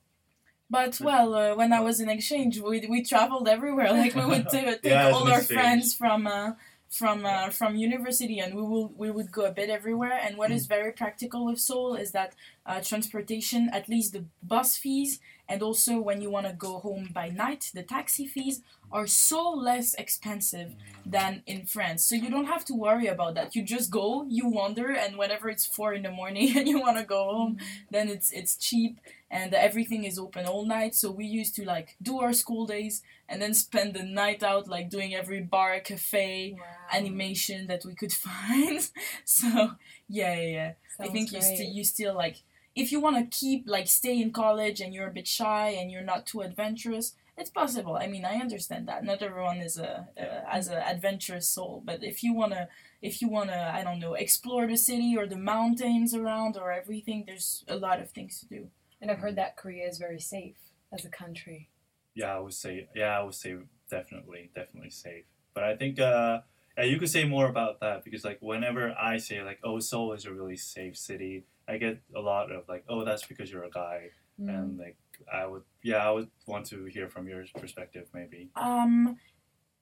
But 0.70 1.00
well, 1.00 1.34
uh, 1.34 1.54
when 1.56 1.72
I 1.72 1.80
was 1.80 2.00
in 2.00 2.08
exchange, 2.08 2.60
we 2.60 2.86
we 2.86 3.02
traveled 3.02 3.48
everywhere. 3.48 3.92
Like 3.92 4.14
we 4.14 4.24
would 4.24 4.44
ta- 4.52 4.76
take 4.82 4.84
Yeah, 4.84 5.10
all 5.10 5.26
our 5.28 5.42
friends 5.42 5.94
from 5.94 6.26
uh, 6.26 6.52
from 6.88 7.26
uh, 7.26 7.50
from 7.50 7.76
university, 7.76 8.38
and 8.38 8.54
we 8.54 8.62
will 8.62 8.88
we 8.96 9.10
would 9.10 9.30
go 9.32 9.44
a 9.46 9.52
bit 9.52 9.68
everywhere. 9.70 10.16
And 10.24 10.36
what 10.38 10.50
Mm. 10.50 10.54
is 10.58 10.66
very 10.66 10.92
practical 10.92 11.44
with 11.46 11.58
Seoul 11.60 11.94
is 12.04 12.10
that 12.12 12.34
uh, 12.66 12.80
transportation, 12.90 13.68
at 13.72 13.88
least 13.88 14.12
the 14.12 14.24
bus 14.42 14.76
fees, 14.76 15.20
and 15.50 15.62
also 15.62 16.00
when 16.00 16.22
you 16.22 16.30
want 16.30 16.46
to 16.46 16.54
go 16.54 16.78
home 16.78 17.10
by 17.12 17.28
night, 17.28 17.70
the 17.74 17.82
taxi 17.82 18.26
fees 18.26 18.62
are 18.92 19.06
so 19.06 19.50
less 19.50 19.94
expensive 19.94 20.74
than 21.04 21.42
in 21.46 21.66
France. 21.66 22.04
So 22.04 22.14
you 22.14 22.30
don't 22.30 22.46
have 22.46 22.64
to 22.66 22.74
worry 22.74 23.06
about 23.08 23.34
that. 23.36 23.54
You 23.56 23.62
just 23.62 23.90
go, 23.90 24.24
you 24.28 24.48
wander, 24.48 24.92
and 24.92 25.16
whenever 25.18 25.48
it's 25.50 25.66
four 25.66 25.92
in 25.94 26.02
the 26.04 26.10
morning 26.10 26.46
and 26.56 26.68
you 26.68 26.80
want 26.80 26.98
to 26.98 27.04
go 27.04 27.24
home, 27.24 27.58
then 27.90 28.08
it's 28.08 28.32
it's 28.32 28.56
cheap 28.56 28.98
and 29.30 29.54
everything 29.54 30.04
is 30.04 30.18
open 30.18 30.46
all 30.46 30.64
night. 30.66 30.94
So 30.94 31.10
we 31.10 31.26
used 31.26 31.54
to 31.56 31.64
like 31.64 31.96
do 32.02 32.20
our 32.20 32.32
school 32.32 32.66
days 32.66 33.02
and 33.28 33.40
then 33.40 33.54
spend 33.54 33.94
the 33.94 34.02
night 34.02 34.42
out 34.42 34.68
like 34.68 34.90
doing 34.90 35.14
every 35.14 35.40
bar, 35.40 35.80
cafe, 35.80 36.56
Wow. 36.58 36.64
animation 36.92 37.66
that 37.68 37.84
we 37.84 37.94
could 37.94 38.12
find. 38.28 38.80
so 39.24 39.72
yeah, 40.08 40.34
yeah, 40.34 40.48
yeah. 40.58 40.72
I 41.00 41.08
think 41.08 41.32
you 41.32 41.40
still 41.42 41.66
you 41.66 41.84
still 41.84 42.14
like 42.14 42.36
if 42.74 42.92
you 42.92 43.00
want 43.00 43.16
to 43.16 43.38
keep 43.38 43.64
like 43.66 43.88
stay 43.88 44.20
in 44.20 44.32
college 44.32 44.80
and 44.80 44.94
you're 44.94 45.08
a 45.08 45.12
bit 45.12 45.26
shy 45.26 45.68
and 45.70 45.90
you're 45.90 46.02
not 46.02 46.26
too 46.26 46.40
adventurous. 46.40 47.14
It's 47.36 47.50
possible. 47.50 47.96
I 47.96 48.06
mean, 48.06 48.26
I 48.26 48.34
understand 48.34 48.86
that. 48.88 49.02
Not 49.02 49.22
everyone 49.22 49.58
is 49.58 49.78
a 49.78 50.08
uh, 50.20 50.50
has 50.50 50.68
an 50.68 50.76
adventurous 50.76 51.48
soul, 51.48 51.82
but 51.84 52.04
if 52.04 52.22
you 52.22 52.34
wanna, 52.34 52.68
if 53.00 53.22
you 53.22 53.28
wanna, 53.30 53.72
I 53.74 53.82
don't 53.82 53.98
know, 53.98 54.12
explore 54.12 54.66
the 54.66 54.76
city 54.76 55.16
or 55.16 55.26
the 55.26 55.38
mountains 55.38 56.14
around 56.14 56.58
or 56.58 56.70
everything, 56.70 57.24
there's 57.26 57.64
a 57.66 57.76
lot 57.76 58.00
of 58.00 58.10
things 58.10 58.40
to 58.40 58.46
do. 58.46 58.68
And 59.00 59.10
I've 59.10 59.20
heard 59.20 59.36
that 59.36 59.56
Korea 59.56 59.88
is 59.88 59.96
very 59.96 60.20
safe 60.20 60.56
as 60.92 61.04
a 61.06 61.08
country. 61.08 61.70
Yeah, 62.14 62.36
I 62.36 62.40
would 62.40 62.52
say. 62.52 62.88
Yeah, 62.94 63.18
I 63.18 63.22
would 63.22 63.34
say 63.34 63.56
definitely, 63.90 64.50
definitely 64.54 64.90
safe. 64.90 65.24
But 65.54 65.64
I 65.64 65.76
think, 65.76 65.98
uh, 65.98 66.40
yeah, 66.76 66.84
you 66.84 66.98
could 66.98 67.10
say 67.10 67.24
more 67.24 67.48
about 67.48 67.80
that 67.80 68.04
because 68.04 68.24
like 68.24 68.38
whenever 68.40 68.94
I 69.00 69.16
say 69.16 69.42
like, 69.42 69.60
oh, 69.64 69.80
Seoul 69.80 70.12
is 70.12 70.26
a 70.26 70.32
really 70.32 70.56
safe 70.56 70.96
city, 70.96 71.44
I 71.70 71.78
get 71.78 71.96
a 72.16 72.20
lot 72.20 72.50
of 72.50 72.60
like, 72.68 72.84
oh, 72.88 73.04
that's 73.04 73.24
because 73.30 73.50
you're 73.50 73.64
a 73.64 73.70
guy, 73.70 74.10
Mm. 74.40 74.48
and 74.48 74.78
like 74.78 74.96
I 75.30 75.44
would, 75.50 75.64
yeah, 75.82 76.02
I 76.08 76.10
would 76.10 76.30
want 76.46 76.64
to 76.72 76.78
hear 76.86 77.08
from 77.14 77.28
your 77.28 77.44
perspective 77.62 78.06
maybe. 78.14 78.48
Um, 78.56 79.18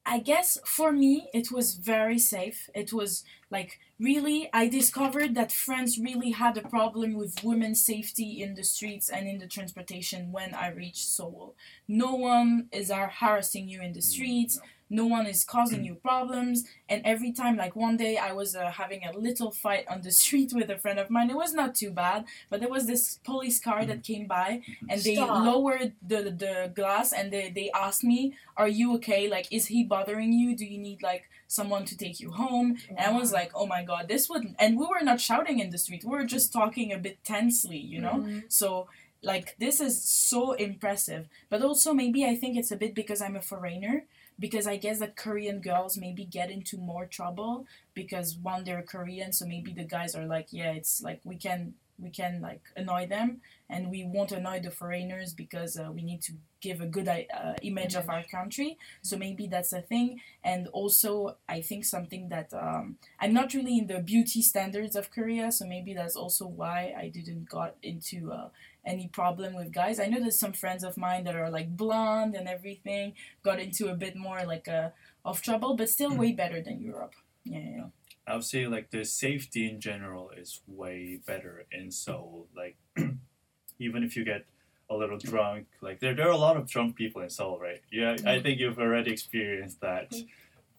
I 0.04 0.18
guess 0.30 0.58
for 0.64 0.90
me 0.90 1.28
it 1.32 1.52
was 1.52 1.74
very 1.74 2.18
safe. 2.18 2.68
It 2.74 2.92
was 2.92 3.24
like 3.56 3.78
really 4.00 4.48
I 4.52 4.64
discovered 4.68 5.34
that 5.36 5.52
France 5.52 5.92
really 6.08 6.32
had 6.42 6.56
a 6.56 6.68
problem 6.76 7.14
with 7.14 7.44
women's 7.44 7.84
safety 7.84 8.30
in 8.42 8.54
the 8.54 8.64
streets 8.64 9.06
and 9.10 9.28
in 9.28 9.38
the 9.38 9.46
transportation 9.46 10.32
when 10.32 10.54
I 10.54 10.68
reached 10.70 11.06
Seoul. 11.16 11.54
No 11.86 12.10
one 12.14 12.68
is 12.72 12.90
harassing 13.20 13.68
you 13.68 13.80
in 13.82 13.92
the 13.92 14.02
streets 14.02 14.56
no 14.56 14.62
one 15.06 15.26
is 15.26 15.44
causing 15.44 15.80
mm. 15.80 15.86
you 15.86 15.94
problems. 15.94 16.64
And 16.88 17.02
every 17.04 17.32
time 17.32 17.56
like 17.56 17.76
one 17.76 17.96
day 17.96 18.16
i 18.16 18.32
was 18.32 18.56
uh, 18.56 18.70
having 18.70 19.04
a 19.04 19.16
little 19.16 19.50
fight 19.50 19.84
on 19.88 20.02
the 20.02 20.10
street 20.22 20.52
with 20.54 20.70
a 20.70 20.78
friend 20.78 20.98
of 20.98 21.10
mine 21.10 21.30
it 21.30 21.36
was 21.36 21.52
not 21.54 21.74
too 21.74 21.90
bad 21.90 22.24
but 22.48 22.60
there 22.60 22.68
was 22.68 22.86
this 22.86 23.18
police 23.24 23.60
car 23.60 23.84
that 23.84 24.00
mm. 24.00 24.04
came 24.04 24.26
by 24.26 24.62
and 24.88 25.00
they 25.02 25.16
Stop. 25.16 25.44
lowered 25.44 25.92
the 26.06 26.22
the 26.44 26.72
glass 26.74 27.12
and 27.12 27.32
they, 27.32 27.50
they 27.50 27.70
asked 27.74 28.04
me 28.04 28.34
are 28.56 28.68
you 28.68 28.94
okay? 28.94 29.28
Like 29.28 29.46
is 29.52 29.66
he 29.66 29.84
bothering 29.84 30.32
you? 30.32 30.56
Do 30.56 30.64
you 30.64 30.78
need 30.78 31.02
like 31.02 31.24
someone 31.46 31.84
to 31.86 31.96
take 31.96 32.20
you 32.20 32.30
home? 32.30 32.78
And 32.88 33.00
i 33.00 33.12
was 33.12 33.32
like 33.32 33.50
oh 33.54 33.66
my 33.66 33.82
god 33.84 34.08
this 34.08 34.28
would 34.28 34.54
and 34.58 34.78
we 34.78 34.86
were 34.86 35.02
not 35.02 35.20
shouting 35.20 35.58
in 35.58 35.70
the 35.70 35.78
street 35.78 36.04
we 36.04 36.10
were 36.10 36.24
just 36.24 36.52
talking 36.52 36.92
a 36.92 36.98
bit 36.98 37.22
tensely 37.24 37.78
you 37.78 38.00
know? 38.00 38.16
Mm-hmm. 38.20 38.38
So 38.48 38.88
like 39.22 39.56
this 39.58 39.80
is 39.80 40.00
so 40.02 40.52
impressive. 40.52 41.28
But 41.50 41.62
also 41.62 41.92
maybe 41.92 42.24
i 42.24 42.34
think 42.36 42.56
it's 42.56 42.70
a 42.70 42.76
bit 42.76 42.94
because 42.94 43.20
i'm 43.20 43.36
a 43.36 43.42
foreigner 43.42 44.04
because 44.38 44.66
I 44.66 44.76
guess 44.76 45.00
that 45.00 45.16
Korean 45.16 45.60
girls 45.60 45.98
maybe 45.98 46.24
get 46.24 46.50
into 46.50 46.78
more 46.78 47.06
trouble 47.06 47.66
because 47.94 48.36
one 48.36 48.64
they're 48.64 48.82
Korean, 48.82 49.32
so 49.32 49.46
maybe 49.46 49.72
the 49.72 49.84
guys 49.84 50.14
are 50.14 50.26
like, 50.26 50.48
yeah, 50.50 50.72
it's 50.72 51.02
like 51.02 51.20
we 51.24 51.36
can 51.36 51.74
we 52.00 52.10
can 52.10 52.40
like 52.40 52.62
annoy 52.76 53.06
them, 53.08 53.40
and 53.68 53.90
we 53.90 54.04
won't 54.04 54.32
annoy 54.32 54.60
the 54.60 54.70
foreigners 54.70 55.34
because 55.34 55.76
uh, 55.76 55.90
we 55.92 56.02
need 56.02 56.22
to 56.22 56.32
give 56.60 56.80
a 56.80 56.86
good 56.86 57.08
uh, 57.08 57.54
image 57.62 57.94
of 57.94 58.08
our 58.08 58.22
country. 58.24 58.78
So 59.02 59.16
maybe 59.16 59.46
that's 59.46 59.72
a 59.72 59.80
thing, 59.80 60.20
and 60.44 60.68
also 60.68 61.36
I 61.48 61.60
think 61.60 61.84
something 61.84 62.28
that 62.28 62.52
um, 62.54 62.98
I'm 63.20 63.32
not 63.32 63.54
really 63.54 63.78
in 63.78 63.88
the 63.88 64.00
beauty 64.00 64.42
standards 64.42 64.94
of 64.94 65.10
Korea, 65.10 65.50
so 65.50 65.66
maybe 65.66 65.94
that's 65.94 66.16
also 66.16 66.46
why 66.46 66.94
I 66.96 67.08
didn't 67.08 67.48
got 67.48 67.74
into. 67.82 68.32
Uh, 68.32 68.48
any 68.88 69.08
problem 69.08 69.54
with 69.54 69.72
guys. 69.72 70.00
I 70.00 70.06
know 70.06 70.18
there's 70.18 70.38
some 70.38 70.52
friends 70.52 70.82
of 70.82 70.96
mine 70.96 71.24
that 71.24 71.36
are 71.36 71.50
like 71.50 71.76
blonde 71.76 72.34
and 72.34 72.48
everything, 72.48 73.12
got 73.42 73.60
into 73.60 73.88
a 73.88 73.94
bit 73.94 74.16
more 74.16 74.44
like 74.46 74.66
a 74.66 74.92
of 75.24 75.42
trouble, 75.42 75.76
but 75.76 75.90
still 75.90 76.10
hmm. 76.10 76.18
way 76.18 76.32
better 76.32 76.60
than 76.60 76.80
Europe. 76.80 77.14
Yeah, 77.44 77.58
yeah. 77.58 77.84
I 78.26 78.34
would 78.34 78.44
say 78.44 78.66
like 78.66 78.90
the 78.90 79.04
safety 79.04 79.68
in 79.68 79.80
general 79.80 80.30
is 80.30 80.60
way 80.66 81.20
better 81.26 81.66
in 81.70 81.90
Seoul. 81.90 82.48
Like 82.56 82.76
even 83.78 84.02
if 84.02 84.16
you 84.16 84.24
get 84.24 84.44
a 84.90 84.96
little 84.96 85.18
drunk, 85.18 85.66
like 85.80 86.00
there 86.00 86.14
there 86.14 86.28
are 86.28 86.38
a 86.42 86.44
lot 86.48 86.56
of 86.56 86.66
drunk 86.66 86.96
people 86.96 87.22
in 87.22 87.30
Seoul, 87.30 87.58
right? 87.58 87.82
Yeah, 87.92 88.12
I 88.12 88.38
mm. 88.38 88.42
think 88.42 88.58
you've 88.58 88.78
already 88.78 89.12
experienced 89.12 89.80
that. 89.82 90.10
Mm. 90.10 90.26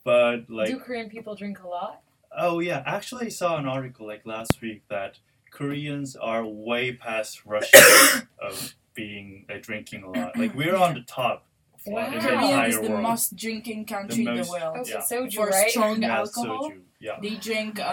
But 0.03 0.49
like 0.49 0.69
Do 0.69 0.79
Korean 0.79 1.09
people 1.09 1.35
drink 1.35 1.59
a 1.63 1.67
lot? 1.67 2.01
oh 2.37 2.59
yeah, 2.59 2.83
actually 2.85 3.27
I 3.27 3.29
saw 3.29 3.57
an 3.57 3.67
article 3.67 4.07
like 4.07 4.25
last 4.25 4.61
week 4.61 4.83
that 4.89 5.19
Koreans 5.59 6.15
are 6.15 6.43
way 6.45 6.93
past 6.93 7.45
Russia 7.53 8.27
of 8.41 8.75
being 8.93 9.45
like 9.49 9.61
drinking 9.63 10.03
a 10.03 10.09
lot. 10.17 10.37
Like 10.37 10.55
we're 10.55 10.75
on 10.87 10.93
the 10.95 11.01
top 11.01 11.45
Wow. 11.85 12.05
in 12.07 12.11
the 12.13 12.19
Korea 12.19 12.39
entire 12.41 12.67
is 12.69 12.75
the 12.81 12.89
world. 12.89 13.03
most 13.03 13.35
drinking 13.37 13.85
country 13.85 14.25
in 14.27 14.35
most- 14.35 14.47
the 14.47 14.51
world. 14.59 14.77
Okay, 14.79 14.91
Yeah. 14.91 15.01
soju, 15.11 15.33
For 15.33 15.47
right? 15.47 15.71
strong 15.71 16.01
yeah, 16.01 16.17
alcohol, 16.19 16.69
soju. 16.71 16.81
Yeah. 16.99 17.17
they 17.23 17.35
drink 17.49 17.79
uh, 17.79 17.83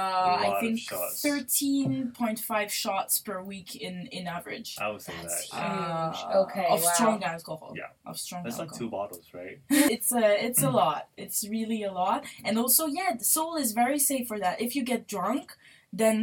I 0.46 0.58
think 0.60 0.80
thirteen 1.24 2.12
point 2.20 2.38
five 2.40 2.70
shots 2.72 3.20
per 3.26 3.38
week 3.52 3.70
in 3.86 4.08
in 4.18 4.26
average. 4.26 4.70
I 4.80 4.88
would 4.90 5.02
say 5.02 5.12
That's 5.22 5.48
that. 5.50 5.56
huge. 5.56 6.18
Uh, 6.34 6.42
Okay, 6.42 6.66
of 6.74 6.82
wow. 6.82 6.90
strong 6.94 7.18
alcohol. 7.34 7.72
Yeah. 7.76 7.90
of 8.10 8.18
strong 8.18 8.42
That's 8.44 8.58
like 8.58 8.72
two 8.80 8.90
bottles, 8.90 9.26
right? 9.40 9.58
it's 9.70 10.10
a 10.22 10.44
it's 10.46 10.62
a 10.70 10.70
lot. 10.82 11.02
It's 11.16 11.40
really 11.56 11.82
a 11.84 11.92
lot. 11.92 12.24
And 12.46 12.58
also, 12.58 12.86
yeah, 12.98 13.10
the 13.18 13.24
Seoul 13.24 13.54
is 13.64 13.70
very 13.82 14.00
safe 14.10 14.26
for 14.30 14.38
that. 14.44 14.60
If 14.66 14.70
you 14.76 14.82
get 14.82 15.00
drunk, 15.06 15.44
then 15.92 16.16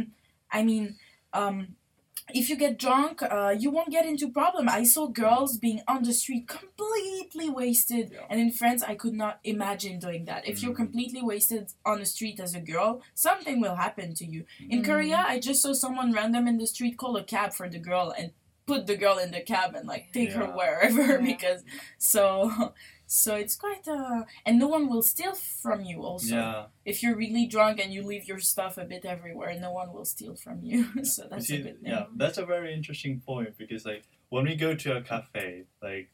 I 0.52 0.62
mean, 0.70 0.96
um, 1.34 1.76
if 2.32 2.48
you 2.48 2.56
get 2.56 2.78
drunk, 2.78 3.20
uh, 3.22 3.54
you 3.58 3.70
won't 3.70 3.90
get 3.90 4.06
into 4.06 4.30
problem. 4.30 4.66
I 4.68 4.84
saw 4.84 5.08
girls 5.08 5.58
being 5.58 5.82
on 5.86 6.04
the 6.04 6.14
street 6.14 6.48
completely 6.48 7.50
wasted, 7.50 8.12
Yeah. 8.12 8.26
and 8.30 8.40
in 8.40 8.50
France, 8.50 8.82
I 8.82 8.94
could 8.94 9.12
not 9.12 9.40
imagine 9.44 9.98
doing 9.98 10.24
that. 10.24 10.48
If 10.48 10.62
you're 10.62 10.72
Mhm. 10.72 10.76
completely 10.84 11.20
wasted 11.22 11.72
on 11.84 11.98
the 11.98 12.06
street 12.06 12.40
as 12.40 12.54
a 12.54 12.60
girl, 12.60 13.02
something 13.14 13.60
will 13.60 13.76
happen 13.76 14.14
to 14.14 14.24
you. 14.24 14.46
In 14.70 14.80
Mm. 14.80 14.84
Korea, 14.86 15.24
I 15.34 15.38
just 15.38 15.60
saw 15.60 15.74
someone 15.74 16.12
random 16.12 16.48
in 16.48 16.56
the 16.56 16.66
street 16.66 16.96
call 16.96 17.14
a 17.16 17.24
cab 17.24 17.52
for 17.52 17.68
the 17.68 17.78
girl 17.78 18.14
and 18.18 18.32
put 18.66 18.86
the 18.86 18.96
girl 18.96 19.18
in 19.18 19.30
the 19.30 19.42
cab 19.42 19.74
and 19.74 19.86
like 19.86 20.10
take 20.14 20.32
her 20.32 20.46
wherever 20.46 21.02
Yeah. 21.20 21.26
because 21.32 21.62
so 21.98 22.72
so 23.06 23.34
it's 23.34 23.56
quite 23.56 23.86
uh 23.88 24.22
and 24.46 24.58
no 24.58 24.66
one 24.66 24.88
will 24.88 25.02
steal 25.02 25.34
from 25.34 25.82
you 25.84 26.02
also 26.02 26.34
Yeah. 26.36 26.64
if 26.84 27.02
you're 27.02 27.16
really 27.16 27.46
drunk 27.46 27.80
and 27.82 27.92
you 27.92 28.02
leave 28.02 28.26
your 28.26 28.38
stuff 28.40 28.78
a 28.78 28.84
bit 28.84 29.04
everywhere 29.04 29.58
no 29.60 29.72
one 29.72 29.92
will 29.92 30.04
steal 30.06 30.34
from 30.34 30.60
you 30.62 30.84
so 31.04 31.24
You 31.24 31.28
that's 31.30 31.46
see, 31.46 31.56
a 31.56 31.62
good 31.62 31.80
thing 31.82 31.90
yeah, 31.92 32.04
that's 32.16 32.38
a 32.38 32.46
very 32.46 32.72
interesting 32.74 33.20
point 33.20 33.56
because 33.58 33.84
like 33.84 34.04
when 34.30 34.44
we 34.46 34.56
go 34.56 34.74
to 34.74 34.96
a 34.96 35.00
cafe, 35.02 35.64
like 35.82 36.10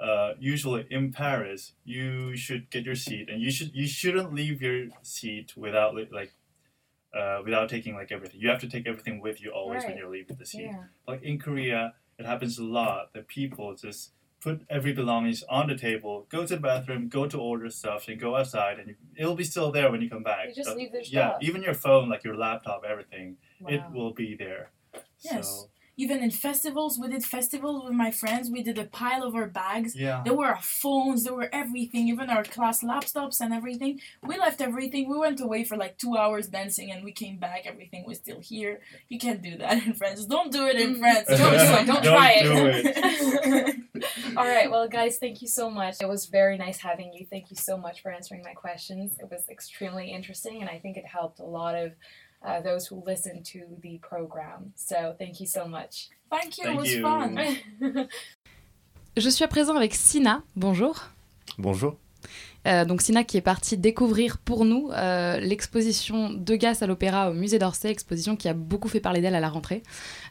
uh, 0.00 0.34
usually 0.38 0.86
in 0.90 1.10
Paris, 1.12 1.72
you 1.84 2.36
should 2.36 2.70
get 2.70 2.84
your 2.84 2.94
seat 2.94 3.28
and 3.28 3.42
you 3.42 3.50
should 3.50 3.74
you 3.74 3.86
shouldn't 3.86 4.32
leave 4.32 4.62
your 4.62 4.86
seat 5.02 5.54
without 5.56 5.92
li- 5.96 6.08
like 6.12 6.32
uh, 7.18 7.40
without 7.44 7.68
taking 7.68 7.94
like 7.94 8.12
everything. 8.12 8.40
You 8.40 8.48
have 8.48 8.60
to 8.60 8.68
take 8.68 8.86
everything 8.86 9.20
with 9.20 9.42
you 9.42 9.50
always 9.50 9.84
when 9.84 9.96
you're 9.98 10.08
leaving 10.08 10.36
the 10.36 10.46
seat. 10.46 10.62
Yeah. 10.70 10.84
Like 11.06 11.22
in 11.22 11.38
Korea, 11.38 11.94
it 12.18 12.26
happens 12.26 12.58
a 12.58 12.64
lot 12.64 13.12
that 13.14 13.26
people 13.28 13.74
just 13.74 14.12
put 14.40 14.62
every 14.70 14.92
belongings 14.92 15.42
on 15.48 15.66
the 15.68 15.76
table, 15.76 16.26
go 16.30 16.46
to 16.46 16.54
the 16.54 16.60
bathroom, 16.60 17.08
go 17.08 17.26
to 17.26 17.38
order 17.38 17.68
stuff, 17.70 18.08
and 18.08 18.20
go 18.20 18.36
outside, 18.36 18.78
and 18.78 18.94
it'll 19.16 19.34
be 19.34 19.44
still 19.44 19.72
there 19.72 19.90
when 19.90 20.00
you 20.00 20.08
come 20.08 20.22
back. 20.22 20.46
They 20.48 20.52
just 20.54 20.68
So, 20.70 20.76
leave 20.76 20.92
their 20.92 21.02
yeah, 21.02 21.30
stuff. 21.30 21.42
even 21.42 21.62
your 21.62 21.74
phone, 21.74 22.08
like 22.08 22.24
your 22.24 22.36
laptop, 22.36 22.84
everything, 22.88 23.36
wow. 23.60 23.70
it 23.70 23.82
will 23.92 24.12
be 24.12 24.34
there. 24.36 24.70
Yes. 25.20 25.48
So, 25.48 25.70
even 26.04 26.22
in 26.26 26.30
festivals 26.30 26.98
we 26.98 27.08
did 27.08 27.24
festivals 27.24 27.84
with 27.84 27.92
my 28.04 28.10
friends 28.10 28.44
we 28.50 28.62
did 28.62 28.78
a 28.78 28.84
pile 29.00 29.22
of 29.28 29.34
our 29.34 29.46
bags 29.62 29.94
yeah. 29.94 30.22
there 30.24 30.34
were 30.40 30.46
our 30.54 30.62
phones 30.62 31.24
there 31.24 31.34
were 31.34 31.50
everything 31.52 32.08
even 32.08 32.30
our 32.30 32.44
class 32.44 32.82
laptops 32.82 33.40
and 33.42 33.52
everything 33.52 34.00
we 34.30 34.38
left 34.38 34.60
everything 34.60 35.02
we 35.10 35.18
went 35.18 35.40
away 35.40 35.62
for 35.64 35.76
like 35.76 35.98
two 35.98 36.16
hours 36.16 36.46
dancing 36.48 36.90
and 36.92 37.04
we 37.04 37.12
came 37.12 37.36
back 37.36 37.62
everything 37.66 38.02
was 38.06 38.18
still 38.18 38.40
here 38.40 38.80
you 39.10 39.18
can't 39.18 39.42
do 39.42 39.54
that 39.58 39.74
in 39.86 39.92
france 39.92 40.24
don't 40.24 40.52
do 40.52 40.66
it 40.66 40.76
in 40.76 40.88
Mm. 40.88 40.98
france 41.00 41.26
Don't 41.28 41.38
do 41.38 41.74
it. 41.78 41.86
Don't 41.86 42.04
try 42.14 42.30
it. 42.40 42.46
it 43.98 44.04
All 44.36 44.44
right, 44.46 44.70
well, 44.70 44.88
guys, 44.88 45.18
thank 45.18 45.42
you 45.42 45.48
so 45.48 45.68
much. 45.68 45.96
It 46.00 46.08
was 46.08 46.26
very 46.26 46.56
nice 46.56 46.78
having 46.78 47.12
you. 47.12 47.26
Thank 47.28 47.50
you 47.50 47.56
so 47.56 47.76
much 47.76 48.00
for 48.02 48.10
answering 48.12 48.42
my 48.44 48.52
questions. 48.52 49.16
It 49.18 49.28
was 49.30 49.42
extremely 49.48 50.12
interesting, 50.12 50.60
and 50.60 50.70
I 50.70 50.78
think 50.78 50.96
it 50.96 51.06
helped 51.06 51.40
a 51.40 51.44
lot 51.44 51.74
of 51.74 51.92
uh, 52.44 52.60
those 52.62 52.86
who 52.88 53.02
listened 53.06 53.44
to 53.52 53.60
the 53.82 53.98
program. 53.98 54.72
So, 54.76 55.14
thank 55.18 55.40
you 55.40 55.46
so 55.46 55.66
much. 55.66 56.08
thank 56.30 56.58
you 56.58 56.64
it 56.64 56.66
Thank 56.66 56.80
was 56.80 56.92
you. 56.92 57.02
fun 57.02 57.36
Je 59.16 59.28
suis 59.30 59.44
à 59.44 59.48
présent 59.48 59.74
avec 59.74 59.94
Sina. 59.94 60.42
Bonjour. 60.54 61.08
Bonjour. 61.58 61.96
Euh, 62.66 62.84
donc 62.84 63.00
Sina 63.02 63.24
qui 63.24 63.36
est 63.36 63.40
partie 63.42 63.76
découvrir 63.78 64.38
pour 64.38 64.64
nous 64.64 64.90
euh, 64.92 65.38
l'exposition 65.40 66.30
Degas 66.30 66.78
à 66.82 66.86
l'Opéra 66.86 67.30
au 67.30 67.34
musée 67.34 67.58
d'Orsay, 67.58 67.90
exposition 67.90 68.36
qui 68.36 68.48
a 68.48 68.52
beaucoup 68.54 68.88
fait 68.88 69.00
parler 69.00 69.20
d'elle 69.20 69.34
à 69.34 69.40
la 69.40 69.48
rentrée. 69.48 69.82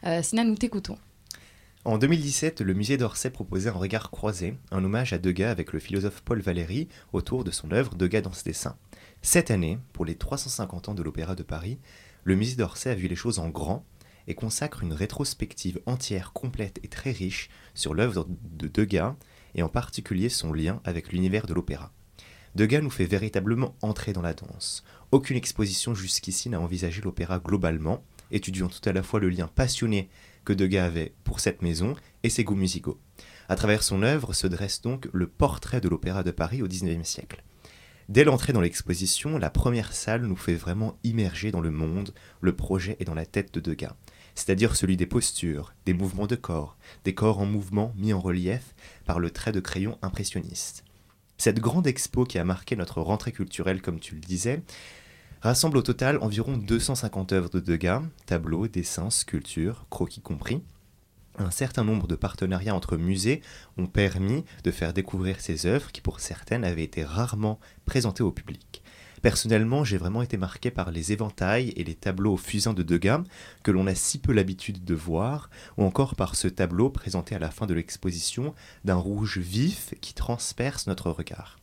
Euh, 0.04 0.22
Sina, 0.22 0.44
nous 0.44 0.54
t'écoutons. 0.54 0.96
En 1.84 1.96
2017, 1.96 2.60
le 2.60 2.74
musée 2.74 2.96
d'Orsay 2.96 3.30
proposait 3.30 3.70
un 3.70 3.72
regard 3.72 4.10
croisé, 4.10 4.58
un 4.72 4.84
hommage 4.84 5.12
à 5.12 5.18
Degas 5.18 5.50
avec 5.50 5.72
le 5.72 5.78
philosophe 5.78 6.22
Paul 6.22 6.40
Valéry 6.40 6.88
autour 7.12 7.44
de 7.44 7.52
son 7.52 7.70
œuvre 7.70 7.94
Degas 7.94 8.20
dans 8.20 8.32
ce 8.32 8.42
dessin. 8.42 8.76
Cette 9.22 9.50
année, 9.50 9.78
pour 9.92 10.04
les 10.04 10.16
350 10.16 10.88
ans 10.88 10.94
de 10.94 11.02
l'Opéra 11.04 11.36
de 11.36 11.44
Paris, 11.44 11.78
le 12.24 12.34
musée 12.34 12.56
d'Orsay 12.56 12.90
a 12.90 12.94
vu 12.94 13.06
les 13.06 13.14
choses 13.16 13.38
en 13.38 13.48
grand 13.48 13.86
et 14.26 14.34
consacre 14.34 14.82
une 14.82 14.92
rétrospective 14.92 15.80
entière, 15.86 16.32
complète 16.32 16.80
et 16.82 16.88
très 16.88 17.12
riche 17.12 17.48
sur 17.74 17.94
l'œuvre 17.94 18.26
de 18.28 18.66
Degas 18.66 19.14
et 19.54 19.62
en 19.62 19.68
particulier 19.68 20.28
son 20.28 20.52
lien 20.52 20.80
avec 20.84 21.12
l'univers 21.12 21.46
de 21.46 21.54
l'opéra. 21.54 21.92
Degas 22.56 22.80
nous 22.80 22.90
fait 22.90 23.06
véritablement 23.06 23.76
entrer 23.82 24.12
dans 24.12 24.20
la 24.22 24.34
danse. 24.34 24.82
Aucune 25.12 25.36
exposition 25.36 25.94
jusqu'ici 25.94 26.50
n'a 26.50 26.60
envisagé 26.60 27.00
l'opéra 27.00 27.38
globalement, 27.38 28.04
étudiant 28.30 28.68
tout 28.68 28.86
à 28.88 28.92
la 28.92 29.02
fois 29.02 29.20
le 29.20 29.28
lien 29.28 29.48
passionné 29.48 30.08
que 30.44 30.52
Degas 30.52 30.86
avait 30.86 31.14
pour 31.24 31.40
cette 31.40 31.62
maison 31.62 31.94
et 32.22 32.30
ses 32.30 32.44
goûts 32.44 32.54
musicaux. 32.54 32.98
À 33.48 33.56
travers 33.56 33.82
son 33.82 34.02
œuvre 34.02 34.32
se 34.32 34.46
dresse 34.46 34.82
donc 34.82 35.08
le 35.12 35.26
portrait 35.26 35.80
de 35.80 35.88
l'opéra 35.88 36.22
de 36.22 36.30
Paris 36.30 36.62
au 36.62 36.68
XIXe 36.68 37.06
siècle. 37.06 37.42
Dès 38.08 38.24
l'entrée 38.24 38.54
dans 38.54 38.62
l'exposition, 38.62 39.36
la 39.36 39.50
première 39.50 39.92
salle 39.92 40.22
nous 40.22 40.36
fait 40.36 40.54
vraiment 40.54 40.98
immerger 41.04 41.50
dans 41.50 41.60
le 41.60 41.70
monde, 41.70 42.14
le 42.40 42.56
projet 42.56 42.96
et 43.00 43.04
dans 43.04 43.14
la 43.14 43.26
tête 43.26 43.52
de 43.52 43.60
Degas, 43.60 43.94
c'est-à-dire 44.34 44.76
celui 44.76 44.96
des 44.96 45.04
postures, 45.04 45.74
des 45.84 45.92
mouvements 45.92 46.26
de 46.26 46.36
corps, 46.36 46.78
des 47.04 47.14
corps 47.14 47.38
en 47.38 47.44
mouvement 47.44 47.92
mis 47.96 48.14
en 48.14 48.20
relief 48.20 48.74
par 49.04 49.20
le 49.20 49.30
trait 49.30 49.52
de 49.52 49.60
crayon 49.60 49.98
impressionniste. 50.00 50.84
Cette 51.36 51.60
grande 51.60 51.86
expo 51.86 52.24
qui 52.24 52.38
a 52.38 52.44
marqué 52.44 52.76
notre 52.76 53.02
rentrée 53.02 53.32
culturelle, 53.32 53.82
comme 53.82 54.00
tu 54.00 54.14
le 54.14 54.20
disais, 54.20 54.62
rassemble 55.40 55.78
au 55.78 55.82
total 55.82 56.18
environ 56.20 56.56
250 56.56 57.32
œuvres 57.32 57.50
de 57.50 57.60
Degas, 57.60 58.02
tableaux, 58.26 58.66
dessins, 58.66 59.10
sculptures, 59.10 59.86
croquis 59.90 60.20
compris. 60.20 60.62
un 61.38 61.52
certain 61.52 61.84
nombre 61.84 62.08
de 62.08 62.16
partenariats 62.16 62.74
entre 62.74 62.96
musées 62.96 63.42
ont 63.76 63.86
permis 63.86 64.44
de 64.64 64.72
faire 64.72 64.92
découvrir 64.92 65.40
ces 65.40 65.66
œuvres 65.66 65.92
qui 65.92 66.00
pour 66.00 66.18
certaines 66.18 66.64
avaient 66.64 66.82
été 66.82 67.04
rarement 67.04 67.60
présentées 67.84 68.24
au 68.24 68.32
public. 68.32 68.82
Personnellement, 69.22 69.84
j'ai 69.84 69.98
vraiment 69.98 70.22
été 70.22 70.36
marqué 70.36 70.70
par 70.70 70.90
les 70.90 71.12
éventails 71.12 71.70
et 71.70 71.84
les 71.84 71.94
tableaux 71.94 72.36
fusains 72.36 72.74
de 72.74 72.82
Degas 72.82 73.22
que 73.62 73.70
l'on 73.70 73.86
a 73.86 73.94
si 73.94 74.18
peu 74.18 74.32
l'habitude 74.32 74.84
de 74.84 74.94
voir, 74.94 75.50
ou 75.76 75.84
encore 75.84 76.14
par 76.14 76.34
ce 76.34 76.48
tableau 76.48 76.90
présenté 76.90 77.34
à 77.34 77.38
la 77.38 77.50
fin 77.50 77.66
de 77.66 77.74
l'exposition 77.74 78.54
d'un 78.84 78.94
rouge 78.94 79.38
vif 79.38 79.94
qui 80.00 80.14
transperce 80.14 80.86
notre 80.86 81.10
regard. 81.10 81.57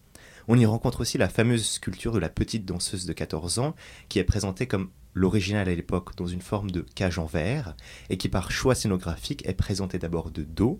On 0.48 0.60
y 0.60 0.66
rencontre 0.66 1.02
aussi 1.02 1.18
la 1.18 1.28
fameuse 1.28 1.66
sculpture 1.66 2.12
de 2.12 2.20
la 2.20 2.30
petite 2.30 2.66
danseuse 2.66 3.06
de 3.06 3.14
14 3.14 3.58
ans, 3.58 3.76
qui 4.10 4.20
est 4.20 4.24
présentée 4.24 4.68
comme 4.68 4.92
l'original 5.16 5.68
à 5.68 5.74
l'époque 5.74 6.16
dans 6.18 6.28
une 6.28 6.42
forme 6.42 6.70
de 6.70 6.86
cage 6.94 7.18
en 7.18 7.26
verre, 7.26 7.76
et 8.10 8.18
qui 8.18 8.30
par 8.30 8.52
choix 8.52 8.76
scénographique 8.76 9.48
est 9.48 9.56
présentée 9.56 9.98
d'abord 9.98 10.30
de 10.30 10.44
dos, 10.44 10.80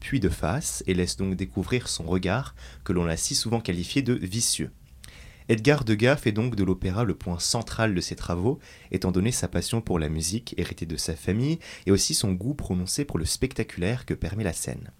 puis 0.00 0.18
de 0.18 0.28
face, 0.28 0.82
et 0.88 0.94
laisse 0.94 1.16
donc 1.16 1.36
découvrir 1.36 1.88
son 1.88 2.04
regard 2.04 2.56
que 2.82 2.92
l'on 2.92 3.06
a 3.06 3.16
si 3.16 3.36
souvent 3.36 3.60
qualifié 3.60 4.02
de 4.02 4.14
vicieux. 4.14 4.72
Edgar 5.48 5.84
Degas 5.84 6.16
fait 6.16 6.32
donc 6.32 6.56
de 6.56 6.64
l'opéra 6.64 7.04
le 7.04 7.14
point 7.14 7.38
central 7.38 7.94
de 7.94 8.00
ses 8.00 8.16
travaux, 8.16 8.58
étant 8.90 9.12
donné 9.12 9.30
sa 9.30 9.46
passion 9.46 9.80
pour 9.80 9.98
la 9.98 10.08
musique 10.08 10.54
héritée 10.56 10.86
de 10.86 10.96
sa 10.96 11.14
famille 11.14 11.58
et 11.86 11.92
aussi 11.92 12.14
son 12.14 12.32
goût 12.32 12.54
prononcé 12.54 13.04
pour 13.04 13.18
le 13.18 13.26
spectaculaire 13.26 14.06
que 14.06 14.14
permet 14.14 14.42
la 14.42 14.54
scène. 14.54 14.90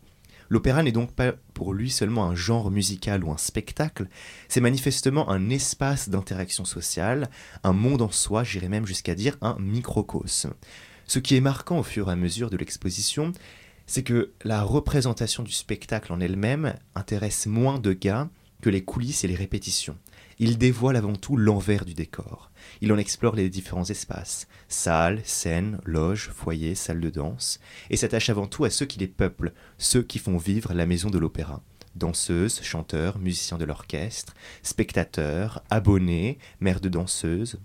L'opéra 0.49 0.82
n'est 0.82 0.92
donc 0.92 1.12
pas 1.12 1.32
pour 1.55 1.72
lui 1.72 1.90
seulement 1.90 2.26
un 2.26 2.34
genre 2.34 2.70
musical 2.70 3.24
ou 3.24 3.32
un 3.32 3.36
spectacle, 3.36 4.07
c'est 4.49 4.61
manifestement 4.61 5.30
un 5.30 5.51
espace 5.51 6.09
d'interaction 6.09 6.64
sociale, 6.64 7.30
un 7.62 7.72
monde 7.72 8.03
en 8.03 8.11
soi, 8.11 8.45
j'irais 8.45 8.68
même 8.68 8.86
jusqu'à 8.86 9.14
dire 9.14 9.36
un 9.40 9.57
microcosme. 9.59 10.55
Ce 11.07 11.18
qui 11.18 11.36
est 11.36 11.40
marquant 11.40 11.78
au 11.78 11.82
fur 11.82 12.09
et 12.09 12.12
à 12.12 12.16
mesure 12.16 12.51
de 12.51 12.57
l'exposition, 12.57 13.32
c'est 13.86 14.03
que 14.03 14.32
la 14.45 14.62
représentation 14.62 15.42
du 15.42 15.53
spectacle 15.53 16.12
en 16.12 16.20
elle-même 16.20 16.74
intéresse 16.95 17.47
moins 17.47 17.78
de 17.78 17.92
gars 17.92 18.28
que 18.62 18.70
les 18.70 18.84
coulisses 18.84 19.24
et 19.24 19.28
les 19.28 19.34
répétitions. 19.34 19.99
Il 20.38 20.57
dévoile 20.59 20.97
avant 20.97 21.14
tout 21.14 21.36
l'envers 21.36 21.84
du 21.84 21.95
décor. 21.95 22.51
Il 22.81 22.93
en 22.93 22.99
explore 22.99 23.35
les 23.35 23.49
différents 23.49 23.85
espaces, 23.85 24.47
salles, 24.68 25.20
scènes, 25.25 25.79
loges, 25.85 26.31
foyers, 26.31 26.75
salles 26.75 27.01
de 27.01 27.11
danse, 27.11 27.61
et 27.91 27.97
s'attache 27.97 28.31
avant 28.31 28.47
tout 28.47 28.64
à 28.64 28.70
ceux 28.70 28.87
qui 28.87 28.99
les 28.99 29.09
peuplent, 29.09 29.53
ceux 29.79 30.03
qui 30.03 30.18
font 30.18 30.37
vivre 30.37 30.75
la 30.75 30.87
maison 30.87 31.11
de 31.11 31.18
l'opéra. 31.18 31.62
Danseuses, 31.95 32.61
chanteurs, 32.62 33.18
musiciens 33.18 33.59
de 33.59 33.64
l'orchestre, 33.64 34.35
spectateurs, 34.62 35.62
abonnés, 35.70 36.39
mères 36.61 36.81
de 36.81 36.89
danseuses, 36.89 37.61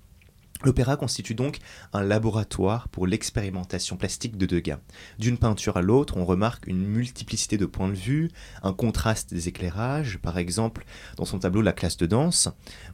L'opéra 0.66 0.98
constitue 0.98 1.36
donc 1.36 1.60
un 1.94 2.04
laboratoire 2.04 2.90
pour 2.90 3.08
l'expérimentation 3.08 3.96
plastique 3.96 4.38
de 4.38 4.46
Degas. 4.46 4.80
D'une 5.18 5.38
peinture 5.38 5.78
à 5.78 5.82
l'autre, 5.82 6.18
on 6.18 6.26
remarque 6.26 6.68
une 6.68 6.86
multiplicité 6.86 7.58
de 7.58 7.66
points 7.66 7.88
de 7.88 7.94
vue, 7.94 8.30
un 8.62 8.74
contraste 8.74 9.34
des 9.34 9.48
éclairages. 9.48 10.18
Par 10.18 10.38
exemple, 10.38 10.86
dans 11.16 11.24
son 11.24 11.40
tableau 11.40 11.62
La 11.62 11.72
classe 11.72 11.96
de 11.96 12.06
danse, 12.06 12.50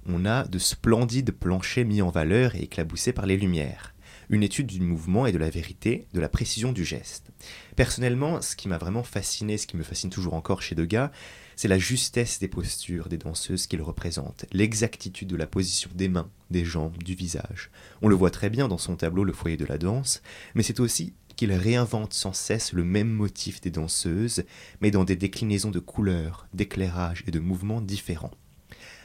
on 0.05 0.26
a 0.26 0.43
de 0.43 0.59
splendides 0.59 1.32
planchers 1.32 1.86
mis 1.86 2.03
en 2.03 2.11
valeur 2.11 2.55
et 2.55 2.63
éclaboussés 2.63 3.13
par 3.13 3.26
les 3.26 3.38
lumières. 3.38 3.95
Une 4.30 4.43
étude 4.43 4.68
du 4.68 4.82
mouvement 4.82 5.26
et 5.26 5.32
de 5.32 5.38
la 5.39 5.49
vérité, 5.49 6.07
de 6.13 6.20
la 6.20 6.30
précision 6.30 6.72
du 6.72 6.86
geste. 6.86 7.32
Personnellement, 7.76 8.41
ce 8.41 8.55
qui 8.55 8.68
m'a 8.68 8.78
vraiment 8.78 9.03
fasciné, 9.03 9.57
ce 9.57 9.68
qui 9.68 9.78
me 9.78 9.84
fascine 9.84 10.09
toujours 10.09 10.36
encore 10.36 10.61
chez 10.61 10.76
Degas, 10.76 11.11
c'est 11.56 11.68
la 11.68 11.78
justesse 11.78 12.39
des 12.39 12.47
postures 12.47 13.10
des 13.10 13.18
danseuses 13.18 13.68
qu'il 13.68 13.82
représente, 13.82 14.45
l'exactitude 14.51 15.28
de 15.28 15.36
la 15.36 15.47
position 15.47 15.89
des 15.93 16.10
mains, 16.10 16.30
des 16.51 16.66
jambes, 16.66 17.01
du 17.03 17.16
visage. 17.16 17.72
On 18.01 18.08
le 18.08 18.16
voit 18.16 18.32
très 18.32 18.49
bien 18.49 18.68
dans 18.68 18.78
son 18.78 18.95
tableau 18.95 19.24
Le 19.24 19.34
foyer 19.34 19.58
de 19.58 19.66
la 19.66 19.78
danse, 19.78 20.22
mais 20.53 20.64
c'est 20.64 20.80
aussi 20.80 21.14
qu'il 21.36 21.51
réinvente 21.51 22.14
sans 22.14 22.34
cesse 22.34 22.74
le 22.74 22.84
même 22.84 23.10
motif 23.10 23.62
des 23.62 23.72
danseuses, 23.72 24.43
mais 24.82 24.91
dans 24.91 25.03
des 25.03 25.16
déclinaisons 25.16 25.72
de 25.72 25.80
couleurs, 25.80 26.47
d'éclairage 26.53 27.24
et 27.28 27.32
de 27.32 27.39
mouvements 27.39 27.82
différents. 27.82 28.32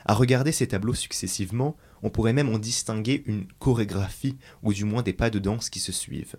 À 0.04 0.14
regarder 0.14 0.52
ces 0.52 0.68
tableaux 0.68 0.94
successivement, 0.94 1.76
on 2.02 2.10
pourrait 2.10 2.32
même 2.32 2.48
en 2.48 2.58
distinguer 2.58 3.22
une 3.26 3.46
chorégraphie, 3.58 4.38
ou 4.62 4.72
du 4.72 4.84
moins 4.84 5.02
des 5.02 5.12
pas 5.12 5.30
de 5.30 5.38
danse 5.38 5.70
qui 5.70 5.80
se 5.80 5.92
suivent. 5.92 6.36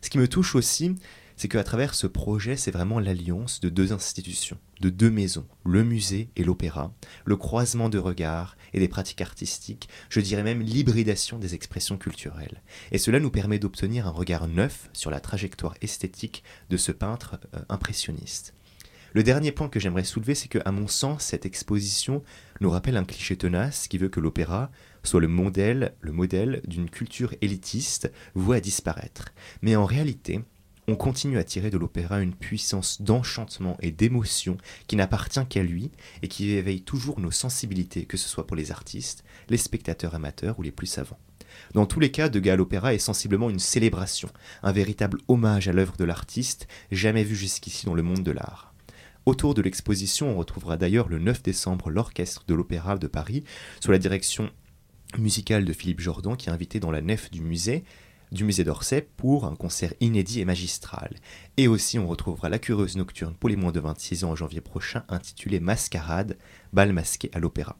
Ce 0.00 0.10
qui 0.10 0.18
me 0.18 0.28
touche 0.28 0.54
aussi, 0.54 0.94
c'est 1.36 1.48
qu'à 1.48 1.64
travers 1.64 1.94
ce 1.94 2.06
projet, 2.06 2.56
c'est 2.56 2.70
vraiment 2.70 3.00
l'alliance 3.00 3.60
de 3.60 3.68
deux 3.68 3.92
institutions, 3.92 4.58
de 4.80 4.90
deux 4.90 5.10
maisons, 5.10 5.46
le 5.64 5.84
musée 5.84 6.30
et 6.36 6.44
l'opéra, 6.44 6.94
le 7.24 7.36
croisement 7.36 7.88
de 7.88 7.98
regards 7.98 8.56
et 8.72 8.80
des 8.80 8.88
pratiques 8.88 9.20
artistiques, 9.20 9.88
je 10.08 10.20
dirais 10.20 10.42
même 10.42 10.60
l'hybridation 10.60 11.38
des 11.38 11.54
expressions 11.54 11.98
culturelles. 11.98 12.62
Et 12.92 12.98
cela 12.98 13.20
nous 13.20 13.30
permet 13.30 13.58
d'obtenir 13.58 14.06
un 14.06 14.10
regard 14.10 14.48
neuf 14.48 14.88
sur 14.92 15.10
la 15.10 15.20
trajectoire 15.20 15.74
esthétique 15.80 16.44
de 16.70 16.76
ce 16.76 16.92
peintre 16.92 17.38
euh, 17.54 17.60
impressionniste. 17.68 18.54
Le 19.14 19.22
dernier 19.22 19.52
point 19.52 19.68
que 19.68 19.78
j'aimerais 19.78 20.02
soulever, 20.02 20.34
c'est 20.34 20.48
que, 20.48 20.58
à 20.64 20.72
mon 20.72 20.88
sens, 20.88 21.22
cette 21.22 21.46
exposition 21.46 22.24
nous 22.60 22.68
rappelle 22.68 22.96
un 22.96 23.04
cliché 23.04 23.36
tenace 23.36 23.86
qui 23.86 23.96
veut 23.96 24.08
que 24.08 24.18
l'opéra 24.18 24.72
soit 25.04 25.20
le 25.20 25.28
modèle, 25.28 25.94
le 26.00 26.10
modèle 26.10 26.62
d'une 26.66 26.90
culture 26.90 27.32
élitiste 27.40 28.10
vouée 28.34 28.56
à 28.56 28.60
disparaître. 28.60 29.28
Mais 29.62 29.76
en 29.76 29.84
réalité, 29.84 30.40
on 30.86 30.96
continue 30.96 31.38
à 31.38 31.44
tirer 31.44 31.70
de 31.70 31.78
l'opéra 31.78 32.20
une 32.20 32.34
puissance 32.34 33.00
d'enchantement 33.00 33.76
et 33.80 33.90
d'émotion 33.90 34.56
qui 34.86 34.96
n'appartient 34.96 35.46
qu'à 35.48 35.62
lui 35.62 35.90
et 36.22 36.28
qui 36.28 36.50
éveille 36.50 36.82
toujours 36.82 37.20
nos 37.20 37.30
sensibilités, 37.30 38.04
que 38.04 38.16
ce 38.16 38.28
soit 38.28 38.46
pour 38.46 38.56
les 38.56 38.70
artistes, 38.70 39.24
les 39.48 39.56
spectateurs 39.56 40.14
amateurs 40.14 40.58
ou 40.58 40.62
les 40.62 40.72
plus 40.72 40.86
savants. 40.86 41.18
Dans 41.72 41.86
tous 41.86 42.00
les 42.00 42.10
cas, 42.10 42.28
De 42.28 42.40
Gaulle 42.40 42.60
Opéra 42.60 42.94
est 42.94 42.98
sensiblement 42.98 43.48
une 43.48 43.58
célébration, 43.58 44.28
un 44.62 44.72
véritable 44.72 45.18
hommage 45.28 45.68
à 45.68 45.72
l'œuvre 45.72 45.96
de 45.96 46.04
l'artiste, 46.04 46.66
jamais 46.90 47.24
vu 47.24 47.36
jusqu'ici 47.36 47.86
dans 47.86 47.94
le 47.94 48.02
monde 48.02 48.22
de 48.22 48.32
l'art. 48.32 48.74
Autour 49.26 49.54
de 49.54 49.62
l'exposition, 49.62 50.30
on 50.30 50.36
retrouvera 50.36 50.76
d'ailleurs 50.76 51.08
le 51.08 51.18
9 51.18 51.42
décembre 51.42 51.90
l'Orchestre 51.90 52.44
de 52.46 52.54
l'Opéra 52.54 52.98
de 52.98 53.06
Paris, 53.06 53.44
sous 53.80 53.90
la 53.90 53.98
direction 53.98 54.50
musicale 55.16 55.64
de 55.64 55.72
Philippe 55.72 56.00
Jordan, 56.00 56.36
qui 56.36 56.48
est 56.48 56.52
invité 56.52 56.80
dans 56.80 56.90
la 56.90 57.00
nef 57.00 57.30
du 57.30 57.40
musée, 57.40 57.84
du 58.34 58.44
musée 58.44 58.64
d'Orsay 58.64 59.08
pour 59.16 59.46
un 59.46 59.54
concert 59.54 59.94
inédit 60.00 60.40
et 60.40 60.44
magistral. 60.44 61.14
Et 61.56 61.68
aussi 61.68 61.98
on 61.98 62.06
retrouvera 62.06 62.48
la 62.48 62.58
Curieuse 62.58 62.96
Nocturne 62.96 63.34
pour 63.38 63.48
les 63.48 63.56
moins 63.56 63.72
de 63.72 63.80
26 63.80 64.24
ans 64.24 64.30
en 64.32 64.36
janvier 64.36 64.60
prochain 64.60 65.04
intitulée 65.08 65.60
Mascarade, 65.60 66.36
bal 66.72 66.92
masqué 66.92 67.30
à 67.32 67.38
l'opéra. 67.38 67.76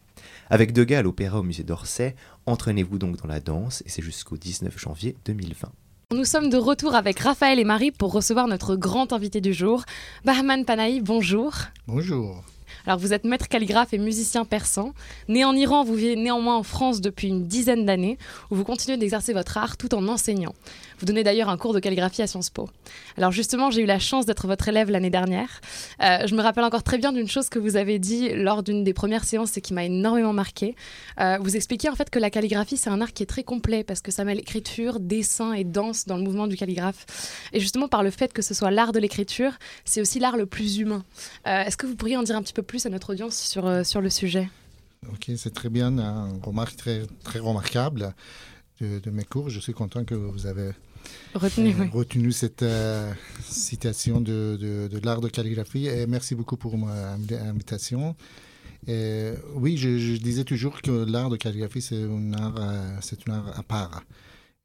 Avec 0.48 0.72
Degas 0.72 1.00
à 1.00 1.02
l'opéra 1.02 1.40
au 1.40 1.42
musée 1.42 1.64
d'Orsay, 1.64 2.14
entraînez-vous 2.46 2.98
donc 2.98 3.16
dans 3.16 3.28
la 3.28 3.40
danse 3.40 3.82
et 3.84 3.90
c'est 3.90 4.02
jusqu'au 4.02 4.36
19 4.36 4.78
janvier 4.78 5.16
2020. 5.26 5.70
Nous 6.12 6.24
sommes 6.24 6.48
de 6.48 6.56
retour 6.56 6.94
avec 6.94 7.18
Raphaël 7.18 7.58
et 7.58 7.64
Marie 7.64 7.90
pour 7.90 8.12
recevoir 8.12 8.46
notre 8.46 8.76
grand 8.76 9.12
invité 9.12 9.40
du 9.40 9.52
jour, 9.52 9.84
Bahman 10.24 10.64
Panahi. 10.64 11.00
Bonjour. 11.00 11.54
Bonjour. 11.88 12.44
Alors 12.86 12.98
vous 12.98 13.14
êtes 13.14 13.24
maître 13.24 13.48
calligraphe 13.48 13.94
et 13.94 13.98
musicien 13.98 14.44
persan. 14.44 14.92
Né 15.28 15.44
en 15.44 15.54
Iran, 15.54 15.84
vous 15.84 15.94
vivez 15.94 16.16
néanmoins 16.16 16.56
en 16.56 16.62
France 16.62 17.00
depuis 17.00 17.28
une 17.28 17.46
dizaine 17.46 17.86
d'années, 17.86 18.18
où 18.50 18.56
vous 18.56 18.64
continuez 18.64 18.98
d'exercer 18.98 19.32
votre 19.32 19.56
art 19.56 19.76
tout 19.76 19.94
en 19.94 20.06
enseignant. 20.08 20.54
Vous 21.04 21.08
donnez 21.08 21.22
d'ailleurs 21.22 21.50
un 21.50 21.58
cours 21.58 21.74
de 21.74 21.80
calligraphie 21.80 22.22
à 22.22 22.26
Sciences 22.26 22.48
Po. 22.48 22.70
Alors 23.18 23.30
justement, 23.30 23.70
j'ai 23.70 23.82
eu 23.82 23.84
la 23.84 23.98
chance 23.98 24.24
d'être 24.24 24.46
votre 24.46 24.68
élève 24.68 24.90
l'année 24.90 25.10
dernière. 25.10 25.60
Euh, 26.02 26.26
je 26.26 26.34
me 26.34 26.40
rappelle 26.40 26.64
encore 26.64 26.82
très 26.82 26.96
bien 26.96 27.12
d'une 27.12 27.28
chose 27.28 27.50
que 27.50 27.58
vous 27.58 27.76
avez 27.76 27.98
dit 27.98 28.30
lors 28.30 28.62
d'une 28.62 28.84
des 28.84 28.94
premières 28.94 29.24
séances 29.24 29.54
et 29.58 29.60
qui 29.60 29.74
m'a 29.74 29.84
énormément 29.84 30.32
marqué. 30.32 30.74
Euh, 31.20 31.36
vous 31.42 31.56
expliquiez 31.56 31.90
en 31.90 31.94
fait 31.94 32.08
que 32.08 32.18
la 32.18 32.30
calligraphie, 32.30 32.78
c'est 32.78 32.88
un 32.88 33.02
art 33.02 33.12
qui 33.12 33.22
est 33.22 33.26
très 33.26 33.42
complet 33.42 33.84
parce 33.84 34.00
que 34.00 34.10
ça 34.10 34.24
mêle 34.24 34.38
écriture, 34.38 34.98
dessin 34.98 35.52
et 35.52 35.62
danse 35.62 36.06
dans 36.06 36.16
le 36.16 36.22
mouvement 36.22 36.46
du 36.46 36.56
calligraphe. 36.56 37.04
Et 37.52 37.60
justement, 37.60 37.86
par 37.86 38.02
le 38.02 38.10
fait 38.10 38.32
que 38.32 38.40
ce 38.40 38.54
soit 38.54 38.70
l'art 38.70 38.92
de 38.92 38.98
l'écriture, 38.98 39.52
c'est 39.84 40.00
aussi 40.00 40.20
l'art 40.20 40.38
le 40.38 40.46
plus 40.46 40.78
humain. 40.78 41.04
Euh, 41.46 41.64
est-ce 41.64 41.76
que 41.76 41.86
vous 41.86 41.96
pourriez 41.96 42.16
en 42.16 42.22
dire 42.22 42.36
un 42.36 42.42
petit 42.42 42.54
peu 42.54 42.62
plus 42.62 42.86
à 42.86 42.88
notre 42.88 43.12
audience 43.12 43.36
sur, 43.36 43.84
sur 43.84 44.00
le 44.00 44.08
sujet? 44.08 44.48
Ok, 45.12 45.30
c'est 45.36 45.52
très 45.52 45.68
bien, 45.68 45.98
une 45.98 46.40
remarque 46.42 46.76
très, 46.76 47.02
très 47.24 47.40
remarquable 47.40 48.14
de, 48.80 49.10
mes 49.10 49.24
cours. 49.24 49.50
Je 49.50 49.60
suis 49.60 49.74
content 49.74 50.04
que 50.04 50.14
vous 50.14 50.46
avez 50.46 50.70
retenu, 51.34 51.74
euh, 51.78 51.84
retenu 51.92 52.32
cette 52.32 52.62
euh, 52.62 53.12
citation 53.42 54.20
de, 54.20 54.56
de, 54.60 55.00
l'art 55.04 55.20
de 55.20 55.28
calligraphie 55.28 55.86
et 55.86 56.06
merci 56.06 56.34
beaucoup 56.34 56.56
pour 56.56 56.76
l'invitation. 56.76 58.16
oui, 58.86 59.76
je, 59.76 60.16
disais 60.16 60.44
toujours 60.44 60.82
que 60.82 60.90
l'art 60.90 61.30
de 61.30 61.36
calligraphie, 61.36 61.82
c'est 61.82 62.02
un 62.02 62.32
art, 62.34 62.58
c'est 63.00 63.28
un 63.28 63.32
art 63.34 63.58
à 63.58 63.62
part. 63.62 64.04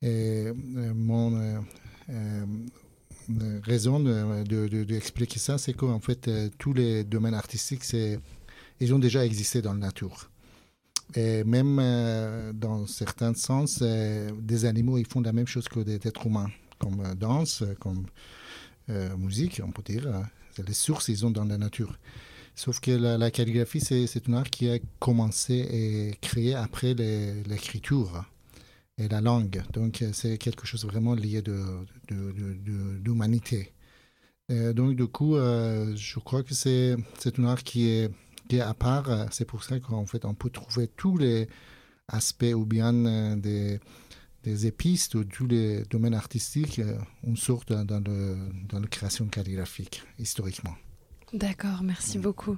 Et 0.02 0.48
mon 0.96 1.62
raison 3.64 4.00
d'expliquer 4.00 5.36
de, 5.36 5.40
ça, 5.40 5.58
c'est 5.58 5.74
qu'en 5.74 6.00
fait, 6.00 6.28
euh, 6.28 6.50
tous 6.58 6.74
les 6.74 7.04
domaines 7.04 7.34
artistiques, 7.34 7.84
ils 8.80 8.94
ont 8.94 9.00
déjà 9.00 9.26
existé 9.26 9.62
dans 9.62 9.74
la 9.74 9.80
nature. 9.80 10.30
Et 11.16 11.44
même 11.44 11.80
euh, 11.82 12.54
dans 12.54 12.86
certains 12.86 13.34
sens, 13.34 13.80
euh, 13.82 14.30
des 14.40 14.66
animaux, 14.66 14.98
ils 14.98 15.08
font 15.08 15.22
la 15.22 15.34
même 15.34 15.48
chose 15.48 15.68
que 15.68 15.80
des 15.80 15.96
êtres 15.96 16.28
humains, 16.28 16.52
comme 16.78 17.16
danse, 17.16 17.64
comme 17.80 18.06
musique, 19.18 19.62
on 19.64 19.72
peut 19.72 19.84
dire. 19.84 20.08
Les 20.68 20.74
sources, 20.74 21.10
ils 21.10 21.24
ont 21.24 21.30
dans 21.30 21.46
la 21.46 21.60
nature. 21.60 21.96
Sauf 22.56 22.80
que 22.80 22.90
la, 22.90 23.30
calligraphie, 23.30 23.82
c'est 23.82 24.30
un 24.30 24.34
art 24.34 24.50
qui 24.50 24.68
a 24.68 24.80
commencé 24.98 25.54
et 25.54 26.18
créé 26.22 26.56
après 26.56 26.96
l'écriture 26.96 28.26
et 28.98 29.08
la 29.08 29.22
langue. 29.22 29.62
Donc, 29.74 30.04
c'est 30.12 30.40
quelque 30.40 30.66
chose 30.66 30.86
vraiment 30.86 31.14
lié 31.14 31.44
de, 31.44 31.64
d'humanité. 33.00 33.74
donc, 34.50 34.96
du 34.96 35.06
coup, 35.06 35.36
je 35.36 36.20
crois 36.20 36.42
que 36.42 36.56
c'est 36.56 36.98
un 37.38 37.46
art 37.46 37.64
qui 37.64 37.90
est, 37.90 38.10
qui 38.50 38.60
à 38.60 38.74
part. 38.74 39.28
C'est 39.32 39.46
pour 39.46 39.64
ça 39.64 39.80
qu'en 39.80 40.06
fait, 40.06 40.26
on 40.26 40.34
peut 40.34 40.50
trouver 40.50 40.88
tous 40.88 41.18
les 41.18 41.48
aspects 42.10 42.54
ou 42.54 42.66
bien 42.66 42.92
des, 43.38 43.80
des 44.44 44.68
épistes 44.68 45.16
ou 45.16 45.24
tous 45.24 45.48
les 45.48 45.84
domaines 45.86 46.16
artistiques, 46.16 46.82
on 47.24 47.36
sort 47.36 47.64
dans, 47.66 48.04
le, 48.04 48.38
dans 48.68 48.80
la 48.80 48.88
création 48.88 49.26
calligraphique, 49.28 50.04
historiquement. 50.18 50.76
D'accord, 51.34 51.82
merci 51.84 52.18
beaucoup. 52.18 52.58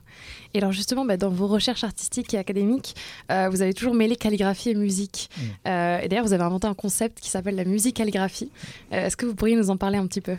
Et 0.53 0.59
alors 0.59 0.71
justement, 0.71 1.03
bah, 1.03 1.17
dans 1.17 1.29
vos 1.29 1.47
recherches 1.47 1.83
artistiques 1.83 2.33
et 2.33 2.37
académiques, 2.37 2.95
euh, 3.29 3.49
vous 3.49 3.61
avez 3.61 3.73
toujours 3.73 3.93
mêlé 3.93 4.15
calligraphie 4.15 4.69
et 4.69 4.75
musique. 4.75 5.29
Mm. 5.35 5.41
Euh, 5.67 5.99
et 5.99 6.07
d'ailleurs, 6.07 6.25
vous 6.25 6.33
avez 6.33 6.43
inventé 6.43 6.67
un 6.67 6.73
concept 6.73 7.19
qui 7.19 7.29
s'appelle 7.29 7.55
la 7.55 7.65
musique 7.65 7.97
calligraphie. 7.97 8.49
Euh, 8.93 9.07
est-ce 9.07 9.17
que 9.17 9.25
vous 9.25 9.35
pourriez 9.35 9.57
nous 9.57 9.69
en 9.69 9.77
parler 9.77 9.97
un 9.97 10.07
petit 10.07 10.21
peu? 10.21 10.37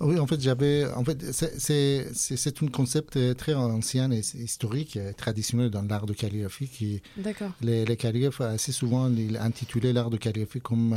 Oui, 0.00 0.18
en 0.18 0.26
fait, 0.26 0.40
j'avais. 0.40 0.84
En 0.94 1.04
fait, 1.04 1.18
c'est 1.32 2.62
un 2.62 2.66
concept 2.68 3.36
très 3.36 3.54
ancien 3.54 4.10
et 4.10 4.20
historique, 4.34 4.98
traditionnel 5.16 5.70
dans 5.70 5.82
l'art 5.82 6.06
de 6.06 6.12
calligraphie. 6.12 6.68
Qui, 6.68 7.00
les, 7.60 7.84
les 7.84 7.96
calligraphes, 7.96 8.40
assez 8.40 8.72
souvent, 8.72 9.08
ils 9.08 9.36
intitulaient 9.36 9.92
l'art 9.92 10.10
de 10.10 10.16
calligraphie 10.16 10.60
comme 10.60 10.96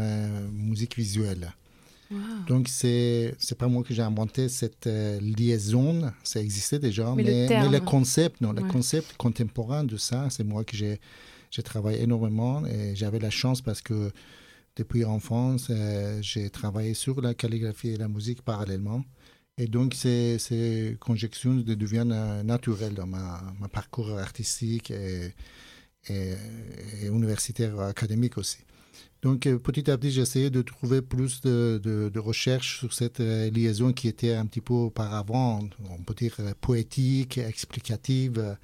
musique 0.51 0.97
visuelle. 0.97 1.53
Donc, 2.47 2.67
c'est 2.67 3.35
n'est 3.49 3.57
pas 3.57 3.67
moi 3.67 3.83
que 3.83 3.93
j'ai 3.93 4.01
inventé 4.01 4.49
cette 4.49 4.87
euh, 4.87 5.19
liaison, 5.19 6.11
ça 6.23 6.39
existait 6.39 6.79
déjà, 6.79 7.13
mais, 7.15 7.47
le, 7.47 7.79
concept, 7.79 8.41
non, 8.41 8.53
le 8.53 8.63
concept 8.63 9.17
contemporain 9.17 9.83
de 9.83 9.97
ça, 9.97 10.27
c'est 10.29 10.43
moi 10.43 10.63
que 10.63 10.75
j'ai 10.77 11.63
travaillé 11.63 12.01
énormément 12.01 12.65
et 12.65 12.95
j'avais 12.95 13.19
la 13.19 13.29
chance 13.29 13.61
parce 13.61 13.81
que 13.81 14.11
depuis 14.75 15.03
enfance, 15.05 15.67
euh, 15.69 16.19
j'ai 16.21 16.49
travaillé 16.49 16.93
sur 16.93 17.19
la 17.19 17.33
calligraphie 17.33 17.89
et 17.89 17.97
la 17.97 18.07
musique 18.07 18.43
parallèlement. 18.43 19.03
Et 19.57 19.67
donc, 19.67 19.95
ces, 19.95 20.37
ces 20.37 20.95
conjonctions 20.99 21.55
deviennent 21.55 22.11
euh, 22.11 22.43
naturelles 22.43 22.93
dans 22.93 23.07
ma, 23.07 23.41
ma 23.59 23.67
parcours 23.67 24.17
artistique 24.19 24.91
et, 24.91 25.33
et, 26.09 26.33
et 27.01 27.07
universitaire 27.07 27.79
académique 27.79 28.37
aussi. 28.37 28.59
Donc 29.23 29.47
euh, 29.47 29.57
petit 29.57 29.89
à 29.89 29.97
petit, 29.97 30.11
j'essayais 30.11 30.49
de 30.49 30.61
trouver 30.61 31.01
plus 31.01 31.41
de, 31.41 31.81
de, 31.83 32.19
recherches 32.19 32.79
sur 32.79 32.93
cette 32.93 33.19
euh, 33.19 33.49
liaison 33.49 33.91
qui 33.91 34.07
était 34.07 34.33
un 34.33 34.45
petit 34.45 34.61
peu 34.61 34.73
auparavant, 34.73 35.61
on 35.89 36.03
peut 36.03 36.13
dire 36.13 36.35
euh, 36.39 36.53
poétique, 36.61 37.37
explicative, 37.37 38.57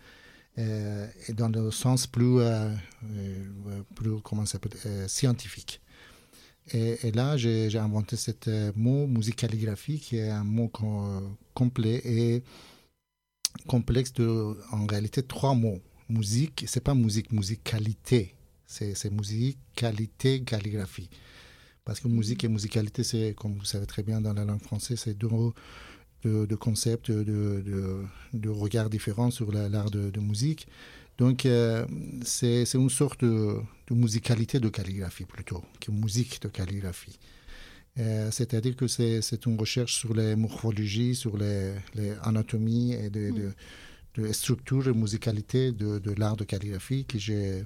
et 0.55 1.33
dans 1.33 1.49
le 1.49 1.71
sens 1.71 2.05
plus, 2.05 2.37
plus 3.95 4.21
comment 4.21 4.45
s'appelle, 4.45 4.73
scientifique. 5.07 5.81
Et, 6.71 7.11
là, 7.11 7.37
j'ai 7.37 7.75
inventé 7.75 8.17
ce 8.17 8.71
mot 8.77 9.07
musicalligraphie 9.07 9.99
qui 9.99 10.17
est 10.17 10.29
un 10.29 10.43
mot 10.43 10.71
complet 11.55 12.01
et 12.05 12.43
complexe 13.65 14.13
de, 14.13 14.55
en 14.71 14.85
réalité, 14.85 15.23
trois 15.23 15.55
mots. 15.55 15.79
Musique, 16.07 16.65
c'est 16.67 16.83
pas 16.83 16.93
musique, 16.93 17.31
musicalité 17.31 18.35
c'est 18.73 19.11
musique, 19.11 19.57
qualité, 19.75 20.41
calligraphie. 20.41 21.09
Parce 21.85 21.99
que 21.99 22.07
musique 22.07 22.43
et 22.43 22.47
musicalité, 22.47 23.03
c'est, 23.03 23.35
comme 23.37 23.55
vous 23.55 23.65
savez 23.65 23.85
très 23.85 24.03
bien 24.03 24.21
dans 24.21 24.33
la 24.33 24.45
langue 24.45 24.61
française, 24.61 25.01
c'est 25.03 25.17
deux, 25.17 25.27
de, 26.23 26.55
concepts, 26.55 27.11
de, 27.11 27.63
de, 28.33 28.49
regards 28.49 28.89
différents 28.89 29.31
sur 29.31 29.51
l'art 29.51 29.91
de, 29.91 30.19
musique. 30.19 30.67
Donc, 31.17 31.45
euh, 31.45 31.85
c'est 32.23 32.73
une 32.73 32.89
sorte 32.89 33.23
de, 33.23 33.57
musicalité 33.91 34.59
de 34.59 34.69
calligraphie 34.69 35.25
plutôt, 35.25 35.63
que 35.79 35.91
musique 35.91 36.41
de 36.41 36.47
calligraphie. 36.47 37.19
Euh, 37.99 38.31
c'est-à-dire 38.31 38.75
que 38.75 38.87
c'est 38.87 39.45
une 39.45 39.59
recherche 39.59 39.95
sur 39.95 40.13
les 40.15 40.35
morphologies, 40.35 41.13
sur 41.15 41.37
les, 41.37 41.73
les 41.93 42.13
anatomies 42.23 42.93
et 42.93 43.09
de, 43.09 43.29
mm. 43.29 43.53
de, 44.15 44.31
structure 44.31 44.87
et 44.87 44.93
musicalité 44.93 45.71
de, 45.71 46.11
l'art 46.17 46.35
de 46.35 46.43
calligraphie 46.43 47.05
que 47.05 47.19
j'ai 47.19 47.65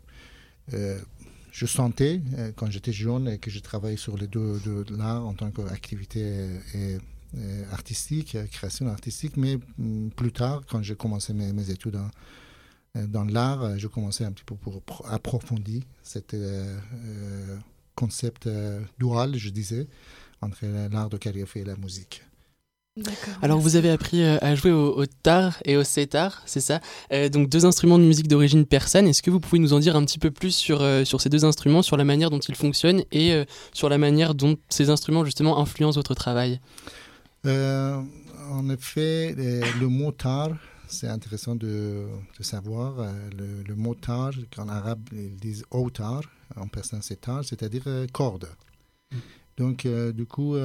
je 0.71 1.65
sentais 1.65 2.21
euh, 2.37 2.51
quand 2.55 2.69
j'étais 2.69 2.93
jeune 2.93 3.39
que 3.39 3.49
j'ai 3.49 3.61
travaillé 3.61 3.97
sur 3.97 4.15
les 4.15 4.27
deux 4.27 4.59
de 4.59 4.95
l'art 4.95 5.25
en 5.25 5.33
tant 5.33 5.49
qu'activité 5.49 6.21
euh, 6.75 7.63
artistique, 7.71 8.37
création 8.51 8.87
artistique, 8.87 9.37
mais 9.37 9.57
mm, 9.77 10.09
plus 10.09 10.31
tard, 10.31 10.61
quand 10.69 10.83
j'ai 10.83 10.95
commencé 10.95 11.33
mes, 11.33 11.69
études 11.71 11.97
dans 12.95 13.25
l'art, 13.25 13.77
je 13.77 13.87
commençais 13.87 14.23
un 14.23 14.31
petit 14.31 14.43
peu 14.43 14.55
pour 14.55 14.81
approfondir 15.11 15.83
ce 16.03 16.19
concept 17.95 18.49
dual, 18.97 19.35
je 19.35 19.49
disais, 19.49 19.87
entre 20.41 20.65
l'art 20.65 21.09
de 21.09 21.17
calligraphie 21.17 21.59
et 21.59 21.63
la 21.63 21.75
musique. 21.75 22.23
Alors 23.41 23.59
vous 23.59 23.75
avez 23.75 23.89
appris 23.89 24.23
euh, 24.23 24.37
à 24.41 24.55
jouer 24.55 24.71
au, 24.71 25.05
tar 25.05 25.57
et 25.65 25.77
au 25.77 25.83
setar, 25.83 26.41
c'est 26.45 26.59
ça? 26.59 26.79
Euh, 27.11 27.29
Donc 27.29 27.49
deux 27.49 27.65
instruments 27.65 27.99
de 27.99 28.03
musique 28.03 28.27
d'origine 28.27 28.65
persane. 28.65 29.07
Est-ce 29.07 29.21
que 29.21 29.31
vous 29.31 29.39
pouvez 29.39 29.59
nous 29.59 29.73
en 29.73 29.79
dire 29.79 29.95
un 29.95 30.03
petit 30.03 30.19
peu 30.19 30.31
plus 30.31 30.51
sur, 30.51 30.81
euh, 30.81 31.03
sur 31.03 31.21
ces 31.21 31.29
deux 31.29 31.45
instruments, 31.45 31.81
sur 31.81 31.97
la 31.97 32.03
manière 32.03 32.29
dont 32.29 32.39
ils 32.39 32.55
fonctionnent 32.55 33.03
et 33.11 33.43
sur 33.73 33.89
la 33.89 33.97
manière 33.97 34.35
dont 34.35 34.57
ces 34.69 34.89
instruments 34.89 35.25
justement 35.25 35.59
influencent 35.59 35.99
votre 35.99 36.15
travail? 36.15 36.59
En 37.45 38.69
effet, 38.69 39.35
le 39.35 39.87
mot 39.87 40.11
tar, 40.11 40.49
c'est 40.87 41.07
intéressant 41.07 41.55
de, 41.55 42.05
de 42.37 42.43
savoir. 42.43 42.95
Le, 43.37 43.75
mot 43.75 43.95
tar, 43.95 44.31
en 44.57 44.69
arabe 44.69 45.01
ils 45.11 45.35
disent 45.35 45.65
autar, 45.71 46.21
en 46.55 46.67
persan 46.67 46.99
c'est 47.01 47.21
tar, 47.21 47.43
c'est-à-dire 47.43 47.83
corde. 48.11 48.49
Mm. 49.11 49.17
Donc 49.57 49.87
du 49.87 50.25
coup 50.25 50.55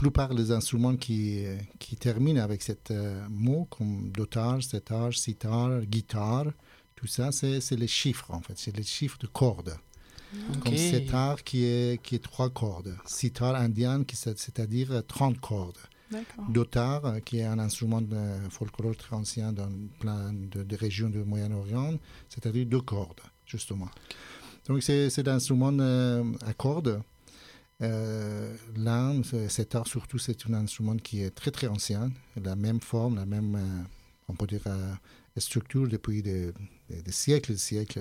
plupart 0.00 0.34
des 0.34 0.50
instruments 0.50 0.96
qui, 0.96 1.44
qui 1.78 1.94
terminent 1.94 2.42
avec 2.42 2.62
ce 2.62 2.72
euh, 2.90 3.20
mot, 3.28 3.66
comme 3.68 4.10
dotage, 4.10 4.62
setar, 4.66 5.12
sitar, 5.12 5.82
guitare, 5.82 6.46
tout 6.96 7.06
ça, 7.06 7.30
c'est 7.32 7.76
les 7.76 7.86
chiffres 7.86 8.30
en 8.30 8.40
fait, 8.40 8.54
c'est 8.56 8.74
les 8.74 8.82
chiffres 8.82 9.18
de 9.18 9.26
cordes. 9.26 9.76
Comme 10.62 10.76
setar 10.76 11.42
qui 11.42 11.64
est, 11.64 12.00
qui 12.02 12.14
est 12.14 12.24
trois 12.30 12.50
cordes, 12.50 12.96
sitar 13.04 13.54
indien 13.56 14.02
c'est-à-dire 14.12 15.02
30 15.06 15.38
cordes. 15.40 15.78
Dotar, 16.48 17.04
euh, 17.04 17.20
qui 17.20 17.38
est 17.38 17.44
un 17.44 17.60
instrument 17.60 18.00
de 18.00 18.16
folklore 18.50 18.96
très 18.96 19.14
ancien 19.14 19.52
dans 19.52 19.70
plein 20.00 20.32
de, 20.32 20.76
régions 20.76 21.08
du 21.08 21.18
Moyen-Orient, 21.18 21.94
c'est-à-dire 22.28 22.66
deux 22.66 22.80
cordes, 22.80 23.20
justement. 23.46 23.88
Donc 24.66 24.82
c'est 24.82 25.24
l'instrument 25.24 25.76
euh, 25.78 26.24
à 26.44 26.52
cordes 26.52 27.00
euh, 27.82 28.54
L'Inde, 28.76 29.24
cet 29.48 29.74
art 29.74 29.86
surtout, 29.86 30.18
c'est 30.18 30.46
un 30.48 30.54
instrument 30.54 30.96
qui 30.96 31.22
est 31.22 31.30
très 31.30 31.50
très 31.50 31.66
ancien, 31.66 32.10
la 32.42 32.56
même 32.56 32.80
forme, 32.80 33.16
la 33.16 33.26
même, 33.26 33.54
euh, 33.56 33.82
on 34.28 34.34
peut 34.34 34.46
dire, 34.46 34.62
euh, 34.66 34.94
structure 35.38 35.88
depuis 35.88 36.22
des, 36.22 36.52
siècles, 37.08 37.52
des 37.52 37.58
siècles, 37.58 38.00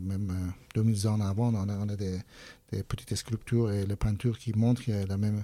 même 0.00 0.52
2000 0.74 1.08
ans 1.08 1.20
avant, 1.20 1.52
on 1.52 1.88
a, 1.88 1.96
des, 1.96 2.20
petites 2.86 3.16
sculptures 3.16 3.72
et 3.72 3.84
les 3.84 3.96
peintures 3.96 4.38
qui 4.38 4.52
montrent 4.52 4.82
la 4.88 5.16
même 5.16 5.42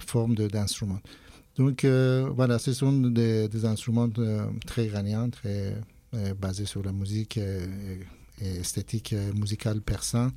forme 0.00 0.34
d'instrument. 0.34 1.00
Donc 1.56 1.86
voilà, 1.86 2.58
ce 2.58 2.74
sont 2.74 2.92
des, 2.92 3.64
instruments 3.64 4.10
très 4.66 4.86
iraniens, 4.86 5.30
très 5.30 5.76
basés 6.38 6.66
sur 6.66 6.82
la 6.82 6.92
musique 6.92 7.38
et, 7.38 7.60
et 8.42 8.56
esthétique 8.56 9.14
musicale 9.34 9.80
persane 9.80 10.32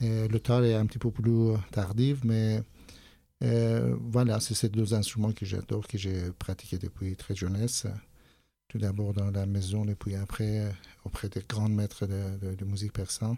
le 0.00 0.38
tar 0.38 0.64
est 0.64 0.74
un 0.74 0.86
petit 0.86 0.98
peu 0.98 1.10
plus 1.10 1.54
tardif, 1.72 2.22
mais 2.24 2.62
euh, 3.44 3.96
voilà, 4.00 4.40
c'est 4.40 4.54
ces 4.54 4.68
deux 4.68 4.94
instruments 4.94 5.32
que 5.32 5.46
j'adore, 5.46 5.86
que 5.86 5.98
j'ai 5.98 6.32
pratiqué 6.38 6.78
depuis 6.78 7.16
très 7.16 7.34
jeunesse. 7.34 7.86
Tout 8.68 8.78
d'abord 8.78 9.14
dans 9.14 9.30
la 9.30 9.46
maison, 9.46 9.84
et 9.88 9.94
puis 9.94 10.14
après 10.14 10.70
auprès 11.04 11.28
des 11.28 11.42
grands 11.48 11.70
maîtres 11.70 12.06
de, 12.06 12.64
musique 12.64 12.92
persane. 12.92 13.36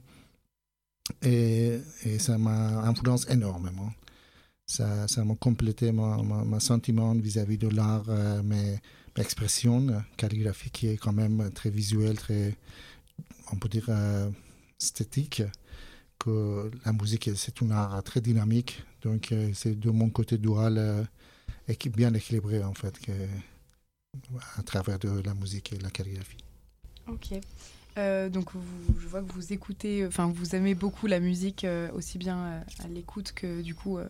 Et, 1.22 1.80
ça 2.18 2.38
m'a 2.38 2.80
influencé 2.80 3.32
énormément. 3.32 3.92
Ça, 4.66 5.06
m'a 5.24 5.34
complété 5.36 5.92
mon, 5.92 6.60
sentiment 6.60 7.14
vis-à-vis 7.14 7.58
de 7.58 7.68
l'art, 7.68 8.04
euh, 8.08 8.42
mes, 8.42 8.78
expressions 9.16 10.02
calligraphiques 10.16 10.72
qui 10.72 10.86
est 10.88 10.96
quand 10.96 11.12
même 11.12 11.50
très 11.52 11.68
visuelle, 11.68 12.16
très, 12.16 12.56
on 13.52 13.56
peut 13.56 13.68
dire, 13.68 13.86
euh, 13.88 14.30
esthétique 14.80 15.42
que 16.20 16.70
la 16.84 16.92
musique, 16.92 17.30
c'est 17.34 17.62
un 17.62 17.70
art 17.70 18.02
très 18.04 18.20
dynamique. 18.20 18.84
Donc, 19.02 19.32
euh, 19.32 19.50
c'est 19.54 19.74
de 19.78 19.90
mon 19.90 20.10
côté 20.10 20.38
dual 20.38 20.76
euh, 20.78 21.02
bien 21.92 22.12
équilibré, 22.14 22.62
en 22.62 22.74
fait, 22.74 22.98
que, 23.00 23.12
à 24.58 24.62
travers 24.62 24.98
de 24.98 25.22
la 25.22 25.34
musique 25.34 25.72
et 25.72 25.78
la 25.78 25.90
calligraphie. 25.90 26.44
Ok. 27.08 27.32
Euh, 27.98 28.28
donc, 28.28 28.50
je 29.00 29.08
vois 29.08 29.22
que 29.22 29.32
vous 29.32 29.52
écoutez, 29.52 30.06
enfin, 30.06 30.30
vous 30.32 30.54
aimez 30.54 30.74
beaucoup 30.74 31.06
la 31.06 31.18
musique, 31.18 31.66
aussi 31.94 32.18
bien 32.18 32.62
à 32.84 32.88
l'écoute 32.88 33.32
que 33.32 33.62
du 33.62 33.74
coup, 33.74 33.98
à, 33.98 34.08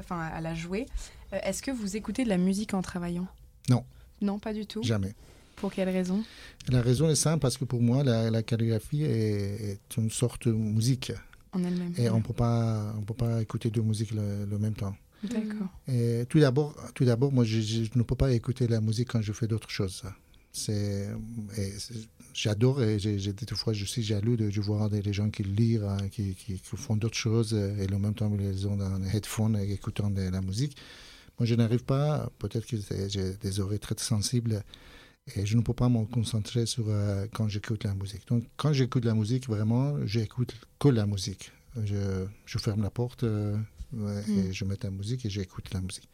enfin, 0.00 0.20
à 0.20 0.40
la 0.40 0.54
jouer. 0.54 0.86
Est-ce 1.32 1.62
que 1.62 1.70
vous 1.70 1.96
écoutez 1.96 2.24
de 2.24 2.28
la 2.30 2.38
musique 2.38 2.72
en 2.72 2.82
travaillant? 2.82 3.26
Non. 3.68 3.84
Non, 4.22 4.38
pas 4.38 4.54
du 4.54 4.64
tout? 4.64 4.82
Jamais. 4.82 5.14
Pour 5.56 5.72
quelle 5.72 5.88
raison? 5.88 6.22
La 6.68 6.82
raison 6.82 7.08
est 7.08 7.16
simple 7.16 7.40
parce 7.40 7.56
que 7.56 7.64
pour 7.64 7.80
moi, 7.80 8.04
la, 8.04 8.42
calligraphie 8.42 9.02
est, 9.02 9.80
une 9.96 10.10
sorte 10.10 10.48
de 10.48 10.52
musique. 10.52 11.12
En 11.52 11.64
elle-même. 11.64 11.94
Et 11.96 12.10
on 12.10 12.18
ne 12.18 12.22
peut 12.22 12.34
pas 12.34 12.92
écouter 13.40 13.70
deux 13.70 13.82
musiques 13.82 14.12
le, 14.12 14.58
même 14.58 14.74
temps. 14.74 14.94
D'accord. 15.22 15.68
Et 15.88 16.24
tout 16.28 16.38
d'abord, 16.38 16.74
tout 16.94 17.04
d'abord, 17.04 17.32
moi, 17.32 17.44
je, 17.44 17.60
je 17.60 17.90
ne 17.94 18.02
peux 18.02 18.14
pas 18.14 18.32
écouter 18.32 18.68
la 18.68 18.80
musique 18.80 19.08
quand 19.12 19.22
je 19.22 19.32
fais 19.32 19.46
d'autres 19.46 19.70
choses. 19.70 20.02
C'est, 20.52 21.08
j'adore 22.32 22.82
et 22.82 22.98
j'ai, 22.98 23.18
des 23.18 23.54
fois 23.54 23.74
je 23.74 23.84
suis 23.84 24.02
jaloux 24.02 24.36
de, 24.36 24.48
de 24.50 24.60
voir 24.62 24.88
des, 24.88 25.02
des 25.02 25.12
gens 25.12 25.28
qui 25.28 25.42
lisent, 25.42 25.82
hein, 25.82 25.98
qui, 26.10 26.34
qui, 26.34 26.54
qui 26.54 26.76
font 26.76 26.96
d'autres 26.96 27.16
choses 27.16 27.52
et 27.52 27.86
en 27.92 27.98
même 27.98 28.14
temps 28.14 28.32
ils 28.40 28.66
ont 28.66 28.80
un 28.80 29.02
headphone 29.04 29.58
et 29.58 29.70
écoutant 29.70 30.08
de 30.08 30.22
la 30.22 30.40
musique. 30.40 30.78
Moi, 31.38 31.46
je 31.46 31.54
n'arrive 31.54 31.84
pas. 31.84 32.30
Peut-être 32.38 32.66
que 32.66 32.76
j'ai 33.08 33.34
des 33.34 33.60
oreilles 33.60 33.78
très 33.78 33.94
sensibles 33.98 34.62
et 35.34 35.44
je 35.44 35.56
ne 35.56 35.62
peux 35.62 35.74
pas 35.74 35.88
me 35.88 36.04
concentrer 36.04 36.66
sur 36.66 36.84
euh, 36.88 37.26
quand 37.32 37.48
j'écoute 37.48 37.84
la 37.84 37.94
musique. 37.94 38.26
Donc, 38.28 38.44
quand 38.56 38.72
j'écoute 38.72 39.04
la 39.04 39.14
musique, 39.14 39.48
vraiment, 39.48 39.96
j'écoute 40.06 40.54
que 40.78 40.88
la 40.88 41.06
musique. 41.06 41.52
Je, 41.84 42.24
je 42.46 42.58
ferme 42.58 42.82
la 42.82 42.90
porte 42.90 43.24
euh, 43.24 43.56
ouais, 43.92 44.22
et 44.30 44.52
je 44.52 44.64
mets 44.64 44.76
la 44.82 44.90
musique 44.90 45.26
et 45.26 45.30
j'écoute 45.30 45.72
la 45.74 45.80
musique. 45.80 46.08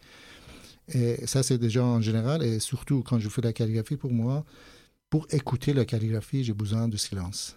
Et 0.88 1.26
ça, 1.26 1.42
c'est 1.42 1.58
déjà 1.58 1.84
en 1.84 2.00
général, 2.00 2.42
et 2.42 2.58
surtout 2.58 3.02
quand 3.02 3.18
je 3.18 3.28
fais 3.28 3.42
la 3.42 3.52
calligraphie, 3.52 3.96
pour 3.96 4.10
moi, 4.10 4.44
pour 5.10 5.26
écouter 5.30 5.72
la 5.72 5.84
calligraphie, 5.84 6.42
j'ai 6.42 6.54
besoin 6.54 6.88
de 6.88 6.96
silence. 6.96 7.56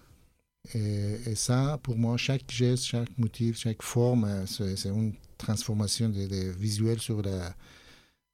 Et, 0.73 1.15
et 1.25 1.35
ça, 1.35 1.79
pour 1.81 1.97
moi, 1.97 2.17
chaque 2.17 2.49
geste, 2.51 2.83
chaque 2.83 3.17
motif, 3.17 3.57
chaque 3.57 3.81
forme, 3.81 4.25
euh, 4.25 4.45
c'est 4.45 4.89
une 4.89 5.13
transformation 5.37 6.09
des, 6.09 6.27
des 6.27 6.51
visuels 6.51 6.99
sur 6.99 7.21
la, 7.21 7.55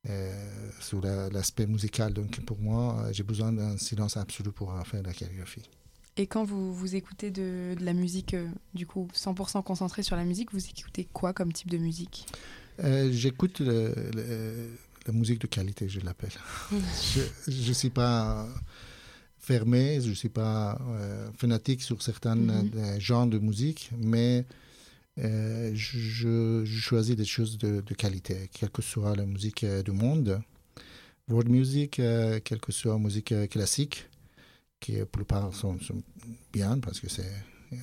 euh, 0.09 0.69
sur 0.79 1.01
la- 1.01 1.29
l'aspect 1.29 1.67
musical. 1.67 2.13
Donc, 2.13 2.39
pour 2.45 2.59
moi, 2.59 3.03
euh, 3.05 3.13
j'ai 3.13 3.23
besoin 3.23 3.51
d'un 3.53 3.77
silence 3.77 4.17
absolu 4.17 4.51
pour 4.51 4.73
faire 4.85 5.03
la 5.03 5.13
calligraphie. 5.13 5.61
Et 6.17 6.27
quand 6.27 6.43
vous, 6.43 6.73
vous 6.73 6.95
écoutez 6.95 7.31
de, 7.31 7.75
de 7.77 7.85
la 7.85 7.93
musique, 7.93 8.33
euh, 8.33 8.47
du 8.73 8.85
coup, 8.85 9.07
100% 9.13 9.63
concentré 9.63 10.03
sur 10.03 10.15
la 10.15 10.25
musique, 10.25 10.51
vous 10.53 10.65
écoutez 10.65 11.07
quoi 11.13 11.33
comme 11.33 11.53
type 11.53 11.69
de 11.69 11.77
musique? 11.77 12.25
Euh, 12.83 13.11
J'écoute 13.11 13.59
la 13.61 15.13
musique 15.13 15.39
de 15.41 15.47
qualité, 15.47 15.87
je 15.87 15.99
l'appelle. 16.01 16.31
je 17.47 17.67
ne 17.69 17.73
suis 17.73 17.89
pas 17.91 18.47
fermé, 19.39 20.01
je 20.01 20.09
ne 20.09 20.13
suis 20.15 20.29
pas 20.29 20.79
euh, 20.89 21.29
fanatique 21.37 21.81
sur 21.81 22.01
certains 22.01 22.35
Mhm. 22.35 22.71
euh, 22.75 22.99
genres 22.99 23.27
de 23.27 23.39
musique, 23.39 23.89
mais 23.97 24.45
je, 25.17 26.61
je 26.65 26.79
choisis 26.79 27.15
des 27.15 27.25
choses 27.25 27.57
de, 27.57 27.81
de 27.81 27.93
qualité, 27.93 28.49
quelle 28.53 28.69
que 28.69 28.81
soit 28.81 29.15
la 29.15 29.25
musique 29.25 29.63
euh, 29.63 29.83
du 29.83 29.91
monde. 29.91 30.41
World 31.29 31.49
music, 31.49 31.99
euh, 31.99 32.39
quelle 32.43 32.59
que 32.59 32.71
soit 32.71 32.93
la 32.93 32.99
musique 32.99 33.31
euh, 33.31 33.47
classique, 33.47 34.07
qui 34.79 34.93
la 34.93 35.05
plupart 35.05 35.53
sont, 35.53 35.79
sont 35.79 36.01
bien, 36.51 36.79
parce 36.79 36.99
que 36.99 37.09
c'est 37.09 37.31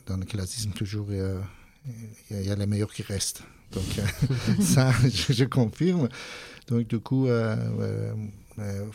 dans 0.06 0.16
le 0.16 0.24
classisme 0.24 0.72
toujours, 0.72 1.06
il 1.12 1.18
y 1.18 1.20
a- 1.20 1.42
il 2.30 2.46
y, 2.46 2.54
les 2.54 2.66
meilleurs 2.66 2.92
qui 2.92 3.02
restent. 3.02 3.42
Donc 3.72 3.98
euh, 3.98 4.04
ça, 4.60 4.92
je, 5.08 5.32
je 5.32 5.44
confirme. 5.44 6.08
Donc 6.66 6.86
du 6.88 6.98
coup, 6.98 7.26
euh, 7.28 7.56
euh, 7.80 8.14
euh, 8.58 8.86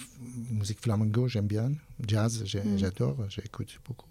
musique 0.51 0.79
flamenco, 0.81 1.27
j'aime 1.27 1.47
bien. 1.47 1.71
Jazz, 2.05 2.43
Mm. 2.43 2.77
j'adore, 2.77 3.17
j'écoute 3.29 3.79
beaucoup. 3.87 4.09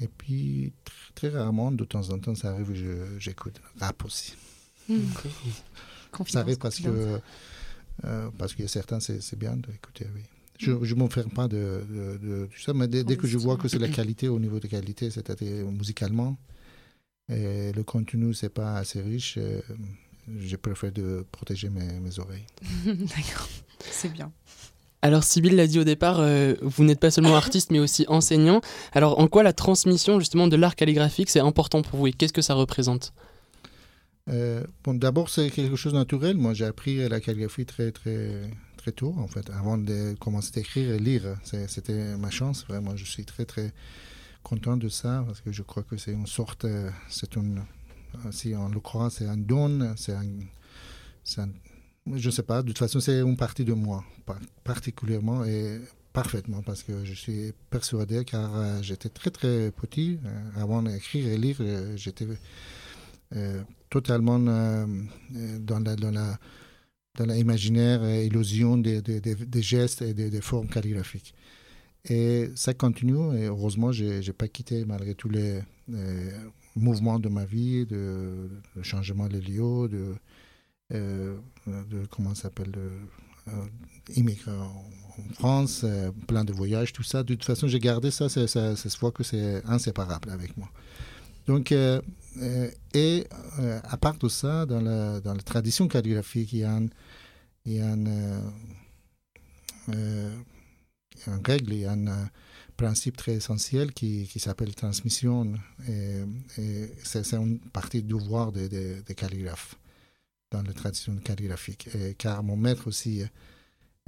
Et 0.00 0.08
puis, 0.08 0.72
tr- 0.84 1.14
très 1.14 1.28
rarement, 1.28 1.70
de 1.70 1.84
temps 1.84 2.08
en 2.10 2.18
temps, 2.18 2.34
ça 2.34 2.50
arrive, 2.50 2.72
j'écoute 3.18 3.60
rap 3.78 4.04
aussi. 4.04 4.34
Ça 4.88 4.96
Confidence, 6.10 6.42
arrive 6.42 6.58
parce 6.58 6.80
que, 6.80 7.20
euh, 8.04 8.30
parce 8.36 8.54
que 8.54 8.66
certains, 8.66 8.98
c'est 8.98 9.36
bien 9.38 9.56
d'écouter, 9.56 10.06
oui. 10.14 10.22
Je 10.58 10.72
ne 10.72 10.94
m'enferme 10.94 11.30
pas 11.30 11.46
de, 11.48 11.84
de, 11.88 12.18
de 12.18 12.46
tout 12.46 12.60
ça, 12.60 12.74
mais 12.74 12.88
dès, 12.88 13.04
dès 13.04 13.16
que 13.16 13.26
je 13.28 13.38
vois 13.38 13.56
que 13.56 13.68
c'est 13.68 13.78
la 13.78 13.88
qualité 13.98 14.28
au 14.28 14.38
niveau 14.40 14.58
de 14.58 14.66
qualité, 14.66 15.10
c'est-à-dire 15.10 15.64
musicalement, 15.70 16.36
et 17.28 17.72
le 17.72 17.82
contenu, 17.84 18.34
c'est 18.34 18.48
pas 18.50 18.74
assez 18.76 19.00
riche, 19.00 19.36
euh, 19.38 19.60
je 20.36 20.56
préfère 20.56 20.90
de 20.92 21.24
protéger 21.30 21.70
mes, 21.70 22.00
mes 22.00 22.18
oreilles. 22.18 22.46
D'accord, 22.84 23.48
c'est 23.90 24.12
bien. 24.12 24.32
Alors, 25.02 25.24
Sybille 25.24 25.54
l'a 25.56 25.66
dit 25.66 25.78
au 25.78 25.84
départ, 25.84 26.20
euh, 26.20 26.54
vous 26.62 26.84
n'êtes 26.84 27.00
pas 27.00 27.10
seulement 27.10 27.34
artiste, 27.44 27.70
mais 27.70 27.78
aussi 27.78 28.04
enseignant. 28.08 28.60
Alors, 28.92 29.18
en 29.18 29.28
quoi 29.28 29.42
la 29.42 29.52
transmission 29.52 30.18
justement 30.20 30.46
de 30.46 30.56
l'art 30.56 30.76
calligraphique, 30.76 31.30
c'est 31.30 31.40
important 31.40 31.82
pour 31.82 31.98
vous 31.98 32.06
et 32.08 32.12
qu'est-ce 32.12 32.32
que 32.34 32.42
ça 32.42 32.54
représente? 32.54 33.12
Euh, 34.28 34.62
bon, 34.84 34.94
D'abord, 34.94 35.30
c'est 35.30 35.50
quelque 35.50 35.76
chose 35.76 35.92
de 35.94 35.98
naturel. 35.98 36.36
Moi, 36.36 36.52
j'ai 36.54 36.66
appris 36.66 37.08
la 37.08 37.20
calligraphie 37.20 37.64
très, 37.64 37.90
très, 37.92 38.42
très 38.76 38.92
tôt, 38.92 39.14
en 39.18 39.26
fait, 39.26 39.48
avant 39.50 39.78
de 39.78 40.14
commencer 40.20 40.52
à 40.56 40.60
écrire 40.60 40.92
et 40.92 40.98
lire. 40.98 41.22
C'était 41.44 42.16
ma 42.18 42.30
chance, 42.30 42.64
vraiment. 42.68 42.94
Je 42.94 43.04
suis 43.06 43.24
très, 43.24 43.46
très 43.46 43.72
content 44.42 44.76
de 44.76 44.88
ça 44.88 45.24
parce 45.26 45.40
que 45.40 45.50
je 45.52 45.62
crois 45.62 45.82
que 45.82 45.96
c'est 45.96 46.12
une 46.12 46.26
sorte, 46.26 46.64
euh, 46.66 46.90
c'est 47.08 47.36
une, 47.36 47.62
si 48.30 48.54
on 48.54 48.68
le 48.68 48.80
croit, 48.80 49.08
c'est 49.10 49.26
un 49.26 49.36
don, 49.36 49.94
c'est 49.96 50.12
un, 50.12 50.24
c'est 51.24 51.40
un- 51.40 51.48
je 52.16 52.26
ne 52.28 52.32
sais 52.32 52.42
pas, 52.42 52.62
de 52.62 52.68
toute 52.68 52.78
façon, 52.78 53.00
c'est 53.00 53.20
une 53.20 53.36
partie 53.36 53.64
de 53.64 53.72
moi, 53.72 54.04
par- 54.26 54.38
particulièrement 54.64 55.44
et 55.44 55.78
parfaitement, 56.12 56.62
parce 56.62 56.82
que 56.82 57.04
je 57.04 57.14
suis 57.14 57.52
persuadé, 57.70 58.24
car 58.24 58.56
euh, 58.56 58.82
j'étais 58.82 59.08
très, 59.08 59.30
très 59.30 59.70
petit, 59.70 60.18
euh, 60.24 60.62
avant 60.62 60.82
d'écrire 60.82 61.26
et 61.28 61.36
lire, 61.36 61.58
euh, 61.60 61.96
j'étais 61.96 62.26
totalement 63.90 64.38
dans 64.40 65.78
la, 65.78 65.96
dans 65.96 66.10
la, 66.10 66.38
dans 67.16 67.26
l'imaginaire 67.26 68.04
illusion 68.24 68.76
des, 68.76 69.00
des, 69.02 69.20
des- 69.20 69.34
des 69.34 69.62
gestes 69.62 70.02
et 70.02 70.14
des, 70.14 70.30
des 70.30 70.40
formes 70.40 70.68
calligraphiques. 70.68 71.34
Et 72.08 72.50
ça 72.56 72.74
continue, 72.74 73.36
et 73.38 73.44
heureusement, 73.46 73.92
je 73.92 74.04
n'ai 74.26 74.32
pas 74.32 74.48
quitté 74.48 74.84
malgré 74.84 75.14
tous 75.14 75.28
les 75.28 75.60
mouvements 76.74 77.18
de 77.20 77.28
ma 77.28 77.44
vie, 77.44 77.86
de, 77.86 78.48
changement 78.82 79.28
de 79.28 79.38
lieux, 79.38 79.88
de, 79.88 80.14
de 80.90 82.06
comment 82.10 82.34
s'appelle, 82.34 82.70
de 82.70 82.90
euh, 83.48 83.66
immigrer 84.16 84.52
en, 84.52 84.84
France, 85.34 85.82
euh, 85.84 86.10
plein 86.26 86.44
de 86.44 86.52
voyages, 86.52 86.92
tout 86.92 87.02
ça. 87.02 87.22
De 87.22 87.34
toute 87.34 87.44
façon, 87.44 87.68
j'ai 87.68 87.78
gardé 87.78 88.10
ça, 88.10 88.28
ça, 88.28 88.46
ça, 88.46 88.74
se 88.76 88.98
voit 88.98 89.12
que 89.12 89.22
c'est 89.22 89.62
inséparable 89.66 90.30
avec 90.30 90.56
moi. 90.56 90.70
Donc, 91.46 91.72
euh, 91.72 92.00
euh, 92.40 92.70
et 92.94 93.26
euh, 93.58 93.80
à 93.84 93.96
part 93.98 94.16
de 94.16 94.28
ça, 94.28 94.64
dans 94.64 94.80
la, 94.80 95.20
dans 95.20 95.34
la 95.34 95.42
tradition 95.42 95.88
calligraphique, 95.88 96.52
il 96.54 96.60
y 96.60 96.64
a 96.64 96.72
un, 96.72 96.86
a 96.86 97.86
un, 97.86 98.06
euh, 98.06 98.40
euh, 99.90 100.36
une 101.26 101.42
règle, 101.44 101.74
il 101.74 101.80
y 101.80 101.84
a 101.84 101.92
un 101.92 102.06
euh, 102.06 102.24
principe 102.78 103.16
très 103.16 103.34
essentiel 103.34 103.92
qui, 103.92 104.26
qui 104.26 104.40
s'appelle 104.40 104.74
transmission. 104.74 105.52
Et, 105.86 106.22
c'est 107.02 107.34
une 107.34 107.58
partie 107.58 108.02
du 108.02 108.14
devoir 108.14 108.52
des 108.52 109.02
calligraphes 109.16 109.76
dans 110.50 110.62
la 110.62 110.72
tradition 110.72 111.16
calligraphique. 111.16 111.88
Car 112.18 112.42
mon 112.42 112.56
maître 112.56 112.86
aussi, 112.88 113.22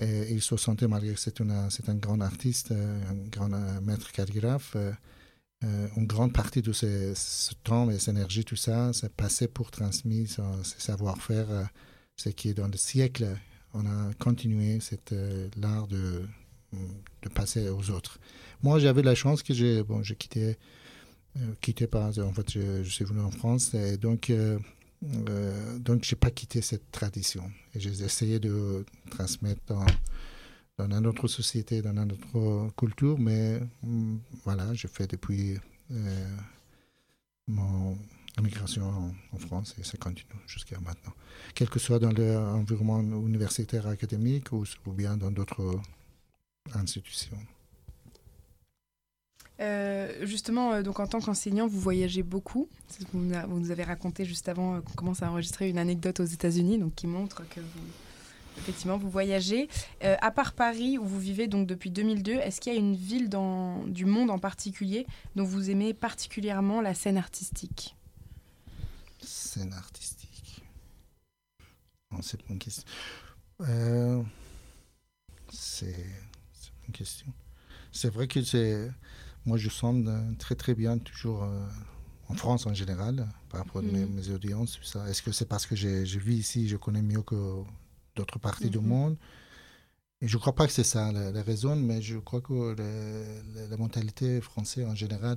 euh, 0.00 0.26
il 0.30 0.40
se 0.40 0.56
sentait, 0.56 0.88
malgré 0.88 1.14
que 1.14 1.20
c'est 1.20 1.40
un 1.40 1.94
grand 1.94 2.20
artiste, 2.20 2.72
euh, 2.72 3.00
un 3.10 3.28
grand 3.28 3.52
euh, 3.52 3.80
maître 3.80 4.10
calligraphe, 4.12 4.72
euh, 4.76 4.92
euh, 5.64 5.88
une 5.96 6.06
grande 6.06 6.32
partie 6.32 6.62
de 6.62 6.72
ce, 6.72 7.14
temps 7.62 7.90
et 7.90 7.98
cette 7.98 8.14
énergie, 8.14 8.44
tout 8.44 8.56
ça, 8.56 8.92
c'est 8.92 9.12
passé 9.14 9.46
pour 9.48 9.70
transmettre 9.70 10.40
ce 10.64 10.80
savoir-faire, 10.80 11.50
euh, 11.50 11.64
ce 12.16 12.30
qui 12.30 12.48
est 12.48 12.54
dans 12.54 12.68
le 12.68 12.76
siècle, 12.76 13.36
on 13.74 13.86
a 13.86 14.12
continué 14.18 14.80
cet 14.80 15.12
euh, 15.12 15.48
l'art 15.56 15.86
de, 15.86 16.26
de 17.22 17.28
passer 17.28 17.68
aux 17.68 17.90
autres. 17.90 18.18
Moi, 18.62 18.78
j'avais 18.78 19.02
la 19.02 19.14
chance 19.14 19.42
que 19.42 19.54
j'ai 19.54 19.82
bon, 19.82 20.02
j'ai 20.02 20.16
quitté, 20.16 20.56
euh, 21.36 21.54
quitté 21.60 21.86
par, 21.86 22.18
en 22.18 22.32
fait, 22.32 22.50
je, 22.50 22.82
suis 22.82 23.04
venu 23.04 23.20
en 23.20 23.30
France 23.30 23.74
et 23.74 23.96
donc, 23.96 24.30
euh, 24.30 24.58
euh, 25.04 25.78
donc 25.78 26.04
j'ai 26.04 26.16
pas 26.16 26.30
quitté 26.30 26.62
cette 26.62 26.90
tradition. 26.90 27.50
Et 27.74 27.80
j'ai 27.80 28.02
essayé 28.02 28.38
de 28.38 28.84
transmettre 29.10 29.60
dans, 29.66 29.86
dans 30.78 30.98
une 30.98 31.06
autre 31.06 31.28
société, 31.28 31.82
dans 31.82 31.92
une 31.92 32.12
autre 32.12 32.74
culture, 32.76 33.18
mais 33.18 33.60
hum, 33.82 34.20
voilà, 34.44 34.72
j'ai 34.74 34.88
fait 34.88 35.06
depuis 35.06 35.58
euh, 35.90 36.36
mon 37.48 37.98
immigration 38.38 39.12
en, 39.32 39.38
France 39.38 39.74
et 39.78 39.84
ça 39.84 39.98
continue 39.98 40.40
jusqu'à 40.46 40.78
maintenant. 40.80 41.12
Quel 41.54 41.68
que 41.68 41.78
soit 41.78 41.98
dans 41.98 42.12
l'environnement 42.12 43.00
universitaire 43.26 43.86
académique 43.86 44.52
ou 44.52 44.64
bien 44.92 45.16
dans 45.16 45.30
d'autres 45.30 45.80
institutions. 46.74 47.38
Euh, 49.60 50.26
justement, 50.26 50.72
euh, 50.72 50.82
donc 50.82 50.98
en 50.98 51.06
tant 51.06 51.20
qu'enseignant, 51.20 51.66
vous 51.66 51.80
voyagez 51.80 52.22
beaucoup. 52.22 52.68
Vous 53.12 53.20
nous 53.20 53.70
avez 53.70 53.84
raconté 53.84 54.24
juste 54.24 54.48
avant 54.48 54.74
euh, 54.76 54.80
qu'on 54.80 54.94
commence 54.94 55.22
à 55.22 55.30
enregistrer 55.30 55.68
une 55.68 55.78
anecdote 55.78 56.20
aux 56.20 56.24
États-Unis, 56.24 56.78
donc 56.78 56.94
qui 56.94 57.06
montre 57.06 57.48
que 57.48 57.60
vous, 57.60 57.86
effectivement, 58.58 58.96
vous 58.96 59.10
voyagez. 59.10 59.68
À 60.00 60.30
part 60.30 60.52
Paris, 60.52 60.98
où 60.98 61.04
vous 61.04 61.20
vivez 61.20 61.46
donc 61.46 61.66
depuis 61.66 61.90
2002, 61.90 62.32
est-ce 62.32 62.60
qu'il 62.60 62.72
y 62.72 62.76
a 62.76 62.78
une 62.78 62.96
ville 62.96 63.28
dans, 63.28 63.84
du 63.84 64.04
monde 64.04 64.30
en 64.30 64.38
particulier 64.38 65.06
dont 65.36 65.44
vous 65.44 65.70
aimez 65.70 65.94
particulièrement 65.94 66.80
la 66.80 66.94
scène 66.94 67.16
artistique? 67.16 67.96
Scène 69.20 69.72
artistique. 69.74 70.62
C'est 72.20 72.40
une 72.50 72.58
question. 72.58 72.84
Euh, 73.60 74.22
c'est 75.50 75.94
une 76.86 76.92
question. 76.92 77.26
C'est 77.92 78.12
vrai 78.12 78.26
que 78.26 78.42
c'est. 78.42 78.90
Moi, 79.46 79.56
je 79.58 79.68
sens 79.68 80.04
euh, 80.06 80.32
très 80.38 80.54
très 80.54 80.74
bien 80.74 80.98
toujours 80.98 81.42
euh, 81.42 81.66
en 82.28 82.34
France 82.34 82.66
en 82.66 82.74
général, 82.74 83.28
par 83.50 83.60
rapport 83.60 83.82
à 83.82 83.84
mes, 83.84 84.04
Mhm. 84.06 84.34
audiences, 84.34 84.72
tout 84.78 84.84
ça. 84.84 85.08
Est-ce 85.08 85.22
que 85.22 85.32
c'est 85.32 85.46
parce 85.48 85.66
que 85.66 85.74
je 85.76 86.18
vis 86.18 86.36
ici, 86.36 86.68
je 86.68 86.76
connais 86.76 87.02
mieux 87.02 87.22
que 87.22 87.62
d'autres 88.16 88.38
parties 88.38 88.70
du 88.70 88.78
Mhm. 88.78 88.86
monde? 88.86 89.16
Et 90.20 90.28
je 90.28 90.36
ne 90.36 90.40
crois 90.40 90.54
pas 90.54 90.66
que 90.68 90.72
c'est 90.72 90.84
ça 90.84 91.10
la, 91.10 91.32
la 91.32 91.42
raison, 91.42 91.74
mais 91.74 92.00
je 92.00 92.16
crois 92.18 92.40
que 92.40 92.52
le- 92.78 93.42
la, 93.56 93.66
la 93.66 93.76
mentalité 93.76 94.40
française 94.40 94.86
en 94.86 94.94
général, 94.94 95.36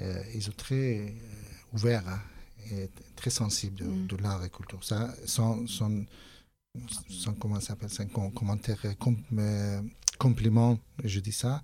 euh, 0.00 0.22
ils 0.34 0.42
sont 0.42 0.52
très 0.52 1.08
euh, 1.08 1.10
ouverts 1.72 2.06
hein, 2.06 2.20
et 2.70 2.90
très 3.16 3.30
sensibles 3.30 3.76
de, 3.78 3.84
Mhm. 3.86 4.06
de 4.08 4.16
l'art 4.18 4.44
et 4.44 4.50
culture. 4.50 4.84
Ça, 4.84 5.14
sans, 5.24 5.66
sans, 5.66 6.04
sans 7.08 7.32
comment 7.32 7.58
ça 7.60 7.68
s'appelle, 7.68 7.88
com- 8.12 8.30
commentaire, 8.30 8.78
com- 8.98 9.16
euh, 9.38 9.80
compliment, 10.18 10.78
je 11.02 11.20
dis 11.20 11.32
ça, 11.32 11.62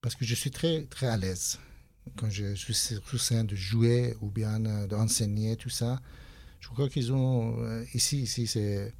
parce 0.00 0.14
que 0.14 0.24
je 0.24 0.34
suis 0.34 0.50
très, 0.50 0.84
très 0.84 1.06
à 1.06 1.16
l'aise 1.16 1.58
quand 2.16 2.30
je 2.30 2.54
suis 2.54 2.74
sur 2.74 3.20
scène 3.20 3.46
de 3.46 3.56
jouer 3.56 4.16
ou 4.20 4.30
bien 4.30 4.64
euh, 4.64 4.86
d'enseigner, 4.86 5.56
tout 5.56 5.68
ça. 5.68 6.00
Je 6.60 6.68
crois 6.68 6.88
qu'ils 6.88 7.12
ont, 7.12 7.62
euh, 7.62 7.84
ici, 7.94 8.22
ici, 8.22 8.46
c'est, 8.46 8.92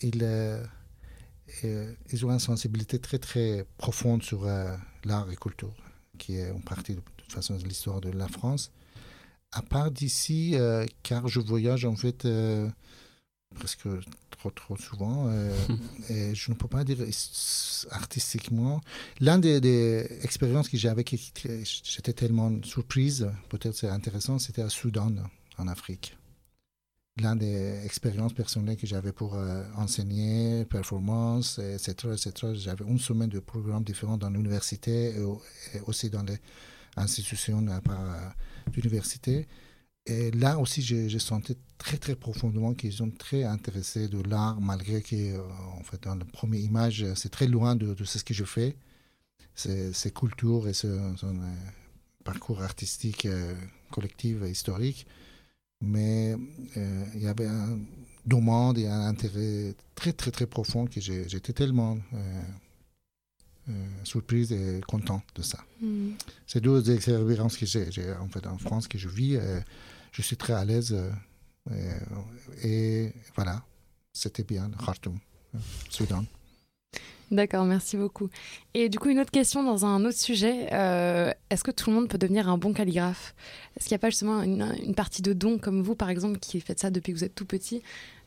ils, 0.00 0.22
euh, 0.22 0.64
ils 1.64 2.26
ont 2.26 2.30
une 2.30 2.38
sensibilité 2.38 2.98
très, 2.98 3.18
très 3.18 3.66
profonde 3.78 4.22
sur 4.22 4.44
l'art 5.04 5.30
et 5.30 5.36
culture, 5.36 5.74
qui 6.18 6.36
est 6.36 6.50
en 6.50 6.60
partie, 6.60 6.94
de 6.94 7.00
toute 7.16 7.32
façon, 7.32 7.56
de 7.56 7.64
l'histoire 7.64 8.00
de 8.00 8.10
la 8.10 8.28
France. 8.28 8.72
À 9.50 9.62
part 9.62 9.90
d'ici, 9.90 10.54
car 11.02 11.28
je 11.28 11.40
voyage 11.40 11.84
en 11.84 11.96
fait 11.96 12.26
presque 13.52 13.86
trop, 14.30 14.50
trop 14.50 14.76
souvent, 14.76 15.26
euh, 15.28 15.50
et 16.08 16.34
je 16.34 16.50
ne 16.50 16.56
peux 16.56 16.68
pas 16.68 16.84
dire 16.84 17.00
is- 17.02 17.86
artistiquement. 17.90 18.80
L'un 19.20 19.38
des, 19.38 19.60
des 19.60 20.06
expériences 20.22 20.68
que 20.68 20.76
qui 21.02 21.18
qui- 21.34 21.82
j'étais 21.84 22.12
tellement 22.12 22.50
surprise, 22.64 23.28
peut-être 23.48 23.74
c'est 23.76 23.88
intéressant, 23.88 24.38
c'était 24.38 24.62
à 24.62 24.68
Soudan, 24.68 25.14
en 25.58 25.68
Afrique. 25.68 26.16
L'un 27.20 27.36
des 27.36 27.84
expériences 27.84 28.32
personnelles 28.32 28.78
que 28.78 28.86
j'avais 28.86 29.12
pour 29.12 29.34
euh, 29.34 29.62
enseigner, 29.76 30.64
performance, 30.64 31.58
etc., 31.58 32.08
etc. 32.14 32.52
J'avais 32.54 32.86
une 32.86 32.98
semaine 32.98 33.28
de 33.28 33.38
programmes 33.38 33.84
différents 33.84 34.16
dans 34.16 34.30
l'université 34.30 35.14
et, 35.16 35.20
au- 35.20 35.42
et 35.74 35.80
aussi 35.86 36.08
dans 36.08 36.22
les 36.22 36.38
institutions 36.96 37.60
euh, 37.68 38.70
d'université. 38.72 39.46
Et 40.06 40.30
là 40.32 40.58
aussi, 40.58 40.82
j'ai 40.82 41.18
senti 41.18 41.56
très, 41.78 41.96
très 41.96 42.16
profondément 42.16 42.74
qu'ils 42.74 42.92
sont 42.92 43.10
très 43.10 43.44
intéressés 43.44 44.08
de 44.08 44.20
l'art, 44.28 44.60
malgré 44.60 45.00
que, 45.00 45.14
euh, 45.14 45.40
en 45.78 45.82
fait, 45.84 46.02
dans 46.02 46.16
la 46.16 46.24
première 46.24 46.60
image, 46.60 47.04
c'est 47.14 47.28
très 47.30 47.46
loin 47.46 47.76
de, 47.76 47.94
de 47.94 48.04
ce 48.04 48.22
que 48.24 48.34
je 48.34 48.44
fais. 48.44 48.74
C'est 49.54 49.92
c'est 49.92 50.12
culture 50.12 50.66
et 50.66 50.72
ce- 50.72 51.12
son 51.16 51.36
parcours 52.24 52.62
artistique 52.62 53.26
euh, 53.26 53.54
collectif 53.90 54.42
et 54.42 54.50
historique. 54.50 55.06
Mais 55.80 56.34
euh, 56.76 57.04
il 57.14 57.22
y 57.22 57.26
avait 57.28 57.46
un 57.46 57.78
demande 58.26 58.78
et 58.78 58.86
un 58.88 59.02
intérêt 59.06 59.74
très, 59.94 60.12
très, 60.12 60.30
très 60.30 60.46
profond 60.46 60.86
que 60.86 61.00
j'étais 61.00 61.52
tellement 61.52 61.98
euh, 62.14 62.42
euh, 63.68 63.72
surprise 64.04 64.52
et 64.52 64.80
content 64.86 65.22
de 65.36 65.42
ça. 65.42 65.58
Mhm. 65.80 66.14
C'est 66.46 66.60
deux 66.60 66.90
expériences 66.90 67.56
que 67.56 67.66
j'ai. 67.66 67.90
J'ai, 67.92 68.12
En 68.14 68.28
fait, 68.28 68.46
en 68.46 68.58
France, 68.58 68.88
que 68.88 68.98
je 68.98 69.08
vis, 69.08 69.36
euh, 69.36 69.60
je 70.12 70.22
suis 70.22 70.36
très 70.36 70.52
à 70.52 70.64
l'aise. 70.64 70.92
euh, 71.70 71.98
et 72.64 73.12
voilà, 73.34 73.62
c'était 74.12 74.44
bien, 74.44 74.70
Khartoum, 74.84 75.18
euh, 75.54 75.58
Soudan. 75.90 76.24
D'accord, 77.30 77.64
merci 77.64 77.96
beaucoup. 77.96 78.28
Et 78.74 78.90
du 78.90 78.98
coup, 78.98 79.08
une 79.08 79.18
autre 79.18 79.30
question 79.30 79.62
dans 79.62 79.86
un 79.86 80.04
autre 80.04 80.18
sujet. 80.18 80.68
euh, 80.72 81.32
Est-ce 81.48 81.64
que 81.64 81.70
tout 81.70 81.88
le 81.88 81.96
monde 81.96 82.08
peut 82.08 82.18
devenir 82.18 82.46
un 82.50 82.58
bon 82.58 82.74
calligraphe? 82.74 83.34
Est-ce 83.74 83.86
qu'il 83.88 83.94
n'y 83.94 84.00
a 84.00 84.00
pas 84.00 84.10
justement 84.10 84.42
une, 84.42 84.70
une 84.84 84.94
partie 84.94 85.22
de 85.22 85.32
don 85.32 85.56
comme 85.56 85.80
vous, 85.82 85.94
par 85.94 86.10
exemple, 86.10 86.38
qui 86.40 86.60
faites 86.60 86.78
ça 86.80 86.90
depuis 86.90 87.12
que 87.14 87.18
vous 87.18 87.24
êtes 87.24 87.34
tout 87.34 87.46
petit 87.46 87.82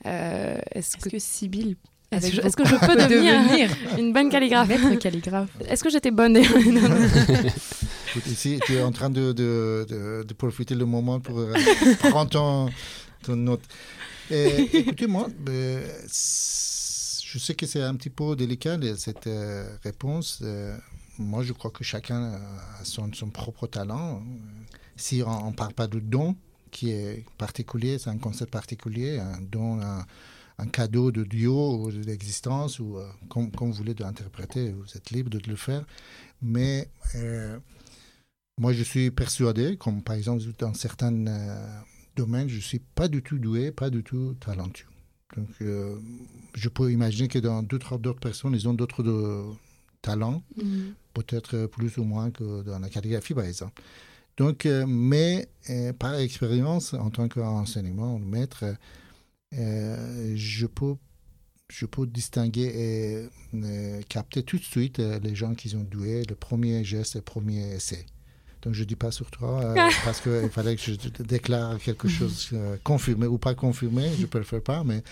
Euh, 0.07 0.57
Est-ce 0.71 0.97
que, 0.97 1.09
que 1.09 1.19
Sibylle 1.19 1.75
est-ce 2.11 2.55
que, 2.55 2.63
je 2.65 2.75
peux 2.75 2.95
devenir 2.95 3.69
une 3.99 4.13
bonne 4.13 4.29
calligraphe? 4.29 4.69
maître 4.69 4.95
calligraphe? 4.95 5.49
Est-ce 5.67 5.83
que 5.83 5.89
j'étais 5.89 6.11
bonne? 6.11 6.33
Non, 6.65 6.88
non. 6.89 6.97
Ici, 8.28 8.59
tu 8.66 8.74
es 8.76 8.82
en 8.82 8.91
train 8.91 9.09
de, 9.09 9.32
de, 9.34 9.86
de, 9.89 10.24
de 10.28 10.34
profiter 10.34 10.74
le 10.76 10.86
moment 10.86 11.20
pour 11.20 11.38
euh, 11.39 11.53
prendre 11.99 12.30
ton, 12.30 12.70
ton 13.24 13.36
note. 13.36 13.61
Et, 14.32 14.78
écoutez, 14.80 15.07
moi, 15.07 15.28
euh, 15.49 15.88
je 16.07 17.38
sais 17.39 17.53
que 17.55 17.66
c'est 17.66 17.82
un 17.82 17.95
petit 17.95 18.09
peu 18.09 18.36
délicat 18.36 18.78
de- 18.78 18.95
cette 18.95 19.28
euh, 19.28 19.68
réponse. 19.84 20.39
Euh, 20.41 20.78
moi, 21.20 21.43
je 21.43 21.53
crois 21.53 21.72
que 21.72 21.84
chacun 21.84 22.34
a 22.80 22.84
son, 22.86 23.11
son 23.13 23.30
propre 23.30 23.68
talent. 23.68 24.24
Si 24.95 25.22
on 25.26 25.51
ne 25.51 25.55
parle 25.55 25.74
pas 25.74 25.88
de 25.88 25.99
don, 25.99 26.36
qui 26.72 26.91
est 26.91 27.26
particulier, 27.38 27.99
c'est 27.99 28.09
un 28.09 28.18
concept 28.18 28.51
particulier, 28.51 29.20
un 29.20 29.41
don, 29.41 29.80
un, 29.82 30.05
cadeau 30.68 31.11
de 31.11 31.24
Dieu 31.24 31.49
ou 31.49 31.91
de 31.91 32.01
l'existence, 32.03 32.80
ou 32.80 32.97
comme, 33.30 33.49
vous 33.53 33.74
voulez 33.74 33.93
l'interpréter, 33.99 34.72
vous 34.72 34.86
êtes 34.95 35.11
libre 35.11 35.30
de 35.30 35.39
le 35.47 35.55
faire. 35.57 35.86
Mais 36.41 36.89
moi, 38.58 38.74
je 38.74 38.84
suis 38.84 39.12
persuadé, 39.12 39.78
comme 39.78 40.01
par 40.01 40.16
exemple 40.16 40.41
dans 40.60 40.74
certains 40.74 41.28
euh, 41.28 41.80
domaines, 42.16 42.47
je 42.49 42.56
ne 42.58 42.62
suis 42.62 42.80
pas 42.80 43.08
du 43.08 43.22
tout 43.22 43.38
doué, 43.38 43.72
pas 43.72 43.89
du 43.89 44.03
tout 44.03 44.36
talentueux. 44.39 44.88
Donc, 45.36 45.49
euh, 45.62 45.97
je 46.53 46.70
peux 46.70 46.91
imaginer 46.91 47.28
que 47.28 47.39
dans 47.39 47.62
d'autres 47.64 47.97
personnes, 48.14 48.53
ils 48.53 48.68
ont 48.70 48.74
d'autres 48.74 49.03
de- 49.03 49.43
talents, 50.01 50.43
Mhm. 50.56 50.93
peut-être 51.14 51.66
plus 51.66 51.97
ou 51.97 52.03
moins 52.03 52.30
que 52.32 52.62
dans 52.64 52.78
la 52.80 52.89
calligraphie, 52.89 53.34
par 53.34 53.43
exemple. 53.45 53.82
Donc, 54.38 54.66
euh, 54.66 54.86
mais 54.88 55.47
euh, 55.70 55.93
par 55.93 56.14
expérience, 56.16 56.93
en 56.93 57.10
tant 57.10 57.28
qu'enseignement, 57.28 58.20
maître, 58.20 58.66
euh, 59.53 60.34
je 60.36 60.66
peux 60.68 60.95
je 61.68 61.88
peux 61.88 62.06
distinguer 62.06 62.72
et 62.76 63.30
euh, 63.56 64.01
capter 64.08 64.43
tout 64.43 64.58
de 64.60 64.64
suite 64.64 64.99
euh, 64.99 65.18
les 65.20 65.34
gens 65.34 65.56
qui 65.56 65.70
sont 65.70 65.82
doués, 65.84 66.24
le 66.30 66.36
premier 66.36 66.84
geste, 66.84 67.16
le 67.16 67.22
premier 67.22 67.74
essai. 67.74 68.06
Donc 68.66 68.74
je 68.74 68.82
ne 68.82 68.86
dis 68.86 68.95
pas 68.95 69.11
sur 69.11 69.30
toi 69.32 69.61
euh, 69.63 69.76
parce 70.03 70.20
qu'il 70.22 70.49
fallait 70.49 70.76
que 70.76 70.82
je 70.82 70.93
déclare 71.24 71.78
quelque 71.80 72.07
chose 72.07 72.49
euh, 72.53 72.76
confirmé 72.84 73.28
ou 73.28 73.38
pas 73.38 73.53
confirmé, 73.53 74.11
je 74.20 74.26
peux 74.26 74.39
le 74.39 74.43
faire 74.43 74.61
pas, 74.63 74.84
mais 74.84 75.03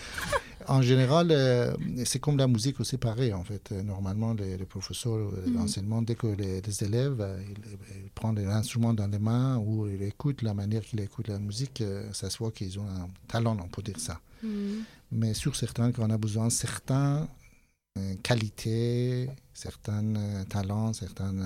en 0.66 0.82
général, 0.82 1.28
euh, 1.30 1.72
c'est 2.04 2.18
comme 2.18 2.36
la 2.36 2.48
musique 2.48 2.80
aussi 2.80 2.96
pareil 2.96 3.32
en 3.32 3.44
fait. 3.44 3.70
Normalement, 3.70 4.34
les, 4.34 4.56
les 4.56 4.64
professeurs, 4.64 5.30
Mhm. 5.46 5.54
l'enseignement, 5.54 6.02
dès 6.02 6.14
que 6.16 6.26
les, 6.26 6.60
les 6.60 6.84
élèves 6.84 7.24
ils, 7.48 8.02
ils 8.04 8.10
prennent 8.10 8.42
l'instrument 8.44 8.92
dans 8.92 9.06
les 9.06 9.18
mains 9.18 9.56
ou 9.58 9.86
ils 9.86 10.02
écoutent 10.02 10.42
la 10.42 10.54
manière 10.54 10.82
qu'ils 10.82 11.00
écoutent 11.00 11.28
la 11.28 11.38
musique, 11.38 11.82
ça 12.12 12.30
se 12.30 12.38
voit 12.38 12.50
qu'ils 12.50 12.78
ont 12.80 12.86
un 12.88 13.08
talent, 13.28 13.56
on 13.62 13.68
peut 13.68 13.82
dire 13.82 13.98
ça 14.00 14.20
Mhm. 14.42 14.84
mais 15.12 15.32
sur 15.32 15.56
certains 15.56 15.90
qu'on 15.92 16.10
a 16.10 16.18
besoin 16.18 16.48
euh, 17.96 18.14
qualités, 18.22 19.30
certains 19.54 20.12
talents, 20.48 20.92
certaines 20.92 21.44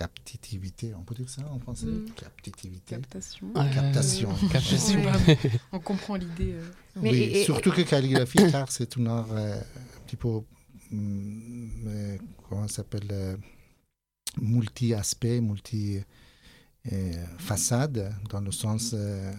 euh, 0.00 0.04
captivité. 0.24 0.94
On 0.94 1.02
peut 1.02 1.14
dire 1.14 1.28
ça 1.28 1.42
en 1.50 1.58
français 1.58 1.86
Mm. 1.86 2.10
Captivité. 2.16 2.94
Captation. 2.96 3.48
Euh, 3.56 3.72
Captation. 3.74 4.34
captation. 4.50 5.00
Ouais. 5.04 5.38
On 5.72 5.80
comprend 5.80 6.14
l'idée. 6.16 6.52
euh. 6.54 6.64
Mais- 6.96 7.10
oui, 7.10 7.18
et- 7.18 7.40
et- 7.40 7.44
surtout 7.44 7.70
que 7.72 7.82
calligraphie, 7.82 8.38
car 8.52 8.70
c'est 8.70 8.96
un 8.98 9.06
art 9.06 9.28
euh, 9.32 9.60
un 9.60 10.00
petit 10.06 10.16
peu, 10.16 10.28
hum, 10.92 11.70
euh, 11.86 12.16
comment 12.48 12.66
ça 12.68 12.76
s'appelle, 12.76 13.08
euh, 13.10 13.36
multi-aspect, 14.40 15.40
multi-façade, 16.84 18.14
dans 18.30 18.40
le 18.40 18.52
sens 18.52 18.92
euh, 18.94 19.32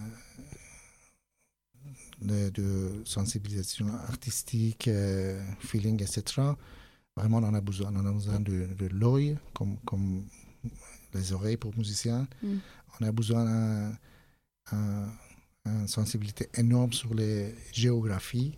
de, 2.20 2.50
de 2.50 3.02
sensibilisation 3.04 3.88
artistique, 4.08 4.88
euh, 4.88 5.42
feeling, 5.60 6.02
etc. 6.02 6.22
Vraiment, 7.16 7.38
on 7.38 7.44
en 7.44 7.54
a 7.54 7.60
besoin. 7.60 7.90
On 7.94 8.00
en 8.00 8.06
a 8.06 8.12
besoin 8.12 8.40
de, 8.40 8.66
de 8.78 8.86
l'œil, 8.88 9.38
comme, 9.54 9.78
comme 9.86 10.24
les 11.14 11.32
oreilles 11.32 11.56
pour 11.56 11.76
musiciens. 11.76 12.26
Mm. 12.42 12.56
On 13.00 13.06
a 13.06 13.12
besoin 13.12 13.44
d'un 13.44 13.92
un- 14.72 15.08
une 15.66 15.88
sensibilité 15.88 16.48
énorme 16.54 16.92
sur 16.92 17.12
les 17.14 17.54
géographies, 17.72 18.54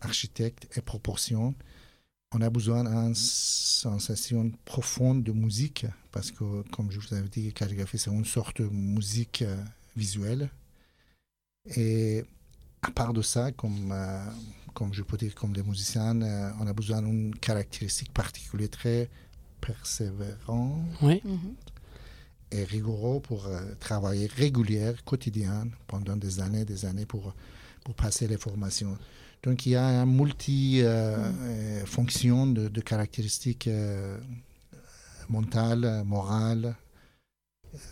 architectes 0.00 0.68
et 0.76 0.80
proportions. 0.80 1.54
On 2.34 2.40
a 2.40 2.50
besoin 2.50 2.82
d'une 2.84 3.14
sensation 3.14 4.50
profonde 4.64 5.22
de 5.22 5.32
musique, 5.32 5.86
parce 6.10 6.30
que, 6.30 6.62
comme 6.70 6.90
je 6.90 6.98
vous 6.98 7.14
avais 7.14 7.28
dit, 7.28 7.52
calligraphie, 7.52 7.98
c'est 7.98 8.10
une 8.10 8.24
sorte 8.24 8.60
de 8.62 8.68
musique 8.68 9.42
euh, 9.42 9.56
visuelle. 9.96 10.50
Et 11.76 12.24
à 12.82 12.90
part 12.90 13.12
de 13.12 13.22
ça, 13.22 13.52
comme, 13.52 13.92
euh, 13.92 14.24
comme 14.74 14.92
je 14.94 15.02
peux 15.02 15.16
dire, 15.16 15.34
comme 15.34 15.52
les 15.54 15.62
musiciens, 15.62 16.20
euh, 16.22 16.50
on 16.60 16.66
a 16.66 16.72
besoin 16.72 17.02
d'une 17.02 17.34
caractéristique 17.36 18.12
particulière 18.12 18.70
très 18.70 19.08
persévérante 19.60 20.82
Oui. 21.02 21.20
Mhm. 21.24 21.54
Et 22.52 22.64
rigoureux 22.64 23.20
pour 23.20 23.46
euh, 23.46 23.60
travailler 23.80 24.26
régulière, 24.26 25.02
quotidien, 25.04 25.68
pendant 25.86 26.16
des 26.16 26.40
années, 26.40 26.64
des 26.64 26.84
années 26.84 27.06
pour, 27.06 27.32
pour 27.84 27.94
passer 27.94 28.26
les 28.28 28.38
formations. 28.38 28.96
Donc 29.42 29.66
il 29.66 29.70
y 29.70 29.76
a 29.76 29.84
un 29.84 30.06
multi-fonction 30.06 32.46
de, 32.46 32.68
de 32.68 32.80
caractéristiques 32.80 33.66
euh, 33.66 34.16
mentales, 35.28 36.04
morales, 36.04 36.76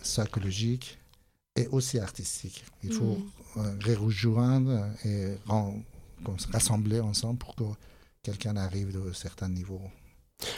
psychologiques, 0.03 0.97
est 1.55 1.67
aussi 1.67 1.99
artistique. 1.99 2.63
Il 2.83 2.93
faut 2.93 3.17
mm. 3.55 3.95
rejoindre 3.97 4.87
et 5.03 5.35
se 6.37 6.47
rassembler 6.47 7.01
ensemble 7.01 7.39
pour 7.39 7.55
que 7.55 7.63
quelqu'un 8.23 8.55
arrive 8.55 8.93
de 8.93 9.11
certains 9.11 9.49
niveaux. 9.49 9.81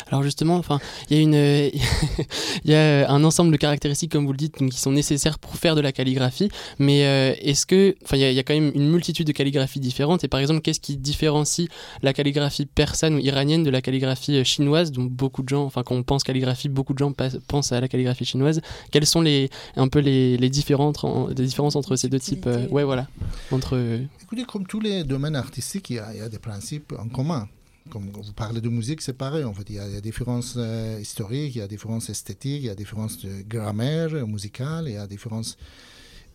Alors 0.08 0.24
justement, 0.24 0.58
enfin, 0.58 0.80
il 1.10 1.18
y 1.18 1.20
a 1.20 1.24
une, 1.24 1.34
il 2.66 2.72
y 2.72 2.76
a 2.76 3.10
un 3.10 3.24
ensemble 3.24 3.52
de 3.52 3.58
caractéristiques, 3.58 4.12
comme 4.12 4.26
vous 4.26 4.32
le 4.32 4.38
dites, 4.38 4.56
qui 4.56 4.80
sont 4.80 4.92
nécessaires 4.92 5.40
pour 5.40 5.56
faire 5.56 5.76
de 5.76 5.82
la 5.82 5.92
calligraphie. 5.92 6.50
Mais 6.80 7.06
euh, 7.06 7.34
est-ce 7.40 7.66
que, 7.66 7.96
enfin, 8.04 8.18
il 8.18 8.34
y, 8.34 8.40
a, 8.40 8.44
quand 8.44 8.54
même 8.54 8.72
une 8.76 8.90
multitude 8.90 9.28
de 9.28 9.32
calligraphies 9.32 9.80
différentes. 9.80 10.24
Et 10.24 10.28
par 10.28 10.40
exemple, 10.40 10.62
qu'est-ce 10.62 10.80
qui 10.80 10.98
différencie 10.98 11.68
la 12.02 12.14
calligraphie 12.14 12.66
persane 12.66 13.16
ou 13.16 13.20
iranienne 13.20 13.64
de 13.64 13.70
la 13.70 13.82
calligraphie 13.82 14.38
euh, 14.38 14.44
chinoise, 14.44 14.92
dont 14.92 15.04
beaucoup 15.04 15.44
de 15.44 15.50
gens, 15.50 15.64
enfin, 15.64 15.84
quand 15.84 15.96
on 15.96 16.04
pense 16.04 16.24
calligraphie, 16.24 16.70
beaucoup 16.70 16.94
de 16.94 17.00
gens 17.00 17.14
pensent 17.48 17.72
à 17.72 17.82
la 17.82 17.88
calligraphie 17.88 18.26
chinoise. 18.26 18.62
Quelles 18.92 19.06
sont 19.06 19.22
les, 19.22 19.50
un 19.76 19.88
peu 19.88 20.00
les, 20.00 20.38
les 20.38 20.50
différentes, 20.50 21.04
les 21.30 21.46
différences 21.46 21.76
entre 21.76 21.96
ces 21.96 22.10
deux 22.10 22.20
types 22.20 22.48
euh, 22.48 22.68
Ouais, 22.70 22.84
voilà. 22.84 23.08
Entre. 23.52 24.00
Écoutez, 24.22 24.46
comme 24.46 24.66
tous 24.66 24.80
les 24.80 25.04
domaines 25.04 25.36
artistiques, 25.36 25.90
il 25.90 25.98
y 25.98 26.00
a, 26.00 26.14
il 26.14 26.20
y 26.20 26.22
a 26.22 26.30
des 26.30 26.40
principes 26.40 26.94
en 26.98 27.08
commun 27.08 27.48
comme 27.90 28.10
vous 28.10 28.34
parlez 28.34 28.62
de 28.62 28.70
musique, 28.70 29.02
c'est 29.02 29.14
pareil. 29.14 29.44
En 29.44 29.54
fait, 29.54 29.70
il 29.70 29.76
y 29.76 29.80
a, 29.80 29.88
des 29.88 30.02
différences 30.02 30.56
euh, 30.58 31.00
historiques, 31.02 31.56
il 31.56 31.60
y 31.60 31.62
a 31.62 31.68
des 31.68 31.76
différences 31.76 32.10
esthétiques, 32.10 32.64
il 32.64 32.66
y 32.66 32.70
a 32.70 32.76
des 32.76 32.84
différences 32.84 33.20
de 33.20 33.42
grammaire 33.44 34.26
musicale, 34.28 34.86
il 34.88 34.94
y 34.94 34.98
a 34.98 35.08
des 35.08 35.16
différences, 35.16 35.58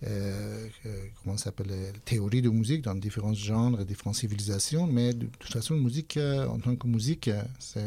euh, 0.06 0.68
euh, 0.86 1.04
comment 1.22 1.36
s'appelle, 1.36 1.72
théories 2.04 2.42
de 2.42 2.50
musique 2.50 2.82
dans 2.82 2.94
différents 2.94 3.34
genres, 3.34 3.84
différentes 3.84 4.16
civilisations. 4.16 4.86
Mais 4.86 5.14
de, 5.14 5.26
toute 5.26 5.52
façon, 5.52 5.74
la 5.74 5.80
musique, 5.80 6.18
en 6.18 6.58
tant 6.58 6.76
que 6.76 6.86
musique, 6.86 7.30
c'est 7.58 7.80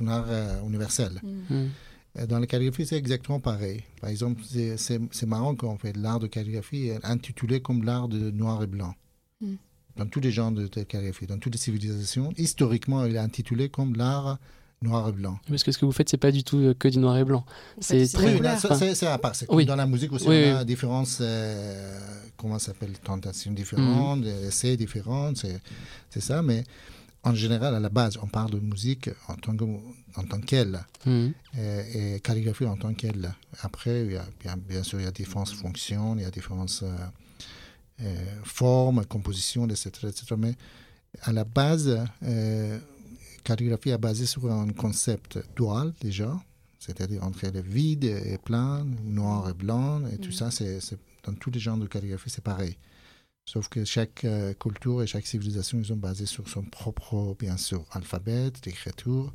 un 0.00 0.08
art 0.08 0.64
universel. 0.66 1.20
Mm. 1.22 2.26
Dans 2.26 2.40
la 2.40 2.46
calligraphie, 2.46 2.86
c'est 2.86 2.96
exactement 2.96 3.40
pareil. 3.40 3.84
Par 4.00 4.10
exemple, 4.10 4.42
c'est 4.76 5.26
marrant 5.26 5.54
qu'en 5.54 5.76
fait, 5.76 5.96
l'art 5.96 6.18
de 6.18 6.26
calligraphie 6.26 6.88
est 6.88 7.04
intitulé 7.04 7.60
comme 7.60 7.84
l'art 7.84 8.08
de 8.08 8.30
noir 8.30 8.62
et 8.62 8.66
blanc. 8.66 8.94
Mm 9.40 9.54
dans 9.96 10.06
tous 10.06 10.20
les 10.20 10.30
genres 10.30 10.52
de 10.52 10.66
calligraphie, 10.66 11.26
dans 11.26 11.38
toutes 11.38 11.54
les 11.54 11.60
civilisations. 11.60 12.32
Historiquement, 12.36 13.04
il 13.04 13.16
est 13.16 13.18
intitulé 13.18 13.68
comme 13.68 13.96
l'art 13.96 14.38
noir 14.82 15.08
et 15.10 15.12
blanc. 15.12 15.38
Parce 15.48 15.62
que 15.62 15.72
ce 15.72 15.78
que 15.78 15.84
vous 15.84 15.92
faites, 15.92 16.08
c'est 16.08 16.16
pas 16.16 16.32
du 16.32 16.42
tout 16.42 16.56
euh, 16.56 16.74
que 16.74 16.88
du 16.88 16.98
noir 16.98 17.18
et 17.18 17.24
blanc. 17.24 17.44
C'est 17.80 18.06
très. 18.10 18.40
Oui, 18.40 18.94
c'est 18.94 19.06
à 19.06 19.18
part. 19.18 19.32
Oui. 19.50 19.66
Dans 19.66 19.76
la 19.76 19.86
musique 19.86 20.12
aussi, 20.12 20.26
on 20.26 20.56
a 20.56 20.64
différentes, 20.64 21.18
euh, 21.20 21.98
comment 22.36 22.58
s'appelle, 22.58 22.92
tentations 22.98 23.52
différentes, 23.52 24.20
mm. 24.20 24.46
essais 24.48 24.76
différents, 24.76 25.32
c'est 25.34 26.20
ça. 26.20 26.42
Mais 26.42 26.64
en 27.22 27.34
général, 27.34 27.74
à 27.74 27.80
la 27.80 27.90
base, 27.90 28.18
on 28.22 28.26
parle 28.26 28.52
de 28.52 28.60
musique 28.60 29.10
en 29.28 29.34
tant 29.34 29.54
que 29.54 29.64
en 30.16 30.24
tant 30.24 30.40
qu'elle 30.40 30.80
mm. 31.06 31.28
et, 31.58 32.14
et, 32.14 32.20
calligraphie 32.20 32.66
en 32.66 32.76
tant 32.76 32.94
qu'elle. 32.94 33.32
Après, 33.62 34.04
il 34.06 34.12
y 34.12 34.16
a, 34.16 34.24
bien, 34.40 34.56
bien, 34.56 34.82
sûr, 34.82 34.98
il 35.00 35.04
y 35.04 35.08
a 35.08 35.12
différentes 35.12 35.50
fonctions, 35.50 36.16
il 36.16 36.22
y 36.22 36.24
a 36.24 36.30
différentes 36.30 36.80
euh, 36.82 36.86
euh, 36.86 37.06
forme, 38.44 39.04
composition, 39.04 39.66
etc., 39.68 39.90
etc. 40.08 40.34
Mais 40.38 40.54
à 41.22 41.32
la 41.32 41.44
base, 41.44 42.04
euh, 42.22 42.78
calligraphie 43.44 43.90
est 43.90 43.98
basée 43.98 44.26
sur 44.26 44.50
un 44.50 44.68
concept 44.68 45.38
dual 45.56 45.92
déjà, 46.00 46.38
c'est-à-dire 46.78 47.22
entre 47.24 47.46
le 47.48 47.60
vide 47.60 48.04
et 48.04 48.38
plein, 48.38 48.84
noir 49.04 49.50
et 49.50 49.54
blanc, 49.54 50.06
et 50.06 50.18
tout 50.18 50.30
mm. 50.30 50.32
ça, 50.32 50.50
c'est, 50.50 50.78
dans 51.24 51.34
tous 51.34 51.50
les 51.50 51.60
genres 51.60 51.76
de 51.76 51.86
calligraphie, 51.86 52.30
c'est 52.30 52.44
pareil. 52.44 52.76
Sauf 53.44 53.68
que 53.68 53.84
chaque 53.84 54.24
euh, 54.24 54.54
culture 54.54 55.02
et 55.02 55.06
chaque 55.06 55.26
civilisation, 55.26 55.78
ils 55.78 55.86
sont 55.86 55.96
basés 55.96 56.26
sur 56.26 56.48
son 56.48 56.62
propre, 56.62 57.34
bien 57.38 57.56
sûr, 57.56 57.84
alphabet, 57.90 58.52
l'écriture, 58.64 59.32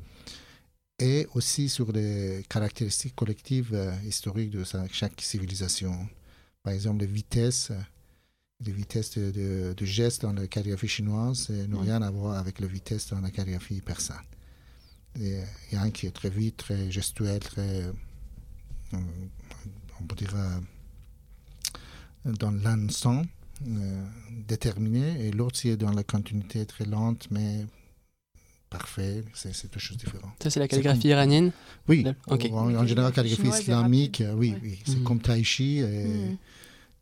et 0.99 1.27
aussi 1.33 1.67
sur 1.67 1.91
les 1.91 2.45
caractéristiques 2.47 3.15
collectives 3.15 3.77
historiques 4.05 4.51
de 4.51 4.63
chaque 4.93 5.19
civilisation. 5.19 6.07
Par 6.63 6.71
exemple, 6.71 7.01
les 7.01 7.11
vitesses 7.11 7.73
les 8.65 8.71
vitesses 8.71 9.17
de, 9.17 9.73
de, 9.73 9.85
geste 9.85 10.23
dans 10.23 10.33
la 10.33 10.47
calligraphie 10.47 10.87
chinoise 10.87 11.49
n'ont 11.69 11.81
rien 11.81 12.01
à 12.01 12.09
voir 12.09 12.37
avec 12.37 12.59
la 12.59 12.67
vitesse 12.67 13.09
dans 13.09 13.21
la 13.21 13.29
calligraphie 13.29 13.81
persane. 13.81 14.23
Il 15.17 15.43
y 15.71 15.75
a 15.75 15.81
un 15.81 15.91
qui 15.91 16.07
est 16.07 16.11
très 16.11 16.29
vite, 16.29 16.57
très 16.57 16.91
gestuel, 16.91 17.39
très, 17.39 17.83
euh, 18.93 18.99
on 20.01 20.03
peut 20.03 20.15
dire, 20.15 20.33
euh, 20.35 20.59
dans 22.33 22.51
l'instant 22.51 23.21
euh, 23.65 24.05
déterminé, 24.47 25.25
et 25.25 25.31
l'autre 25.31 25.61
qui 25.61 25.69
est 25.69 25.77
dans 25.77 25.91
la 25.91 26.03
continuité 26.03 26.65
très 26.65 26.85
lente, 26.85 27.27
mais 27.31 27.65
parfait, 28.69 29.23
c'est 29.33 29.71
deux 29.71 29.79
choses 29.79 29.97
différentes. 29.97 30.33
Ça, 30.43 30.49
c'est 30.49 30.59
la 30.59 30.67
calligraphie 30.67 31.07
iranienne 31.07 31.53
Oui, 31.87 32.05
en, 32.27 32.85
général, 32.85 33.13
calligraphie 33.13 33.61
islamique, 33.61 34.21
oui, 34.35 34.55
oui, 34.61 34.79
c'est 34.85 34.97
mm. 34.97 35.03
comme 35.03 35.21
Tai 35.21 35.41
Chi. 35.43 35.77
Et, 35.77 36.07
mm. 36.07 36.37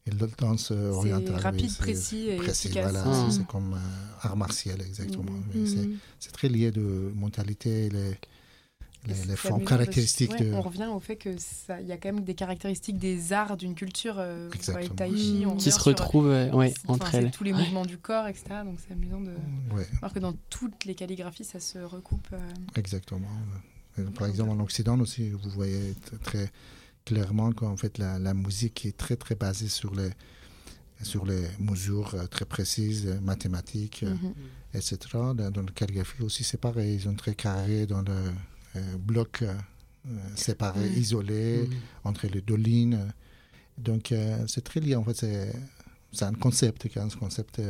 Et 0.06 0.12
le 0.12 0.30
danse 0.38 0.72
orientale. 0.72 1.36
C'est 1.38 1.44
rapide, 1.44 1.78
précis 1.78 2.28
et 2.28 2.36
précis, 2.36 2.68
efficace. 2.68 2.92
Voilà, 2.92 3.32
c'est 3.32 3.48
comme 3.48 3.74
euh, 3.74 4.22
art 4.22 4.36
martial, 4.36 4.82
exactement. 4.82 5.32
Mm. 5.54 5.98
C'est 6.20 6.32
très 6.32 6.50
lié 6.50 6.72
de 6.72 7.12
mentalité, 7.16 7.90
les, 7.90 8.18
les, 9.06 9.26
les 9.28 9.36
formes 9.38 9.64
caractéristiques. 9.64 10.38
de... 10.38 10.54
On 10.54 10.62
revient 10.62 10.90
au 10.94 11.00
fait 11.00 11.16
qu'il 11.16 11.38
y 11.88 11.92
a 11.92 11.98
quand 11.98 12.14
même 12.14 12.24
des 12.26 12.36
caractéristiques 12.36 12.98
des 12.98 13.32
arts 13.32 13.56
d'une 13.56 13.76
culture, 13.76 14.16
euh, 14.18 14.50
on 14.50 15.56
qui 15.56 15.72
se 15.72 15.80
retrouvent 15.80 16.28
ouais, 16.28 16.74
entre 16.88 17.16
elles. 17.16 17.32
Tous 17.32 17.46
les 17.46 17.54
mouvements 17.54 17.86
du 17.86 17.98
corps, 17.98 18.28
etc. 18.28 18.46
Donc 18.66 18.80
c'est 18.86 18.94
amusant 18.94 19.22
de 19.22 19.32
voir 20.00 20.12
que 20.12 20.20
dans 20.20 20.34
toutes 20.50 20.84
les 20.84 20.96
calligraphies, 20.96 21.46
ça 21.46 21.62
se 21.62 21.80
recoupe. 21.80 22.28
Euh. 22.34 22.40
Exactement. 22.76 23.30
Par 24.18 24.28
exemple, 24.28 24.50
en 24.50 24.60
Occident 24.60 25.00
aussi, 25.00 25.30
vous 25.30 25.50
voyez 25.50 25.96
très 26.24 26.52
clairement 27.06 27.52
qu'en 27.52 27.78
fait 27.78 27.98
la, 27.98 28.20
la, 28.20 28.34
musique 28.34 28.86
est 28.86 28.98
très 28.98 29.16
très 29.16 29.36
basée 29.36 29.68
sur 29.70 29.94
les 29.94 30.12
sur 31.04 31.26
les 31.26 31.48
mesures 31.60 32.16
euh, 32.16 32.28
très 32.28 32.46
précises, 32.46 33.08
euh, 33.08 33.20
mathématiques, 33.22 34.04
euh, 34.04 34.14
mhm. 34.14 34.34
etc. 34.74 34.98
Dans, 35.36 35.52
la 35.62 35.72
calligraphie 35.74 36.22
aussi, 36.24 36.44
c'est 36.44 36.60
pareil. 36.60 36.96
Ils 36.96 37.02
sont 37.02 37.16
très 37.16 37.36
carrés 37.36 37.86
dans 37.86 38.02
le 38.02 38.32
bloc 38.98 39.44
séparé, 40.36 40.90
mhm. 40.90 40.98
isolé, 40.98 41.68
mhm. 41.68 41.78
entre 42.04 42.28
les 42.28 42.42
deux 42.42 42.56
lignes. 42.56 43.00
Donc, 43.78 44.14
c'est 44.48 44.64
très 44.64 44.80
lié. 44.80 44.96
En 44.96 45.04
fait, 45.04 45.26
c'est 46.12 46.26
un 46.26 46.34
concept, 46.34 46.88
un 46.98 47.10
concept 47.10 47.62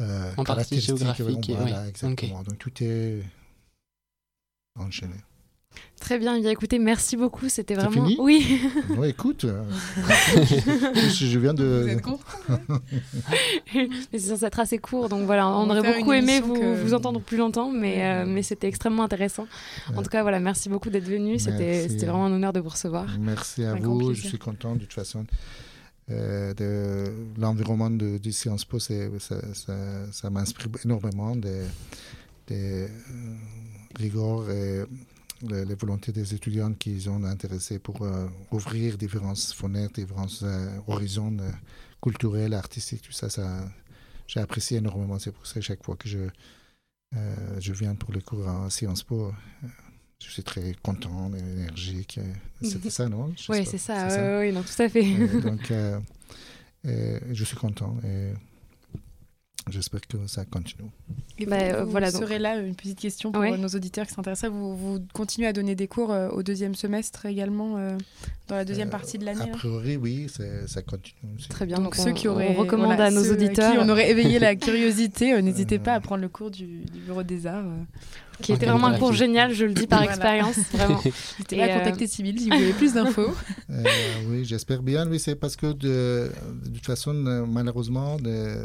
en 0.00 0.44
partie 0.44 0.80
géographique. 0.80 1.50
Voilà, 1.50 1.88
exactement. 1.88 2.42
Donc, 2.42 2.58
tout 2.58 2.72
est 2.82 3.22
enchaîné. 4.76 5.16
Très 6.08 6.18
bien, 6.18 6.40
bien 6.40 6.50
écoutez, 6.50 6.78
merci 6.78 7.18
beaucoup, 7.18 7.50
c'était 7.50 7.74
vraiment... 7.74 8.06
Fini 8.06 8.16
oui. 8.18 8.60
ouais, 8.96 9.10
écoute, 9.10 9.44
euh, 9.44 9.62
je, 9.96 11.38
viens 11.38 11.52
de... 11.52 11.82
Vous 11.82 11.88
êtes 11.88 12.00
con 12.00 12.18
Mais 13.74 13.88
c'est 14.12 14.20
censé 14.20 14.46
être 14.46 14.60
assez 14.60 14.78
court, 14.78 15.10
donc 15.10 15.26
voilà, 15.26 15.48
on, 15.48 15.68
aurait 15.68 15.98
beaucoup 15.98 16.14
aimé 16.14 16.40
vous, 16.40 16.56
vous, 16.76 16.94
entendre 16.94 17.20
plus 17.20 17.36
longtemps, 17.36 17.70
mais, 17.70 18.04
euh, 18.04 18.24
mais 18.26 18.42
c'était 18.42 18.68
extrêmement 18.68 19.02
intéressant. 19.02 19.46
En 19.94 20.02
tout 20.02 20.08
cas, 20.08 20.22
voilà, 20.22 20.40
merci 20.40 20.70
beaucoup 20.70 20.88
d'être 20.88 21.04
venu, 21.04 21.38
c'était 21.38 21.86
vraiment 22.06 22.26
un 22.26 22.32
honneur 22.32 22.52
de 22.52 22.60
vous 22.60 22.70
recevoir. 22.70 23.06
Merci 23.20 23.64
à 23.64 23.74
vous, 23.74 24.14
je 24.14 24.28
suis 24.28 24.38
content 24.38 24.76
de 24.76 24.80
toute 24.80 24.94
façon. 24.94 25.26
Euh, 26.10 26.54
de 26.54 27.12
l'environnement 27.38 27.90
de, 27.90 28.16
de, 28.16 28.30
Sciences 28.30 28.64
Po, 28.64 28.78
ça, 28.78 28.94
ça, 29.18 29.74
ça 30.10 30.30
m'inspire 30.30 30.68
énormément 30.82 31.36
des, 31.36 31.64
des 32.46 32.86
rigueurs 33.94 34.48
et 34.50 34.84
les, 35.42 35.74
volontés 35.74 36.12
des 36.12 36.34
étudiants 36.34 36.72
qui 36.72 37.06
ont 37.08 37.22
intéressés 37.24 37.78
pour 37.78 38.02
euh, 38.02 38.26
ouvrir 38.50 38.98
différentes 38.98 39.38
fenêtres, 39.38 39.94
différents 39.94 40.26
euh, 40.42 40.78
horizons 40.86 41.36
euh, 41.40 41.50
culturels, 42.02 42.54
artistiques, 42.54 43.02
tout 43.02 43.12
ça, 43.12 43.28
ça 43.28 43.64
j'ai 44.26 44.40
apprécié 44.40 44.78
énormément. 44.78 45.18
C'est 45.18 45.32
pour 45.32 45.46
ça 45.46 45.54
que 45.54 45.60
chaque 45.60 45.82
fois 45.82 45.96
que 45.96 46.08
je, 46.08 46.18
je 47.58 47.72
viens 47.72 47.94
pour 47.94 48.12
les 48.12 48.20
cours 48.20 48.46
en 48.46 48.68
Sciences 48.68 49.02
Po, 49.02 49.32
je 50.22 50.30
suis 50.30 50.42
très 50.42 50.74
content, 50.82 51.32
énergique. 51.32 52.20
C'était 52.60 52.90
ça, 52.98 53.08
non? 53.08 53.32
Oui, 53.48 53.64
c'est 53.64 53.78
ça, 53.78 54.38
oui, 54.38 54.52
non, 54.52 54.62
tout 54.62 54.82
à 54.82 54.88
fait. 54.88 55.40
donc, 55.40 55.72
je 56.84 57.44
suis 57.44 57.56
content. 57.56 57.96
Et, 58.04 58.32
J'espère 59.70 60.00
que 60.00 60.26
ça 60.26 60.44
continue. 60.44 60.90
Et 61.38 61.46
bah, 61.46 61.84
vous, 61.84 61.90
voilà, 61.90 62.10
serez 62.10 62.38
là, 62.38 62.56
une 62.56 62.74
petite 62.74 62.98
question 62.98 63.32
pour 63.32 63.42
nos 63.42 63.68
auditeurs 63.68 64.06
qui 64.06 64.14
s'intéressent. 64.14 64.50
Vous, 64.50 64.76
vous 64.76 64.98
continuez 65.12 65.46
à 65.46 65.52
donner 65.52 65.74
des 65.74 65.86
cours 65.86 66.10
euh, 66.10 66.28
au 66.30 66.42
deuxième 66.42 66.74
semestre 66.74 67.26
également, 67.26 67.76
euh, 67.76 67.96
dans 68.48 68.56
la 68.56 68.64
deuxième 68.64 68.88
euh, 68.88 68.92
partie 68.92 69.18
de 69.18 69.24
l'année 69.24 69.42
A 69.42 69.44
hein 69.44 69.52
priori, 69.52 69.96
oui, 69.96 70.26
ça 70.66 70.82
continue. 70.82 71.38
Très 71.48 71.66
bien. 71.66 71.78
Donc, 71.78 71.94
ceux 71.94 72.12
qui 72.12 72.28
auraient, 72.28 72.48
on 72.56 72.60
recommande 72.60 73.00
à 73.00 73.10
nos 73.10 73.30
auditeurs. 73.30 73.72
Qui 73.72 73.78
on 73.78 73.88
aurait 73.88 74.10
éveillé 74.10 74.38
la 74.38 74.56
curiosité, 74.56 75.40
n'hésitez 75.42 75.78
pas 75.78 75.94
à 75.94 76.00
prendre 76.00 76.22
le 76.22 76.28
cours 76.28 76.50
du, 76.50 76.66
du 76.66 77.00
Bureau 77.00 77.22
des 77.22 77.46
Arts 77.46 77.64
qui 78.42 78.52
était 78.52 78.66
vraiment 78.66 78.88
un 78.88 78.98
cours 78.98 79.12
génial, 79.12 79.52
je 79.52 79.64
le 79.64 79.74
dis 79.74 79.86
par 79.86 80.02
expérience, 80.02 80.58
vraiment. 80.72 81.00
Et 81.50 81.62
à 81.62 81.78
contacter 81.78 82.06
Sybille 82.06 82.38
si 82.38 82.50
vous 82.50 82.56
voulez 82.56 82.72
plus 82.72 82.94
d'infos. 82.94 83.34
oui, 84.28 84.44
j'espère 84.44 84.82
bien. 84.82 85.08
Oui, 85.08 85.18
c'est 85.18 85.36
parce 85.36 85.56
que 85.56 85.72
de, 85.72 86.30
de, 86.64 86.70
toute 86.74 86.86
façon, 86.86 87.14
malheureusement, 87.14 88.16
de, 88.16 88.64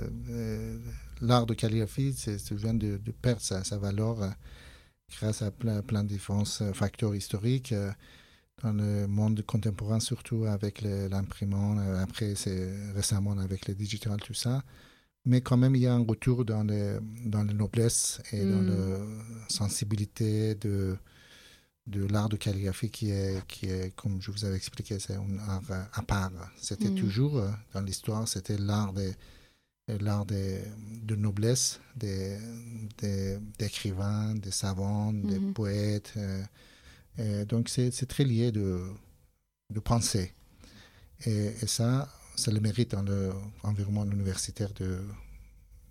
l'art 1.22 1.46
de 1.46 1.54
calligraphie 1.54 2.14
ça 2.14 2.32
vient 2.56 2.74
de, 2.74 3.00
perdre 3.22 3.42
sa, 3.42 3.78
valeur 3.78 4.18
grâce 5.20 5.42
à 5.42 5.52
plein, 5.52 5.82
plein 5.82 6.04
de 6.04 6.10
différents 6.10 6.46
facteurs 6.74 7.16
historiques. 7.16 7.74
dans 8.64 8.74
le 8.74 9.08
monde 9.08 9.44
contemporain, 9.46 10.00
surtout 10.00 10.46
avec 10.46 10.82
l'imprimante, 10.82 11.80
après 12.02 12.36
c'est 12.36 12.70
récemment 12.96 13.38
avec 13.40 13.68
le 13.68 13.74
digital, 13.74 14.18
tout 14.22 14.34
ça. 14.34 14.64
Mais 15.26 15.42
quand 15.42 15.58
même, 15.58 15.76
il 15.76 15.82
y 15.84 15.88
a 15.88 15.94
un 15.94 16.04
retour 16.06 16.44
dans, 16.46 16.64
le, 16.64 17.00
dans 17.26 17.44
la 17.44 17.54
noblesse 17.54 18.22
et 18.34 18.46
dans 18.46 18.62
la 18.62 19.00
sensibilité 19.48 20.56
de, 20.56 20.98
de 21.88 22.06
l'art 22.08 22.30
de 22.30 22.38
calligraphie 22.38 22.90
qui 22.90 23.12
est, 23.12 23.46
qui 23.48 23.68
est, 23.68 23.96
comme 23.96 24.22
je 24.22 24.32
vous 24.32 24.46
avais 24.46 24.58
expliqué, 24.58 25.00
c'est 25.00 25.16
un 25.16 25.38
art 25.48 25.64
à 25.94 26.02
part. 26.04 26.32
C'était 26.58 26.90
Mm. 26.90 26.96
toujours, 26.96 27.38
euh, 27.38 27.50
dans 27.74 27.82
l'histoire, 27.82 28.28
c'était 28.28 28.58
l'art 28.58 28.94
des 28.94 29.14
l'art 30.00 30.26
des, 30.26 30.62
de 31.04 31.16
noblesse 31.16 31.80
des, 31.98 32.38
des, 33.00 33.38
d'écrivains, 33.60 34.34
des 34.36 34.52
savants, 34.52 35.12
des 35.14 35.40
Mhm. 35.40 35.54
poètes. 35.54 36.14
euh, 36.18 36.44
et 37.18 37.46
donc, 37.46 37.70
c'est, 37.70 37.92
c'est 37.92 38.06
très 38.08 38.24
lié 38.24 38.52
de, 38.52 38.82
de 39.72 39.80
pensée. 39.82 40.34
Et, 41.26 41.48
et 41.62 41.68
ça, 41.68 42.10
ça 42.36 42.52
le 42.52 42.60
mérite 42.60 42.92
dans 42.92 43.04
l'environnement 43.64 44.06
universitaire 44.06 44.70
de, 44.74 45.02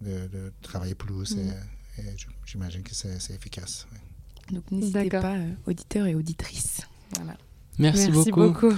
de, 0.00 0.26
de 0.28 0.52
travailler 0.62 0.94
plus. 0.94 1.36
Mhm. 1.36 1.52
Et, 1.98 2.02
j'imagine 2.46 2.82
que 2.82 2.94
c'est, 2.94 3.34
efficace. 3.34 3.86
ouais. 3.92 4.54
Donc 4.54 4.70
n'hésitez 4.70 5.08
pas, 5.08 5.36
euh, 5.36 5.52
auditeurs 5.66 6.06
et 6.06 6.14
auditrices. 6.14 6.80
Voilà. 7.16 7.36
Merci, 7.78 8.10
beaucoup. 8.10 8.72